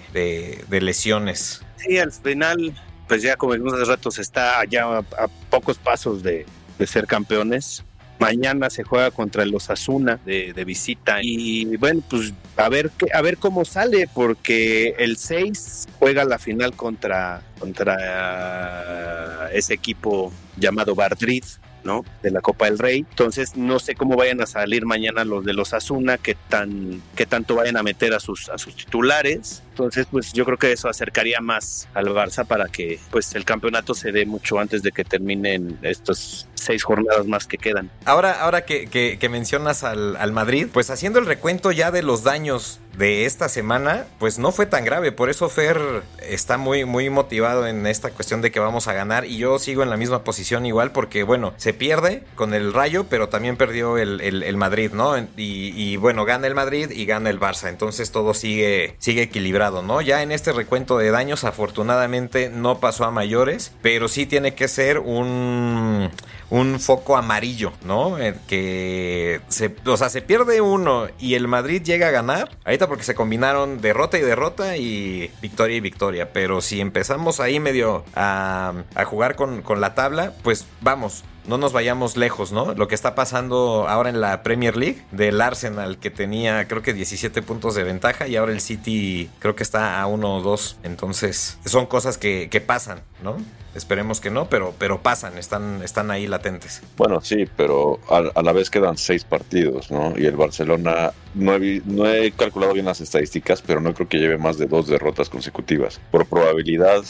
lesiones. 0.69 1.62
Sí, 1.78 1.98
al 1.98 2.12
final, 2.12 2.74
pues 3.08 3.21
ya 3.21 3.36
como 3.36 3.54
en 3.54 3.62
unos 3.62 3.88
ratos 3.88 4.19
está 4.19 4.63
ya 4.65 4.98
a, 4.98 5.28
pocos 5.50 5.78
pasos 5.78 6.24
de, 6.24 6.45
de 6.78 6.88
ser 6.88 7.08
campeones. 7.08 7.84
Mañana 8.17 8.69
se 8.69 8.84
juega 8.84 9.12
contra 9.12 9.43
el 9.43 9.54
Osasuna 9.54 10.19
de, 10.26 10.54
de, 10.54 10.63
visita. 10.63 11.19
Y 11.21 11.76
bueno, 11.76 12.02
pues 12.10 12.34
a 12.56 12.69
ver 12.69 12.89
a 13.13 13.21
ver 13.21 13.38
cómo 13.38 13.65
sale 13.65 14.10
porque 14.13 14.95
el 14.98 15.17
6 15.17 15.89
juega 16.00 16.24
la 16.24 16.39
final 16.39 16.74
contra 16.78 17.41
contra 17.60 19.50
ese 19.52 19.74
equipo 19.74 20.32
llamado 20.58 20.95
Madrid 20.95 21.43
¿no? 21.86 22.04
De 22.21 22.32
la 22.32 22.41
Copa 22.41 22.65
del 22.65 22.78
Rey. 22.78 23.06
Entonces, 23.10 23.56
no 23.56 23.80
sé 23.80 23.95
cómo 23.95 24.17
vayan 24.17 24.41
a 24.41 24.45
salir 24.45 24.86
mañana 24.86 25.24
los 25.24 25.45
de 25.45 25.54
los 25.54 25.74
Asuna, 25.74 26.17
que 26.17 26.36
tan, 26.50 27.02
que 27.15 27.26
tanto 27.26 27.56
vayan 27.56 27.78
a 27.78 27.84
meter 27.84 28.13
a 28.13 28.19
sus, 28.19 28.50
a 28.50 28.58
sus 28.58 28.76
titulares. 28.76 29.63
Entonces, 29.69 30.08
pues 30.10 30.34
yo 30.34 30.45
creo 30.45 30.58
que 30.58 30.71
eso 30.71 30.89
acercaría 30.89 31.39
más 31.41 31.88
al 31.93 32.08
Barça 32.08 32.45
para 32.45 32.67
que 32.67 33.00
pues 33.12 33.36
el 33.36 33.45
campeonato 33.45 33.93
se 33.93 34.12
dé 34.12 34.26
mucho 34.26 34.60
antes 34.60 34.82
de 34.84 34.91
que 34.91 35.04
terminen 35.04 35.78
estos 35.82 36.48
seis 36.54 36.84
jornadas 36.84 37.28
más 37.28 37.45
que 37.45 37.58
quedan. 37.58 37.91
Ahora, 38.06 38.41
ahora 38.41 38.65
que, 38.65 38.88
que, 38.88 39.30
mencionas 39.30 39.84
al, 39.84 40.15
al 40.15 40.32
Madrid, 40.32 40.67
pues 40.71 40.89
haciendo 40.89 41.19
el 41.19 41.26
recuento 41.26 41.71
ya 41.71 41.91
de 41.91 42.04
los 42.04 42.24
daños 42.24 42.80
de 42.97 43.25
esta 43.25 43.49
semana, 43.49 44.05
pues 44.19 44.39
no 44.39 44.51
fue 44.51 44.65
tan 44.65 44.86
grave. 44.86 45.12
Por 45.12 45.29
eso 45.29 45.49
Fer 45.49 45.79
está 46.21 46.58
muy, 46.58 46.86
muy 46.86 47.10
motivado 47.10 47.67
en 47.67 47.86
esta 47.88 48.12
cuestión 48.12 48.41
de 48.41 48.51
que 48.51 48.60
vamos 48.60 48.88
a 48.88 48.93
ganar. 48.93 49.25
Y 49.25 49.38
yo 49.38 49.60
sigo 49.60 49.84
en 49.84 49.89
la 49.89 49.97
misma 49.97 50.23
posición 50.23 50.65
igual, 50.65 50.91
porque 50.91 51.23
bueno, 51.23 51.53
se 51.58 51.73
pierde 51.73 52.23
con 52.36 52.53
el 52.53 52.73
Rayo, 52.73 53.05
pero 53.10 53.29
también 53.29 53.58
perdió 53.58 53.97
el, 53.97 54.21
el, 54.21 54.58
Madrid, 54.58 54.91
¿no? 54.93 55.15
Y, 55.38 55.97
bueno, 55.97 56.25
gana 56.25 56.47
el 56.47 56.55
Madrid 56.55 56.91
y 56.91 57.05
gana 57.05 57.29
el 57.29 57.39
Barça. 57.39 57.69
Entonces 57.69 58.12
todo 58.12 58.34
sigue, 58.34 58.95
sigue 58.99 59.23
equilibrado, 59.23 59.81
¿no? 59.81 60.01
Ya 60.01 60.21
en 60.23 60.31
este 60.31 60.51
recuento 60.53 60.97
de 60.97 61.12
daños, 61.12 61.43
afortunadamente 61.43 62.49
no 62.49 62.79
pasó 62.79 63.05
a 63.05 63.12
mayores, 63.12 63.73
pero 63.81 64.08
sí 64.08 64.25
tiene 64.25 64.55
que 64.55 64.67
ser 64.67 64.99
un 64.99 66.10
un 66.49 66.79
foco 66.79 67.17
amarillo, 67.17 67.73
¿no? 67.84 68.19
Eh, 68.19 68.36
que 68.47 69.41
se, 69.47 69.75
o 69.86 69.97
sea, 69.97 70.10
se 70.10 70.21
pierde 70.21 70.62
uno 70.62 71.08
y 71.19 71.34
el 71.34 71.47
Madrid 71.47 71.81
llega 71.81 72.08
a 72.08 72.12
ganar. 72.12 72.49
Ahorita 72.63 72.85
porque 72.88 73.04
se 73.04 73.15
combinaron 73.15 73.82
derrota 73.82 74.17
y 74.17 74.21
derrota 74.21 74.78
y 74.78 75.32
victoria 75.41 75.78
y 75.78 75.80
victoria. 75.80 76.34
Pero 76.34 76.62
si 76.62 76.82
empezamos 76.82 77.39
ahí 77.39 77.60
medio 77.60 78.04
a, 78.15 78.74
jugar 79.06 79.36
con, 79.36 79.62
con 79.62 79.82
la 79.82 79.95
tabla, 79.95 80.34
pues 80.43 80.65
vamos, 80.82 81.24
no 81.47 81.58
nos 81.58 81.73
vayamos 81.73 82.17
lejos, 82.17 82.51
¿no? 82.51 82.73
Lo 82.73 82.88
que 82.88 82.95
está 82.95 83.15
pasando 83.15 83.88
ahora 83.88 84.10
en 84.10 84.21
la 84.21 84.43
Premier 84.43 84.75
League 84.77 85.01
del 85.12 85.41
Arsenal 85.41 85.97
que 85.97 86.10
tenía 86.10 86.67
creo 86.67 86.81
que 86.81 86.93
17 86.93 87.41
puntos 87.41 87.75
de 87.75 87.84
ventaja 87.84 88.27
y 88.27 88.36
ahora 88.36 88.51
el 88.51 88.62
City 88.62 89.29
creo 89.39 89.55
que 89.55 89.63
está 89.63 90.01
a 90.01 90.08
1 90.08 90.36
o 90.36 90.41
2. 90.41 90.77
Entonces 90.84 91.58
son 91.65 91.86
cosas 91.86 92.17
que, 92.17 92.49
que 92.49 92.62
pasan, 92.62 93.01
¿no? 93.23 93.38
Esperemos 93.75 94.21
que 94.21 94.29
no, 94.29 94.47
pero, 94.47 94.73
pero 94.79 95.01
pasan, 95.01 95.38
están, 95.38 95.84
están 95.84 96.10
ahí 96.10 96.27
latentes. 96.27 96.81
Bueno, 96.95 97.19
sí, 97.19 97.45
pero 97.58 97.99
a, 98.10 98.41
la 98.41 98.53
vez 98.53 98.69
quedan 98.69 98.97
seis 98.97 99.25
partidos, 99.25 99.91
¿no? 99.91 100.13
Y 100.17 100.25
el 100.25 100.38
Barcelona, 100.38 101.12
no 101.34 101.55
he, 101.55 101.81
no 101.84 102.08
he 102.08 102.31
calculado 102.31 102.71
bien 102.71 102.86
las 102.86 103.01
estadísticas, 103.01 103.62
pero 103.62 103.81
no 103.81 103.93
creo 103.93 104.08
que 104.08 104.17
lleve 104.17 104.38
más 104.38 104.58
de 104.58 104.67
dos 104.67 104.88
derrotas 104.88 105.29
consecutivas. 105.29 105.99
Por 106.10 106.25
probabilidad, 106.25 107.03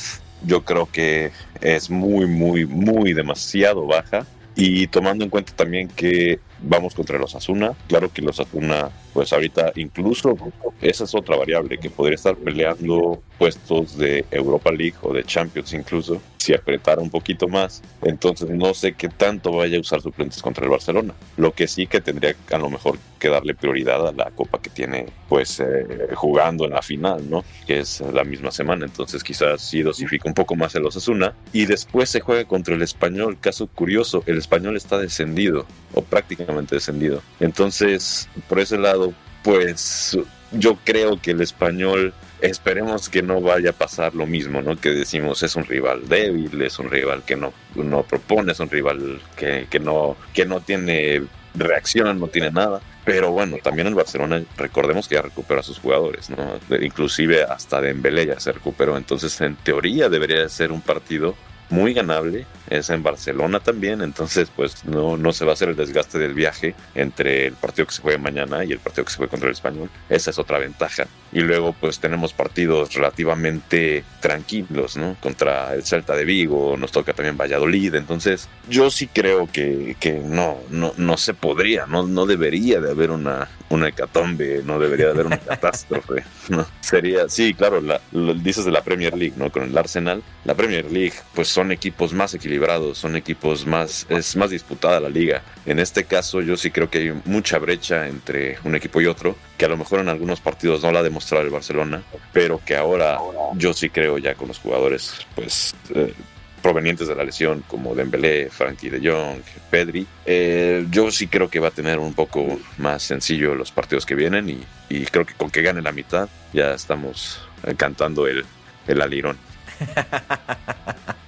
yo 0.45 0.63
creo 0.63 0.89
que 0.91 1.31
es 1.61 1.89
muy, 1.89 2.25
muy, 2.27 2.65
muy 2.65 3.13
demasiado 3.13 3.85
baja. 3.85 4.25
Y 4.57 4.87
tomando 4.87 5.25
en 5.25 5.29
cuenta 5.29 5.53
también 5.53 5.89
que 5.89 6.39
vamos 6.61 6.95
contra 6.95 7.19
los 7.19 7.35
Asuna, 7.35 7.73
claro 7.89 8.09
que 8.13 8.21
los 8.21 8.39
Asuna, 8.39 8.89
pues 9.13 9.33
ahorita 9.33 9.73
incluso 9.75 10.37
esa 10.81 11.03
es 11.03 11.13
otra 11.13 11.35
variable 11.35 11.77
que 11.77 11.89
podría 11.89 12.15
estar 12.15 12.37
peleando 12.37 13.21
puestos 13.37 13.97
de 13.97 14.25
Europa 14.31 14.71
League 14.71 14.95
o 15.01 15.13
de 15.13 15.25
Champions 15.25 15.73
incluso 15.73 16.21
si 16.45 16.53
apretara 16.53 17.01
un 17.01 17.09
poquito 17.09 17.47
más. 17.47 17.81
Entonces 18.03 18.49
no 18.49 18.73
sé 18.75 18.93
qué 18.93 19.09
tanto 19.09 19.51
vaya 19.51 19.77
a 19.77 19.81
usar 19.81 20.01
suplentes 20.01 20.41
contra 20.43 20.63
el 20.63 20.69
Barcelona. 20.69 21.15
Lo 21.37 21.53
que 21.53 21.67
sí 21.67 21.87
que 21.87 22.01
tendría 22.01 22.35
a 22.51 22.57
lo 22.59 22.69
mejor 22.69 22.99
que 23.17 23.29
darle 23.29 23.55
prioridad 23.55 24.07
a 24.07 24.11
la 24.11 24.29
copa 24.29 24.61
que 24.61 24.69
tiene 24.69 25.07
pues 25.27 25.59
eh, 25.59 26.13
jugando 26.13 26.65
en 26.65 26.71
la 26.71 26.83
final, 26.83 27.27
¿no? 27.27 27.43
Que 27.65 27.79
es 27.79 28.01
la 28.01 28.23
misma 28.23 28.51
semana. 28.51 28.85
Entonces 28.85 29.23
quizás 29.23 29.59
sí 29.61 29.81
dosifica 29.81 30.29
un 30.29 30.35
poco 30.35 30.55
más 30.55 30.75
el 30.75 30.85
Osasuna. 30.85 31.33
Y 31.51 31.65
después 31.65 32.09
se 32.09 32.19
juega 32.19 32.45
contra 32.45 32.75
el 32.75 32.83
español. 32.83 33.37
Caso 33.41 33.65
curioso, 33.65 34.23
el 34.27 34.37
español 34.37 34.77
está 34.77 34.99
descendido 34.99 35.65
o 35.95 36.03
prácticamente 36.03 36.75
descendido. 36.75 37.23
Entonces, 37.39 38.29
por 38.47 38.59
ese 38.59 38.77
lado, 38.77 39.13
pues 39.43 40.15
yo 40.51 40.77
creo 40.83 41.19
que 41.19 41.31
el 41.31 41.41
español 41.41 42.13
esperemos 42.41 43.09
que 43.09 43.21
no 43.21 43.41
vaya 43.41 43.71
a 43.71 43.73
pasar 43.73 44.15
lo 44.15 44.25
mismo, 44.25 44.61
¿no? 44.61 44.75
Que 44.75 44.89
decimos 44.89 45.43
es 45.43 45.55
un 45.55 45.65
rival 45.65 46.07
débil, 46.07 46.61
es 46.61 46.79
un 46.79 46.89
rival 46.89 47.23
que 47.23 47.35
no, 47.35 47.53
no 47.75 48.03
propone, 48.03 48.51
es 48.51 48.59
un 48.59 48.69
rival 48.69 49.21
que, 49.35 49.67
que, 49.69 49.79
no, 49.79 50.15
que 50.33 50.45
no 50.45 50.61
tiene 50.61 51.23
reacción, 51.55 52.19
no 52.19 52.27
tiene 52.27 52.51
nada. 52.51 52.81
Pero 53.05 53.31
bueno, 53.31 53.57
también 53.61 53.87
el 53.87 53.95
Barcelona, 53.95 54.41
recordemos 54.57 55.07
que 55.07 55.15
ya 55.15 55.21
recupera 55.21 55.59
a 55.59 55.63
sus 55.63 55.79
jugadores, 55.79 56.29
¿no? 56.29 56.59
Inclusive 56.81 57.43
hasta 57.43 57.79
Dembélé 57.79 58.25
ya 58.25 58.39
se 58.39 58.51
recuperó. 58.51 58.97
Entonces, 58.97 59.39
en 59.41 59.55
teoría 59.55 60.09
debería 60.09 60.49
ser 60.49 60.71
un 60.71 60.81
partido 60.81 61.35
muy 61.69 61.93
ganable, 61.93 62.45
es 62.69 62.89
en 62.89 63.03
Barcelona 63.03 63.59
también, 63.59 64.01
entonces 64.01 64.49
pues 64.55 64.85
no, 64.85 65.17
no 65.17 65.33
se 65.33 65.45
va 65.45 65.51
a 65.51 65.53
hacer 65.53 65.69
el 65.69 65.75
desgaste 65.75 66.17
del 66.17 66.33
viaje 66.33 66.75
entre 66.93 67.47
el 67.47 67.53
partido 67.53 67.87
que 67.87 67.93
se 67.93 68.01
juegue 68.01 68.17
mañana 68.17 68.63
y 68.63 68.71
el 68.71 68.79
partido 68.79 69.05
que 69.05 69.11
se 69.11 69.17
juegue 69.17 69.31
contra 69.31 69.49
el 69.49 69.53
español, 69.55 69.89
esa 70.09 70.31
es 70.31 70.39
otra 70.39 70.59
ventaja. 70.59 71.07
Y 71.31 71.41
luego 71.41 71.73
pues 71.73 71.99
tenemos 71.99 72.33
partidos 72.33 72.93
relativamente 72.93 74.03
tranquilos, 74.21 74.95
¿no? 74.95 75.17
Contra 75.21 75.73
el 75.73 75.83
Celta 75.83 76.15
de 76.15 76.23
Vigo, 76.23 76.77
nos 76.77 76.91
toca 76.91 77.13
también 77.13 77.37
Valladolid, 77.37 77.95
entonces 77.95 78.47
yo 78.69 78.89
sí 78.89 79.07
creo 79.07 79.49
que, 79.51 79.97
que 79.99 80.13
no, 80.13 80.57
no, 80.69 80.93
no 80.97 81.17
se 81.17 81.33
podría, 81.33 81.85
no, 81.87 82.03
no 82.03 82.25
debería 82.25 82.79
de 82.79 82.91
haber 82.91 83.11
una, 83.11 83.49
una 83.69 83.89
hecatombe, 83.89 84.61
no 84.63 84.79
debería 84.79 85.07
de 85.07 85.11
haber 85.11 85.25
una 85.25 85.37
catástrofe, 85.45 86.23
¿no? 86.49 86.65
Sería, 86.81 87.27
sí, 87.29 87.53
claro, 87.53 87.81
la, 87.81 87.99
lo 88.11 88.33
dices 88.33 88.65
de 88.65 88.71
la 88.71 88.83
Premier 88.83 89.17
League, 89.17 89.35
¿no? 89.37 89.51
Con 89.51 89.63
el 89.63 89.77
Arsenal, 89.77 90.23
la 90.43 90.55
Premier 90.55 90.91
League 90.91 91.13
pues 91.33 91.47
son 91.47 91.71
equipos 91.71 92.13
más 92.13 92.33
equilibrados, 92.33 92.54
son 92.93 93.15
equipos 93.15 93.65
más, 93.65 94.05
es 94.09 94.35
más 94.35 94.49
disputada 94.49 94.99
la 94.99 95.09
liga. 95.09 95.43
En 95.65 95.79
este 95.79 96.05
caso 96.05 96.41
yo 96.41 96.57
sí 96.57 96.71
creo 96.71 96.89
que 96.89 96.99
hay 96.99 97.21
mucha 97.25 97.57
brecha 97.57 98.07
entre 98.07 98.57
un 98.63 98.75
equipo 98.75 99.01
y 99.01 99.07
otro, 99.07 99.35
que 99.57 99.65
a 99.65 99.67
lo 99.67 99.77
mejor 99.77 99.99
en 99.99 100.09
algunos 100.09 100.39
partidos 100.39 100.83
no 100.83 100.91
la 100.91 100.99
ha 100.99 101.03
demostrado 101.03 101.43
el 101.43 101.49
Barcelona, 101.49 102.03
pero 102.33 102.61
que 102.65 102.75
ahora 102.75 103.17
yo 103.55 103.73
sí 103.73 103.89
creo 103.89 104.17
ya 104.17 104.35
con 104.35 104.47
los 104.47 104.59
jugadores 104.59 105.13
pues 105.35 105.75
eh, 105.93 106.13
provenientes 106.61 107.07
de 107.07 107.15
la 107.15 107.23
lesión 107.23 107.63
como 107.67 107.93
Dembélé, 107.93 108.49
Frankie 108.49 108.89
de 108.89 109.09
Jong, 109.09 109.41
Pedri, 109.69 110.07
eh, 110.25 110.85
yo 110.89 111.11
sí 111.11 111.27
creo 111.27 111.49
que 111.49 111.59
va 111.59 111.67
a 111.67 111.71
tener 111.71 111.99
un 111.99 112.13
poco 112.13 112.59
más 112.77 113.03
sencillo 113.03 113.53
los 113.55 113.71
partidos 113.71 114.05
que 114.05 114.15
vienen 114.15 114.49
y, 114.49 114.63
y 114.89 115.05
creo 115.05 115.25
que 115.25 115.33
con 115.35 115.51
que 115.51 115.61
gane 115.61 115.81
la 115.81 115.91
mitad 115.91 116.27
ya 116.53 116.73
estamos 116.73 117.39
cantando 117.77 118.27
el, 118.27 118.45
el 118.87 119.01
alirón. 119.01 119.37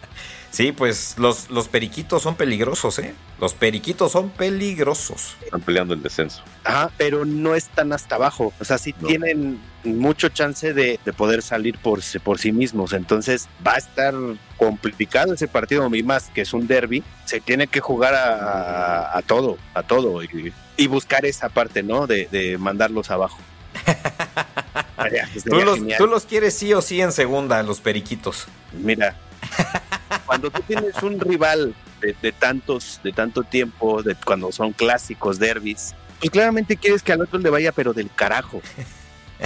Sí, 0.49 0.71
pues 0.71 1.15
los, 1.17 1.49
los 1.49 1.67
periquitos 1.67 2.23
son 2.23 2.35
peligrosos, 2.35 2.97
¿eh? 2.99 3.13
Los 3.39 3.53
periquitos 3.53 4.11
son 4.13 4.29
peligrosos. 4.29 5.35
Están 5.43 5.61
peleando 5.61 5.93
el 5.93 6.01
descenso. 6.01 6.41
Ajá, 6.63 6.89
pero 6.97 7.25
no 7.25 7.53
están 7.53 7.93
hasta 7.93 8.15
abajo. 8.15 8.53
O 8.59 8.65
sea, 8.65 8.77
sí 8.77 8.95
No. 8.99 9.07
tienen 9.07 9.59
mucho 9.83 10.29
chance 10.29 10.73
de, 10.73 10.99
de 11.05 11.13
poder 11.13 11.41
salir 11.43 11.77
por, 11.77 12.01
sí- 12.01 12.17
por 12.19 12.39
sí 12.39 12.51
mismos. 12.51 12.93
Entonces 12.93 13.47
va 13.65 13.73
a 13.73 13.77
estar 13.77 14.15
complicado 14.57 15.33
ese 15.33 15.47
partido, 15.47 15.93
y 15.93 16.01
más 16.01 16.29
que 16.33 16.41
es 16.41 16.53
un 16.53 16.65
derby. 16.65 17.03
Se 17.25 17.39
tiene 17.39 17.67
que 17.67 17.79
jugar 17.81 18.15
a, 18.15 19.15
a 19.17 19.21
todo, 19.21 19.57
a 19.75 19.83
todo. 19.83 20.23
Y, 20.23 20.53
y 20.77 20.87
buscar 20.87 21.25
esa 21.25 21.49
parte, 21.49 21.83
¿no? 21.83 22.07
De, 22.07 22.27
de 22.31 22.57
mandarlos 22.57 23.11
abajo. 23.11 23.37
Sería- 25.03 25.29
Tú 25.45 25.55
los, 25.61 25.79
tú 25.97 26.07
los 26.07 26.25
quieres 26.25 26.57
sí 26.57 26.73
o 26.73 26.81
sí 26.81 27.01
en 27.01 27.11
segunda, 27.11 27.61
los 27.63 27.79
periquitos. 27.81 28.47
Mira, 28.73 29.15
cuando 30.27 30.51
tú 30.51 30.61
tienes 30.67 30.93
un 31.01 31.19
rival 31.19 31.73
de, 32.01 32.15
de 32.21 32.31
tantos, 32.31 32.99
de 33.03 33.11
tanto 33.13 33.43
tiempo, 33.43 34.03
de 34.03 34.13
cuando 34.15 34.51
son 34.51 34.73
clásicos, 34.73 35.39
derbis, 35.39 35.95
pues 36.19 36.29
claramente 36.29 36.77
quieres 36.77 37.01
que 37.01 37.13
al 37.13 37.21
otro 37.21 37.39
le 37.39 37.49
vaya, 37.49 37.71
pero 37.71 37.93
del 37.93 38.11
carajo. 38.13 38.61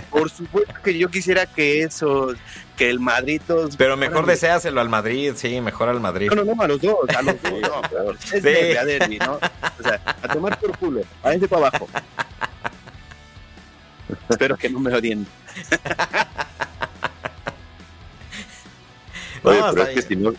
Por 0.10 0.30
supuesto 0.30 0.74
que 0.84 0.98
yo 0.98 1.10
quisiera 1.12 1.46
que 1.46 1.84
eso, 1.84 2.34
que 2.78 2.90
el 2.90 3.00
Madrid. 3.02 3.42
todos- 3.46 3.76
Pero 3.76 3.98
mejor 3.98 4.20
Órale. 4.20 4.32
deséaselo 4.34 4.80
al 4.80 4.88
Madrid, 4.88 5.34
sí, 5.36 5.60
mejor 5.62 5.90
al 5.90 6.00
Madrid. 6.00 6.32
No, 6.34 6.44
no, 6.46 6.56
no, 6.56 6.62
a 6.64 6.68
los 6.68 6.80
dos, 6.82 6.96
a 7.16 7.22
los 7.22 7.36
dos. 7.44 7.52
no. 7.62 7.82
Claro. 7.82 8.12
Es 8.14 8.42
Sí. 8.42 8.78
a 8.78 8.86
derbi, 8.86 9.20
¿no? 9.20 9.34
O 9.34 9.84
sea, 9.84 10.00
a 10.24 10.28
tomar 10.30 10.58
por 10.60 10.78
culo, 10.78 11.02
a 11.24 11.30
vente 11.30 11.48
para 11.48 11.68
abajo. 11.68 11.88
Espero 14.30 14.56
que 14.58 14.70
no 14.70 14.80
me 14.80 14.94
odien. 14.96 15.28
Oye, 19.44 19.60
No, 19.60 19.74
pero 19.74 19.88
es 19.88 19.96
que 19.96 20.02
si 20.02 20.16
no, 20.16 20.34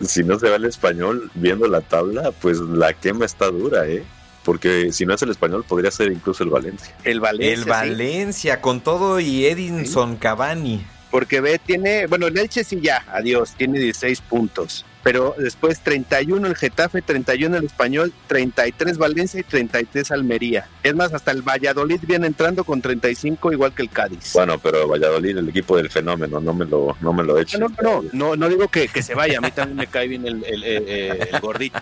si 0.00 0.24
no 0.24 0.38
se 0.38 0.48
va 0.48 0.56
el 0.56 0.64
español 0.64 1.30
viendo 1.34 1.66
la 1.66 1.80
tabla, 1.80 2.32
pues 2.32 2.58
la 2.58 2.92
quema 2.92 3.24
está 3.24 3.46
dura, 3.50 3.86
¿eh? 3.86 4.04
Porque 4.44 4.92
si 4.92 5.06
no 5.06 5.14
es 5.14 5.22
el 5.22 5.30
español, 5.30 5.64
podría 5.66 5.90
ser 5.90 6.12
incluso 6.12 6.44
el 6.44 6.50
Valencia. 6.50 6.94
El 7.04 7.20
Valencia. 7.20 7.54
El 7.54 7.62
sí. 7.62 7.68
Valencia, 7.68 8.60
con 8.60 8.80
todo 8.80 9.18
y 9.18 9.46
Edinson 9.46 10.16
Cavani. 10.16 10.84
Porque 11.10 11.40
ve, 11.40 11.58
tiene, 11.58 12.06
bueno, 12.06 12.26
el 12.26 12.36
Elche 12.36 12.64
sí 12.64 12.78
ya, 12.82 13.04
adiós, 13.08 13.54
tiene 13.56 13.78
16 13.78 14.20
puntos. 14.22 14.84
Pero 15.04 15.34
después 15.38 15.80
31 15.80 16.46
el 16.48 16.56
Getafe, 16.56 17.02
31 17.02 17.58
el 17.58 17.66
Español, 17.66 18.12
33 18.26 18.96
Valencia 18.98 19.38
y 19.38 19.42
33 19.42 20.10
Almería. 20.10 20.66
Es 20.82 20.94
más, 20.94 21.12
hasta 21.12 21.30
el 21.30 21.42
Valladolid 21.42 22.00
viene 22.06 22.26
entrando 22.26 22.64
con 22.64 22.80
35 22.80 23.52
igual 23.52 23.74
que 23.74 23.82
el 23.82 23.90
Cádiz. 23.90 24.32
Bueno, 24.32 24.58
pero 24.58 24.88
Valladolid, 24.88 25.36
el 25.36 25.48
equipo 25.50 25.76
del 25.76 25.90
fenómeno, 25.90 26.40
no 26.40 26.54
me 26.54 26.64
lo, 26.64 26.96
no 27.02 27.12
me 27.12 27.22
lo 27.22 27.38
echen. 27.38 27.60
no, 27.60 27.68
no, 27.68 28.02
no, 28.02 28.04
no, 28.12 28.36
no 28.36 28.48
digo 28.48 28.66
que, 28.68 28.88
que 28.88 29.02
se 29.02 29.14
vaya, 29.14 29.38
a 29.38 29.40
mí 29.42 29.50
también 29.50 29.76
me 29.76 29.86
cae 29.86 30.08
bien 30.08 30.26
el, 30.26 30.42
el- 30.44 30.64
el- 30.64 30.88
el- 30.88 31.28
el 31.34 31.40
gordito. 31.40 31.80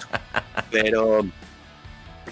Pero, 0.71 1.25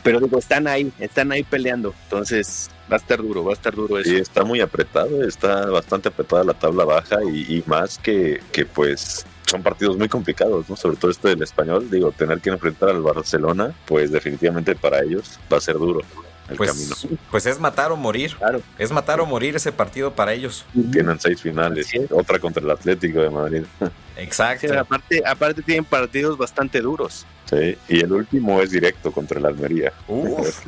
pero 0.02 0.18
digo, 0.20 0.38
están 0.38 0.66
ahí, 0.66 0.92
están 0.98 1.30
ahí 1.30 1.42
peleando. 1.44 1.94
Entonces 2.04 2.68
va 2.90 2.96
a 2.96 2.98
estar 2.98 3.18
duro, 3.18 3.44
va 3.44 3.52
a 3.52 3.54
estar 3.54 3.74
duro 3.74 3.98
eso. 3.98 4.10
Sí, 4.10 4.16
está 4.16 4.42
muy 4.44 4.60
apretado, 4.60 5.22
está 5.22 5.66
bastante 5.66 6.08
apretada 6.08 6.42
la 6.42 6.54
tabla 6.54 6.84
baja 6.84 7.18
y, 7.32 7.58
y 7.58 7.62
más 7.66 7.98
que, 7.98 8.40
que 8.50 8.64
pues 8.66 9.24
son 9.50 9.62
partidos 9.62 9.96
muy 9.96 10.08
complicados, 10.08 10.68
¿no? 10.70 10.76
Sobre 10.76 10.96
todo 10.96 11.10
este 11.10 11.28
del 11.28 11.42
español, 11.42 11.90
digo, 11.90 12.12
tener 12.12 12.40
que 12.40 12.50
enfrentar 12.50 12.90
al 12.90 13.02
Barcelona, 13.02 13.74
pues 13.84 14.12
definitivamente 14.12 14.76
para 14.76 15.02
ellos 15.02 15.40
va 15.52 15.56
a 15.56 15.60
ser 15.60 15.74
duro 15.74 16.02
el 16.50 16.56
Pues, 16.56 16.70
camino. 17.00 17.18
pues 17.30 17.46
es 17.46 17.58
matar 17.58 17.92
o 17.92 17.96
morir. 17.96 18.34
Claro. 18.36 18.60
Es 18.78 18.90
matar 18.90 19.20
o 19.20 19.26
morir 19.26 19.56
ese 19.56 19.72
partido 19.72 20.12
para 20.14 20.32
ellos. 20.32 20.64
Tienen 20.92 21.18
seis 21.20 21.40
finales, 21.40 21.88
otra 22.10 22.38
contra 22.38 22.62
el 22.62 22.70
Atlético 22.70 23.20
de 23.20 23.30
Madrid. 23.30 23.62
Exacto. 24.16 24.68
Sí, 24.68 24.74
aparte, 24.76 25.22
aparte 25.26 25.62
tienen 25.62 25.84
partidos 25.84 26.36
bastante 26.36 26.80
duros. 26.82 27.24
Sí, 27.48 27.76
y 27.88 28.00
el 28.00 28.12
último 28.12 28.60
es 28.60 28.70
directo 28.70 29.10
contra 29.10 29.38
el 29.40 29.46
Almería. 29.46 29.92
Uf, 30.06 30.66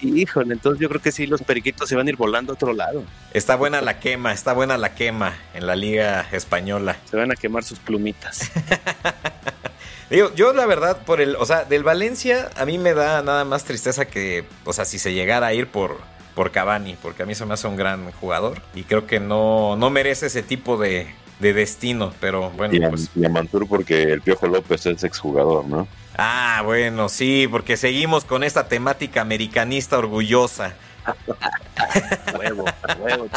híjole, 0.00 0.54
entonces 0.54 0.80
yo 0.80 0.88
creo 0.88 1.00
que 1.02 1.12
sí, 1.12 1.26
los 1.26 1.42
periquitos 1.42 1.88
se 1.88 1.94
van 1.96 2.06
a 2.06 2.10
ir 2.10 2.16
volando 2.16 2.52
a 2.52 2.54
otro 2.54 2.72
lado. 2.72 3.04
está 3.32 3.56
buena 3.56 3.80
la 3.82 4.00
quema, 4.00 4.32
está 4.32 4.52
buena 4.54 4.76
la 4.78 4.94
quema 4.94 5.34
en 5.52 5.66
la 5.66 5.76
liga 5.76 6.26
española. 6.32 6.96
Se 7.08 7.16
van 7.16 7.30
a 7.30 7.36
quemar 7.36 7.62
sus 7.62 7.78
plumitas. 7.78 8.50
Digo, 10.10 10.32
yo 10.34 10.52
la 10.52 10.66
verdad, 10.66 10.98
por 11.04 11.20
el, 11.20 11.36
o 11.36 11.46
sea, 11.46 11.64
del 11.64 11.82
Valencia, 11.82 12.50
a 12.56 12.64
mí 12.66 12.78
me 12.78 12.94
da 12.94 13.22
nada 13.22 13.44
más 13.44 13.64
tristeza 13.64 14.06
que, 14.06 14.44
o 14.64 14.72
sea, 14.72 14.84
si 14.84 14.98
se 14.98 15.12
llegara 15.12 15.46
a 15.48 15.54
ir 15.54 15.68
por, 15.68 15.98
por 16.34 16.50
Cavani, 16.50 16.96
porque 17.00 17.22
a 17.22 17.26
mí 17.26 17.34
se 17.34 17.46
me 17.46 17.54
hace 17.54 17.66
un 17.66 17.76
gran 17.76 18.10
jugador 18.12 18.60
y 18.74 18.84
creo 18.84 19.06
que 19.06 19.20
no, 19.20 19.76
no 19.76 19.90
merece 19.90 20.26
ese 20.26 20.42
tipo 20.42 20.76
de, 20.76 21.14
de 21.40 21.52
destino, 21.54 22.12
pero 22.20 22.50
bueno, 22.50 22.74
Y 22.74 22.82
a, 22.84 22.90
pues. 22.90 23.10
y 23.14 23.24
a 23.24 23.28
Mantur 23.28 23.66
porque 23.68 24.02
el 24.04 24.22
Piojo 24.22 24.46
López 24.46 24.86
es 24.86 25.04
exjugador, 25.04 25.64
¿no? 25.66 25.88
Ah, 26.16 26.62
bueno, 26.64 27.08
sí, 27.08 27.48
porque 27.50 27.76
seguimos 27.76 28.24
con 28.24 28.44
esta 28.44 28.68
temática 28.68 29.20
americanista 29.22 29.98
orgullosa. 29.98 30.74
huevo, 32.38 32.64
huevo. 32.98 33.28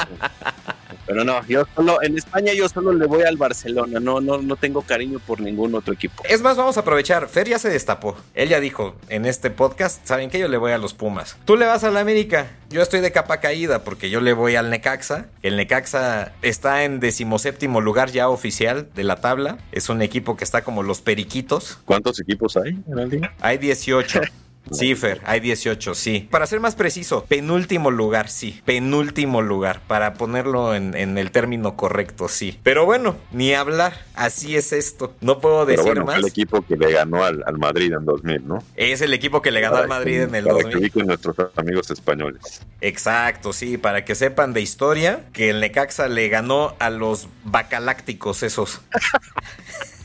Pero 1.08 1.24
no, 1.24 1.46
yo 1.48 1.64
solo, 1.74 2.04
en 2.04 2.18
España 2.18 2.54
yo 2.54 2.68
solo 2.68 2.92
le 2.92 3.08
voy 3.08 3.24
al 3.24 3.38
Barcelona, 3.38 4.00
no, 4.00 4.20
no, 4.20 4.42
no 4.42 4.56
tengo 4.58 4.82
cariño 4.82 5.20
por 5.26 5.40
ningún 5.40 5.74
otro 5.74 5.94
equipo. 5.94 6.22
Es 6.28 6.42
más, 6.42 6.58
vamos 6.58 6.76
a 6.76 6.82
aprovechar. 6.82 7.30
Fer 7.30 7.48
ya 7.48 7.58
se 7.60 7.70
destapó. 7.70 8.18
Él 8.34 8.50
ya 8.50 8.60
dijo 8.60 8.96
en 9.08 9.26
este 9.26 9.50
podcast, 9.50 10.06
¿saben 10.06 10.30
qué? 10.30 10.38
Yo 10.38 10.50
le 10.50 10.58
voy 10.58 10.74
a 10.74 10.78
los 10.78 10.94
Pumas. 10.94 11.38
Tú 11.46 11.56
le 11.56 11.66
vas 11.66 11.86
a 11.86 11.92
la 11.92 12.02
América. 12.02 12.52
Yo 12.70 12.82
estoy 12.82 13.00
de 13.00 13.14
capa 13.14 13.40
caída 13.40 13.84
porque 13.86 14.10
yo 14.10 14.20
le 14.20 14.34
voy 14.34 14.56
al 14.56 14.70
Necaxa. 14.70 15.28
El 15.44 15.56
Necaxa 15.56 16.34
está 16.42 16.84
en 16.84 17.00
decimoséptimo 17.00 17.80
lugar 17.80 18.12
ya 18.12 18.28
oficial 18.28 18.90
de 18.94 19.04
la 19.06 19.22
tabla. 19.22 19.58
Es 19.72 19.88
un 19.90 20.02
equipo 20.02 20.36
que 20.36 20.44
está 20.44 20.64
como 20.64 20.84
los 20.84 21.00
periquitos. 21.00 21.80
¿Cuántos 21.86 22.20
equipos 22.20 22.58
hay 22.58 22.72
en 22.72 22.96
la 22.96 23.06
liga? 23.06 23.34
Hay 23.40 23.58
18. 23.58 24.22
Sí, 24.72 24.96
Fer, 24.96 25.22
hay 25.26 25.40
18, 25.40 25.96
sí. 25.96 26.28
Para 26.30 26.46
ser 26.48 26.60
más 26.60 26.76
preciso, 26.76 27.26
penúltimo 27.26 27.92
lugar, 27.92 28.30
sí. 28.30 28.62
Penúltimo 28.66 29.42
lugar, 29.42 29.82
para 29.88 30.14
ponerlo 30.14 30.76
en, 30.76 30.96
el 30.96 31.32
término 31.32 31.76
correcto, 31.76 32.28
sí. 32.28 32.60
Pero 32.64 32.86
bueno, 32.86 33.18
ni 33.32 33.54
hablar, 33.54 33.94
así 34.16 34.56
es 34.56 34.74
esto. 34.74 35.14
No 35.22 35.40
puedo 35.40 35.66
decir 35.66 35.84
Pero 35.84 35.96
bueno, 35.96 36.06
más. 36.06 36.18
el 36.20 36.26
equipo 36.26 36.66
que 36.66 36.76
le 36.76 36.92
ganó 36.92 37.24
al, 37.24 37.44
Madrid 37.58 37.94
en 37.94 38.06
2000, 38.06 38.48
¿no? 38.48 38.64
Es 38.76 39.02
el 39.02 39.14
equipo 39.14 39.42
que 39.42 39.52
le 39.52 39.62
ganó 39.62 39.78
al 39.78 39.88
Madrid 39.88 40.22
en 40.22 40.36
el 40.36 40.46
para 40.46 40.64
2000. 40.64 40.92
Que 40.92 41.04
nuestros 41.04 41.36
amigos 41.56 41.90
españoles. 41.92 42.62
Exacto, 42.82 43.54
sí, 43.54 43.78
para 43.78 44.06
que 44.06 44.16
sepan 44.16 44.54
de 44.54 44.62
historia 44.62 45.26
que 45.34 45.50
el 45.50 45.60
Necaxa 45.60 46.08
le 46.08 46.30
ganó 46.30 46.76
a 46.80 46.90
los 46.90 47.28
bacalácticos 47.44 48.44
esos. 48.44 48.82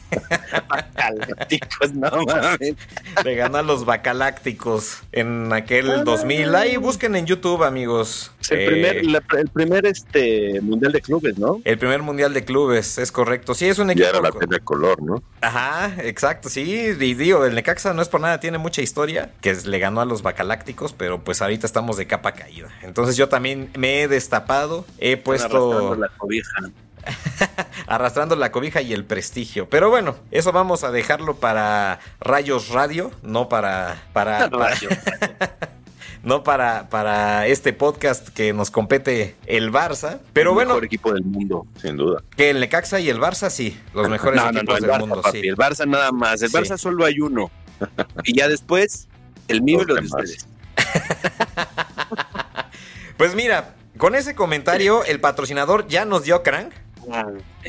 Bacalácticos, 0.69 1.95
no 1.95 2.11
mames. 2.27 2.75
Le 3.25 3.35
ganó 3.35 3.59
a 3.59 3.63
los 3.63 3.85
Bacalácticos 3.85 5.03
en 5.13 5.53
aquel 5.53 6.05
2000. 6.05 6.55
Ahí 6.55 6.77
busquen 6.77 7.17
en 7.17 7.27
YouTube, 7.27 7.63
amigos. 7.63 8.33
El 8.51 8.67
primer, 8.67 8.97
eh, 8.97 9.39
el 9.39 9.49
primer 9.49 9.87
este 9.87 10.61
mundial 10.61 10.93
de 10.93 11.01
clubes, 11.01 11.39
¿no? 11.39 11.61
El 11.65 11.79
primer 11.79 12.03
mundial 12.03 12.35
de 12.35 12.45
clubes, 12.45 12.99
es 12.99 13.13
correcto. 13.13 13.55
Sí, 13.55 13.67
es 13.67 13.79
un 13.79 13.91
equipo. 13.91 14.05
Ya 14.05 14.11
era 14.11 14.21
la 14.21 14.31
de 14.31 14.61
color, 14.61 15.03
¿no? 15.03 15.23
Ajá, 15.41 15.95
exacto, 16.03 16.49
sí. 16.49 16.63
Y 16.63 17.15
digo, 17.15 17.45
el 17.45 17.55
Necaxa 17.55 17.95
no 17.95 18.03
es 18.03 18.09
por 18.09 18.21
nada, 18.21 18.41
tiene 18.41 18.59
mucha 18.59 18.83
historia, 18.83 19.31
que 19.41 19.55
le 19.55 19.79
ganó 19.79 20.01
a 20.01 20.05
los 20.05 20.23
Bacalácticos, 20.23 20.93
pero 20.93 21.23
pues 21.23 21.43
ahorita 21.43 21.67
estamos 21.67 21.97
de 21.97 22.07
capa 22.07 22.33
caída. 22.33 22.69
Entonces 22.83 23.17
yo 23.17 23.29
también 23.29 23.71
me 23.77 24.03
he 24.03 24.09
destapado, 24.09 24.85
he 24.99 25.17
puesto. 25.17 25.95
La 25.97 26.09
cobija. 26.09 26.71
arrastrando 27.87 28.37
la 28.37 28.53
cobija 28.53 28.83
y 28.83 28.93
el 28.93 29.05
prestigio. 29.05 29.69
Pero 29.69 29.91
bueno, 29.91 30.17
eso 30.31 30.53
vamos 30.53 30.85
a 30.85 30.91
dejarlo 30.91 31.37
para 31.37 32.01
Rayos 32.21 32.69
Radio, 32.69 33.11
no 33.23 33.49
para. 33.49 34.03
para, 34.13 34.51
no 36.23 36.43
para, 36.43 36.89
para 36.89 37.47
este 37.47 37.73
podcast 37.73 38.29
que 38.29 38.53
nos 38.53 38.71
compete 38.71 39.37
el 39.47 39.73
Barça. 39.73 40.21
Pero 40.33 40.51
el 40.51 40.55
bueno. 40.55 40.71
mejor 40.71 40.85
equipo 40.85 41.13
del 41.13 41.25
mundo, 41.25 41.67
sin 41.81 41.97
duda. 41.97 42.23
Que 42.37 42.51
el 42.51 42.61
Necaxa 42.61 43.01
y 43.01 43.09
el 43.09 43.19
Barça 43.19 43.51
sí, 43.51 43.79
los 43.95 44.09
mejores 44.09 44.43
equipos 44.43 44.81
del 44.81 44.99
mundo. 44.99 45.23
Sí. 45.33 45.41
El 45.43 45.57
Barça 45.57 45.87
nada 45.87 46.13
más. 46.13 46.43
El 46.43 46.51
Barça 46.51 46.77
solo 46.77 47.05
hay 47.05 47.21
uno. 47.21 47.51
y 48.25 48.37
ya 48.37 48.49
después, 48.49 49.09
el 49.49 49.63
mío 49.63 49.81
y 49.83 49.87
los 49.87 49.97
de 49.99 50.07
ustedes. 50.07 50.47
pues 53.17 53.35
mira, 53.35 53.75
con 53.99 54.15
ese 54.15 54.35
comentario, 54.35 55.05
el 55.05 55.21
patrocinador 55.21 55.87
ya 55.87 56.05
nos 56.05 56.25
dio 56.25 56.43
crank. 56.43 56.73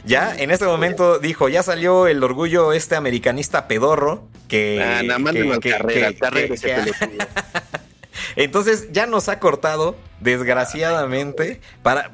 Ya, 0.05 0.35
en 0.35 0.51
este 0.51 0.65
momento 0.65 1.19
dijo, 1.19 1.49
ya 1.49 1.63
salió 1.63 2.07
el 2.07 2.23
orgullo 2.23 2.73
este 2.73 2.95
americanista 2.95 3.67
pedorro 3.67 4.27
que... 4.47 4.81
Ah, 4.81 5.03
nada 5.03 5.19
más 5.19 5.33
que, 5.59 5.71
carrera, 5.71 6.11
Entonces 8.35 8.89
ya 8.91 9.07
nos 9.07 9.29
ha 9.29 9.39
cortado, 9.39 9.95
desgraciadamente, 10.23 11.61
para... 11.81 12.09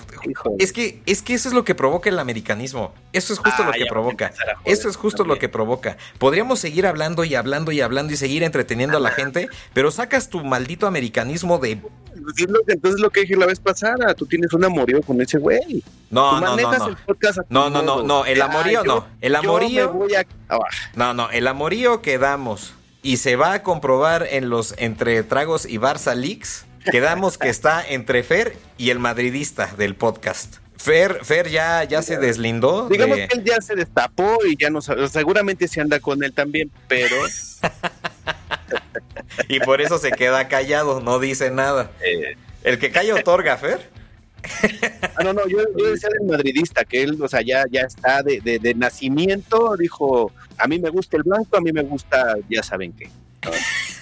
Es 0.58 0.74
que, 0.74 1.02
es 1.06 1.22
que 1.22 1.34
eso 1.34 1.48
es 1.48 1.56
lo 1.56 1.64
que 1.64 1.76
provoca 1.76 2.10
el 2.10 2.20
americanismo. 2.20 2.94
Eso 3.14 3.34
es 3.34 3.40
justo 3.40 3.64
lo 3.64 3.70
ah, 3.70 3.74
que 3.74 3.86
provoca. 3.86 4.32
Eso 4.66 4.90
es 4.90 4.98
justo 4.98 5.24
lo 5.24 5.38
que 5.38 5.50
provoca. 5.50 5.98
Podríamos 6.18 6.60
seguir 6.60 6.86
hablando 6.86 7.24
y 7.24 7.36
hablando 7.36 7.72
y 7.72 7.82
hablando 7.82 8.14
y 8.14 8.18
seguir 8.18 8.44
entreteniendo 8.44 8.98
a 8.98 9.00
la 9.00 9.12
gente, 9.12 9.50
pero 9.74 9.92
sacas 9.92 10.30
tu 10.30 10.44
maldito 10.44 10.88
americanismo 10.88 11.60
de... 11.60 11.80
Entonces 12.68 13.00
lo 13.00 13.10
que 13.10 13.22
dije 13.22 13.36
la 13.38 13.46
vez 13.46 13.60
pasada, 13.60 14.14
tú 14.14 14.26
tienes 14.26 14.52
un 14.54 14.66
amorío 14.66 15.02
con 15.02 15.22
ese 15.22 15.38
güey. 15.38 15.84
No, 16.10 16.42
no, 16.42 16.56
no, 16.56 16.72
no. 16.72 16.98
no, 17.50 17.70
no, 17.70 17.82
no, 17.82 18.04
no, 18.04 18.26
el 18.26 18.42
amorío 18.42 18.84
no. 18.84 19.08
El 19.22 19.36
amorío... 19.36 20.08
No, 20.96 21.14
no, 21.14 21.30
el 21.30 21.48
amorío 21.48 22.02
que 22.02 22.18
damos 22.18 22.74
y 23.02 23.18
se 23.18 23.36
va 23.36 23.54
a 23.54 23.64
comprobar 23.64 24.28
en 24.30 24.50
los 24.50 24.76
entre 24.78 25.24
tragos 25.24 25.66
y 25.66 25.78
Barça 25.78 26.16
Leaks. 26.16 26.66
Quedamos 26.92 27.38
que 27.38 27.50
está 27.50 27.86
entre 27.88 28.24
Fer 28.24 28.56
y 28.78 28.90
el 28.90 29.00
madridista 29.00 29.68
del 29.78 29.96
podcast. 29.96 30.58
Fer, 30.78 31.24
Fer 31.24 31.50
ya, 31.50 31.84
ya 31.84 32.02
se 32.02 32.18
deslindó. 32.18 32.88
Digamos 32.88 33.18
que 33.18 33.28
él 33.32 33.44
ya 33.44 33.62
se 33.62 33.76
destapó 33.76 34.38
y 34.46 34.56
ya 34.56 34.70
no 34.70 34.82
sabe, 34.82 35.08
seguramente 35.10 35.68
se 35.68 35.82
anda 35.82 36.00
con 36.00 36.24
él 36.24 36.34
también, 36.34 36.72
pero... 36.88 37.16
y 39.50 39.60
por 39.60 39.82
eso 39.82 39.98
se 39.98 40.12
queda 40.12 40.48
callado, 40.48 41.02
no 41.02 41.20
dice 41.20 41.52
nada. 41.52 41.92
Eh. 42.02 42.38
El 42.64 42.80
que 42.80 42.92
calla 42.92 43.16
otorga, 43.16 43.58
Fer. 43.58 43.90
ah, 45.18 45.24
no, 45.24 45.34
no, 45.34 45.46
yo, 45.48 45.60
decía 45.92 46.10
del 46.18 46.28
madridista, 46.28 46.86
que 46.86 47.04
él, 47.04 47.22
o 47.22 47.28
sea, 47.28 47.42
ya, 47.42 47.66
ya 47.70 47.82
está 47.82 48.24
de, 48.24 48.40
de, 48.40 48.74
nacimiento, 48.74 49.76
dijo, 49.78 50.32
a 50.58 50.68
mí 50.68 50.80
me 50.80 50.90
gusta 50.90 51.18
el 51.18 51.24
blanco, 51.24 51.58
a 51.58 51.62
mí 51.62 51.74
me 51.74 51.84
gusta, 51.84 52.38
ya 52.50 52.64
saben 52.64 52.94
qué. 52.94 53.10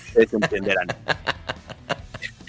Ustedes 0.07 0.33
entenderán. 0.33 0.87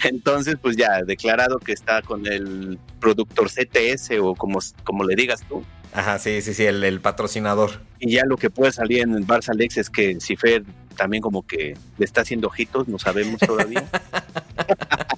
Entonces, 0.03 0.55
pues 0.61 0.77
ya, 0.77 1.01
declarado 1.03 1.59
que 1.59 1.73
está 1.73 2.01
con 2.01 2.25
el 2.25 2.79
productor 2.99 3.49
CTS 3.49 4.11
o 4.21 4.35
como, 4.35 4.59
como 4.83 5.03
le 5.03 5.15
digas 5.15 5.41
tú. 5.47 5.63
Ajá, 5.93 6.19
sí, 6.19 6.41
sí, 6.41 6.53
sí, 6.53 6.65
el, 6.65 6.83
el 6.83 7.01
patrocinador. 7.01 7.81
Y 7.99 8.13
ya 8.13 8.23
lo 8.25 8.37
que 8.37 8.49
puede 8.49 8.71
salir 8.71 9.01
en 9.01 9.13
el 9.15 9.25
Barça 9.25 9.53
Lex 9.53 9.77
es 9.77 9.89
que 9.89 10.19
Cifer 10.21 10.63
también 10.95 11.21
como 11.21 11.45
que 11.45 11.75
le 11.97 12.05
está 12.05 12.21
haciendo 12.21 12.47
ojitos, 12.47 12.87
no 12.87 12.99
sabemos 12.99 13.39
todavía. 13.39 13.83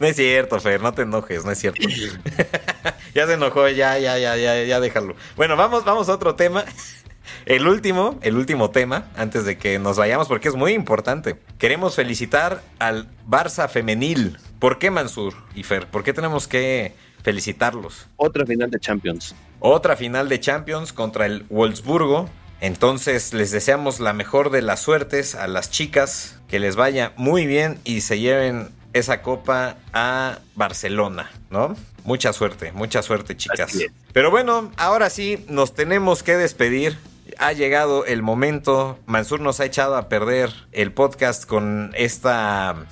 No 0.00 0.06
es 0.06 0.16
cierto, 0.16 0.58
Fer, 0.60 0.80
no 0.80 0.92
te 0.92 1.02
enojes, 1.02 1.44
no 1.44 1.50
es 1.50 1.58
cierto. 1.58 1.80
ya 3.14 3.26
se 3.26 3.34
enojó, 3.34 3.68
ya, 3.68 3.98
ya, 3.98 4.18
ya, 4.18 4.36
ya, 4.36 4.62
ya 4.64 4.80
déjalo. 4.80 5.14
Bueno, 5.36 5.56
vamos, 5.56 5.84
vamos 5.84 6.08
a 6.08 6.14
otro 6.14 6.34
tema. 6.34 6.64
El 7.46 7.68
último, 7.68 8.18
el 8.22 8.36
último 8.36 8.70
tema, 8.70 9.10
antes 9.16 9.44
de 9.44 9.58
que 9.58 9.78
nos 9.78 9.98
vayamos, 9.98 10.28
porque 10.28 10.48
es 10.48 10.54
muy 10.54 10.72
importante. 10.72 11.36
Queremos 11.58 11.94
felicitar 11.94 12.62
al 12.78 13.08
Barça 13.28 13.68
femenil. 13.68 14.38
¿Por 14.58 14.78
qué 14.78 14.90
Mansur 14.90 15.34
y 15.54 15.62
Fer? 15.62 15.86
¿Por 15.86 16.02
qué 16.04 16.14
tenemos 16.14 16.48
que 16.48 16.94
felicitarlos? 17.22 18.06
Otra 18.16 18.46
final 18.46 18.70
de 18.70 18.80
Champions. 18.80 19.34
Otra 19.60 19.94
final 19.96 20.28
de 20.30 20.40
Champions 20.40 20.94
contra 20.94 21.26
el 21.26 21.44
Wolfsburgo. 21.50 22.30
Entonces 22.60 23.34
les 23.34 23.50
deseamos 23.50 24.00
la 24.00 24.14
mejor 24.14 24.50
de 24.50 24.62
las 24.62 24.80
suertes 24.80 25.34
a 25.34 25.46
las 25.46 25.70
chicas, 25.70 26.40
que 26.48 26.58
les 26.58 26.76
vaya 26.76 27.12
muy 27.16 27.46
bien 27.46 27.78
y 27.84 28.00
se 28.00 28.20
lleven 28.20 28.70
esa 28.94 29.20
copa 29.20 29.76
a 29.92 30.38
Barcelona, 30.54 31.30
¿no? 31.50 31.76
Mucha 32.04 32.32
suerte, 32.32 32.72
mucha 32.72 33.02
suerte, 33.02 33.36
chicas. 33.36 33.76
Pero 34.14 34.30
bueno, 34.30 34.70
ahora 34.76 35.10
sí, 35.10 35.44
nos 35.48 35.74
tenemos 35.74 36.22
que 36.22 36.36
despedir. 36.36 36.96
Ha 37.38 37.52
llegado 37.52 38.04
el 38.04 38.22
momento. 38.22 38.98
Mansur 39.06 39.40
nos 39.40 39.60
ha 39.60 39.64
echado 39.64 39.96
a 39.96 40.08
perder 40.08 40.50
el 40.72 40.92
podcast 40.92 41.46
con 41.46 41.92
esta 41.94 42.86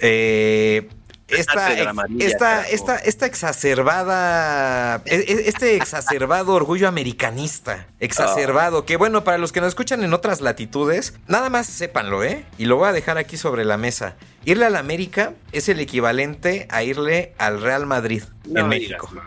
eh, 0.00 0.88
esta, 1.28 1.72
esta, 2.18 2.68
esta, 2.68 2.96
esta, 2.96 3.26
exacerbada, 3.26 5.02
e, 5.04 5.16
e, 5.16 5.48
este 5.48 5.76
exacerbado 5.76 6.54
orgullo 6.54 6.88
americanista, 6.88 7.86
exacerbado, 8.00 8.86
que 8.86 8.96
bueno, 8.96 9.24
para 9.24 9.36
los 9.36 9.52
que 9.52 9.60
nos 9.60 9.68
escuchan 9.68 10.02
en 10.04 10.14
otras 10.14 10.40
latitudes, 10.40 11.12
nada 11.26 11.50
más 11.50 11.66
sépanlo, 11.66 12.24
¿eh? 12.24 12.46
Y 12.56 12.64
lo 12.64 12.76
voy 12.76 12.88
a 12.88 12.92
dejar 12.92 13.18
aquí 13.18 13.36
sobre 13.36 13.66
la 13.66 13.76
mesa. 13.76 14.16
Irle 14.46 14.64
al 14.64 14.76
América 14.76 15.34
es 15.52 15.68
el 15.68 15.80
equivalente 15.80 16.66
a 16.70 16.82
irle 16.82 17.34
al 17.36 17.60
Real 17.60 17.84
Madrid 17.84 18.22
en 18.54 18.68
México. 18.68 19.10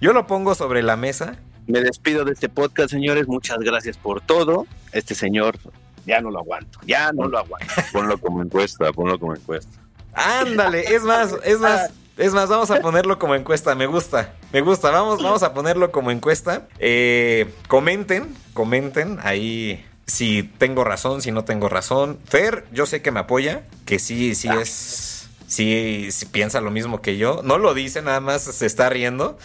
Yo 0.00 0.14
lo 0.14 0.26
pongo 0.26 0.54
sobre 0.54 0.82
la 0.82 0.96
mesa. 0.96 1.36
Me 1.66 1.80
despido 1.80 2.24
de 2.24 2.32
este 2.32 2.48
podcast, 2.48 2.90
señores. 2.90 3.28
Muchas 3.28 3.58
gracias 3.58 3.96
por 3.96 4.20
todo. 4.20 4.66
Este 4.92 5.14
señor 5.14 5.58
ya 6.06 6.20
no 6.20 6.30
lo 6.30 6.40
aguanto, 6.40 6.80
ya 6.86 7.12
no 7.12 7.28
lo 7.28 7.38
aguanto. 7.38 7.72
Ponlo 7.92 8.18
como 8.18 8.42
encuesta, 8.42 8.92
ponlo 8.92 9.18
como 9.18 9.34
encuesta. 9.34 9.78
Ándale, 10.14 10.94
es 10.94 11.02
más, 11.02 11.34
es 11.44 11.58
más, 11.58 11.90
es 12.18 12.32
más, 12.34 12.48
vamos 12.48 12.70
a 12.70 12.80
ponerlo 12.80 13.18
como 13.18 13.34
encuesta, 13.34 13.74
me 13.74 13.86
gusta, 13.86 14.34
me 14.52 14.60
gusta, 14.60 14.90
vamos, 14.90 15.22
vamos 15.22 15.42
a 15.42 15.54
ponerlo 15.54 15.90
como 15.90 16.10
encuesta. 16.10 16.68
Eh, 16.78 17.52
comenten, 17.68 18.34
comenten 18.52 19.18
ahí 19.22 19.84
si 20.06 20.42
tengo 20.42 20.84
razón, 20.84 21.22
si 21.22 21.32
no 21.32 21.44
tengo 21.44 21.68
razón. 21.68 22.18
Fer, 22.26 22.66
yo 22.72 22.86
sé 22.86 23.00
que 23.00 23.10
me 23.10 23.20
apoya, 23.20 23.62
que 23.86 23.98
sí, 23.98 24.34
sí 24.34 24.48
es, 24.48 25.28
sí, 25.46 26.08
sí 26.10 26.26
piensa 26.26 26.60
lo 26.60 26.70
mismo 26.70 27.00
que 27.00 27.16
yo. 27.16 27.40
No 27.42 27.58
lo 27.58 27.72
dice, 27.72 28.02
nada 28.02 28.20
más 28.20 28.42
se 28.42 28.66
está 28.66 28.90
riendo. 28.90 29.38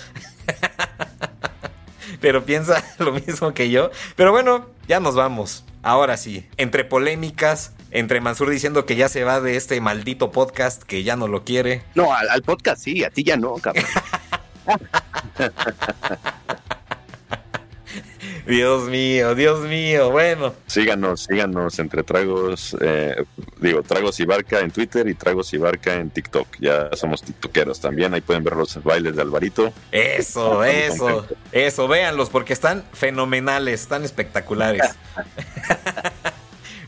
Pero 2.19 2.43
piensa 2.43 2.83
lo 2.99 3.13
mismo 3.13 3.53
que 3.53 3.69
yo. 3.69 3.91
Pero 4.15 4.31
bueno, 4.31 4.67
ya 4.87 4.99
nos 4.99 5.15
vamos. 5.15 5.63
Ahora 5.83 6.17
sí, 6.17 6.47
entre 6.57 6.83
polémicas, 6.83 7.73
entre 7.91 8.19
Mansur 8.19 8.49
diciendo 8.49 8.85
que 8.85 8.95
ya 8.95 9.09
se 9.09 9.23
va 9.23 9.39
de 9.39 9.55
este 9.55 9.79
maldito 9.79 10.31
podcast, 10.31 10.83
que 10.83 11.03
ya 11.03 11.15
no 11.15 11.27
lo 11.27 11.43
quiere. 11.43 11.83
No, 11.95 12.13
al, 12.13 12.41
podcast 12.43 12.83
sí, 12.83 13.03
a 13.03 13.09
ti 13.09 13.23
ya 13.23 13.37
no, 13.37 13.55
cabrón. 13.55 13.85
Dios 18.47 18.89
mío, 18.89 19.35
Dios 19.35 19.67
mío, 19.67 20.09
bueno. 20.11 20.53
Síganos, 20.67 21.23
síganos 21.23 21.77
entre 21.79 22.03
tragos, 22.03 22.75
eh, 22.79 23.25
digo, 23.59 23.83
tragos 23.83 24.19
y 24.19 24.25
barca 24.25 24.59
en 24.61 24.71
Twitter 24.71 25.07
y 25.07 25.13
tragos 25.15 25.53
y 25.53 25.57
barca 25.57 25.95
en 25.95 26.09
TikTok. 26.09 26.47
Ya 26.59 26.89
somos 26.93 27.21
tiktokeros 27.21 27.81
también, 27.81 28.13
ahí 28.13 28.21
pueden 28.21 28.43
ver 28.43 28.55
los 28.55 28.81
bailes 28.83 29.15
de 29.15 29.21
Alvarito. 29.21 29.73
Eso, 29.91 30.63
eso, 30.63 31.25
eso, 31.51 31.87
véanlos 31.87 32.29
porque 32.29 32.53
están 32.53 32.85
fenomenales, 32.93 33.81
están 33.81 34.03
espectaculares. 34.03 34.81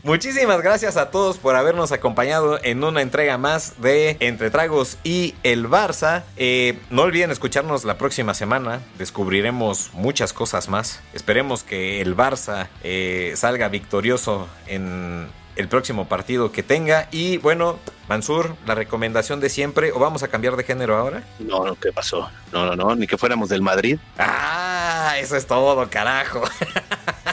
Muchísimas 0.02 0.62
gracias 0.62 0.96
a 0.96 1.10
todos 1.10 1.36
por 1.36 1.56
habernos 1.56 1.92
acompañado 1.92 2.58
en 2.62 2.82
una 2.82 3.02
entrega 3.02 3.36
más 3.36 3.82
de 3.82 4.16
Entre 4.20 4.50
Tragos 4.50 4.96
y 5.04 5.34
el 5.42 5.68
Barça. 5.68 6.22
Eh, 6.38 6.78
no 6.88 7.02
olviden 7.02 7.30
escucharnos 7.30 7.84
la 7.84 7.98
próxima 7.98 8.32
semana. 8.32 8.80
Descubriremos 8.96 9.90
muchas 9.92 10.32
cosas 10.32 10.70
más. 10.70 11.02
Esperemos 11.12 11.64
que 11.64 12.00
el 12.00 12.16
Barça 12.16 12.68
eh, 12.82 13.34
salga 13.36 13.68
victorioso 13.68 14.48
en 14.66 15.28
el 15.56 15.68
próximo 15.68 16.08
partido 16.08 16.50
que 16.50 16.62
tenga. 16.62 17.06
Y 17.10 17.36
bueno, 17.36 17.78
Mansur, 18.08 18.56
la 18.66 18.74
recomendación 18.74 19.38
de 19.40 19.50
siempre, 19.50 19.92
¿o 19.92 19.98
vamos 19.98 20.22
a 20.22 20.28
cambiar 20.28 20.56
de 20.56 20.64
género 20.64 20.96
ahora? 20.96 21.24
No, 21.38 21.66
no, 21.66 21.74
¿qué 21.74 21.92
pasó? 21.92 22.30
No, 22.52 22.64
no, 22.64 22.74
no, 22.74 22.96
ni 22.96 23.06
que 23.06 23.18
fuéramos 23.18 23.50
del 23.50 23.60
Madrid. 23.60 23.98
Ah, 24.18 25.16
eso 25.18 25.36
es 25.36 25.46
todo, 25.46 25.90
carajo. 25.90 26.42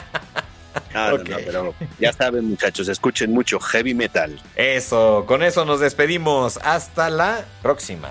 Ah, 0.98 1.10
no, 1.12 1.18
no, 1.18 1.36
pero 1.44 1.74
ya 1.98 2.12
saben, 2.12 2.44
muchachos, 2.50 2.88
escuchen 2.88 3.32
mucho 3.32 3.60
heavy 3.60 3.94
metal. 3.94 4.40
Eso, 4.56 5.24
con 5.26 5.42
eso 5.42 5.64
nos 5.64 5.80
despedimos. 5.80 6.58
Hasta 6.62 7.10
la 7.10 7.44
próxima. 7.62 8.10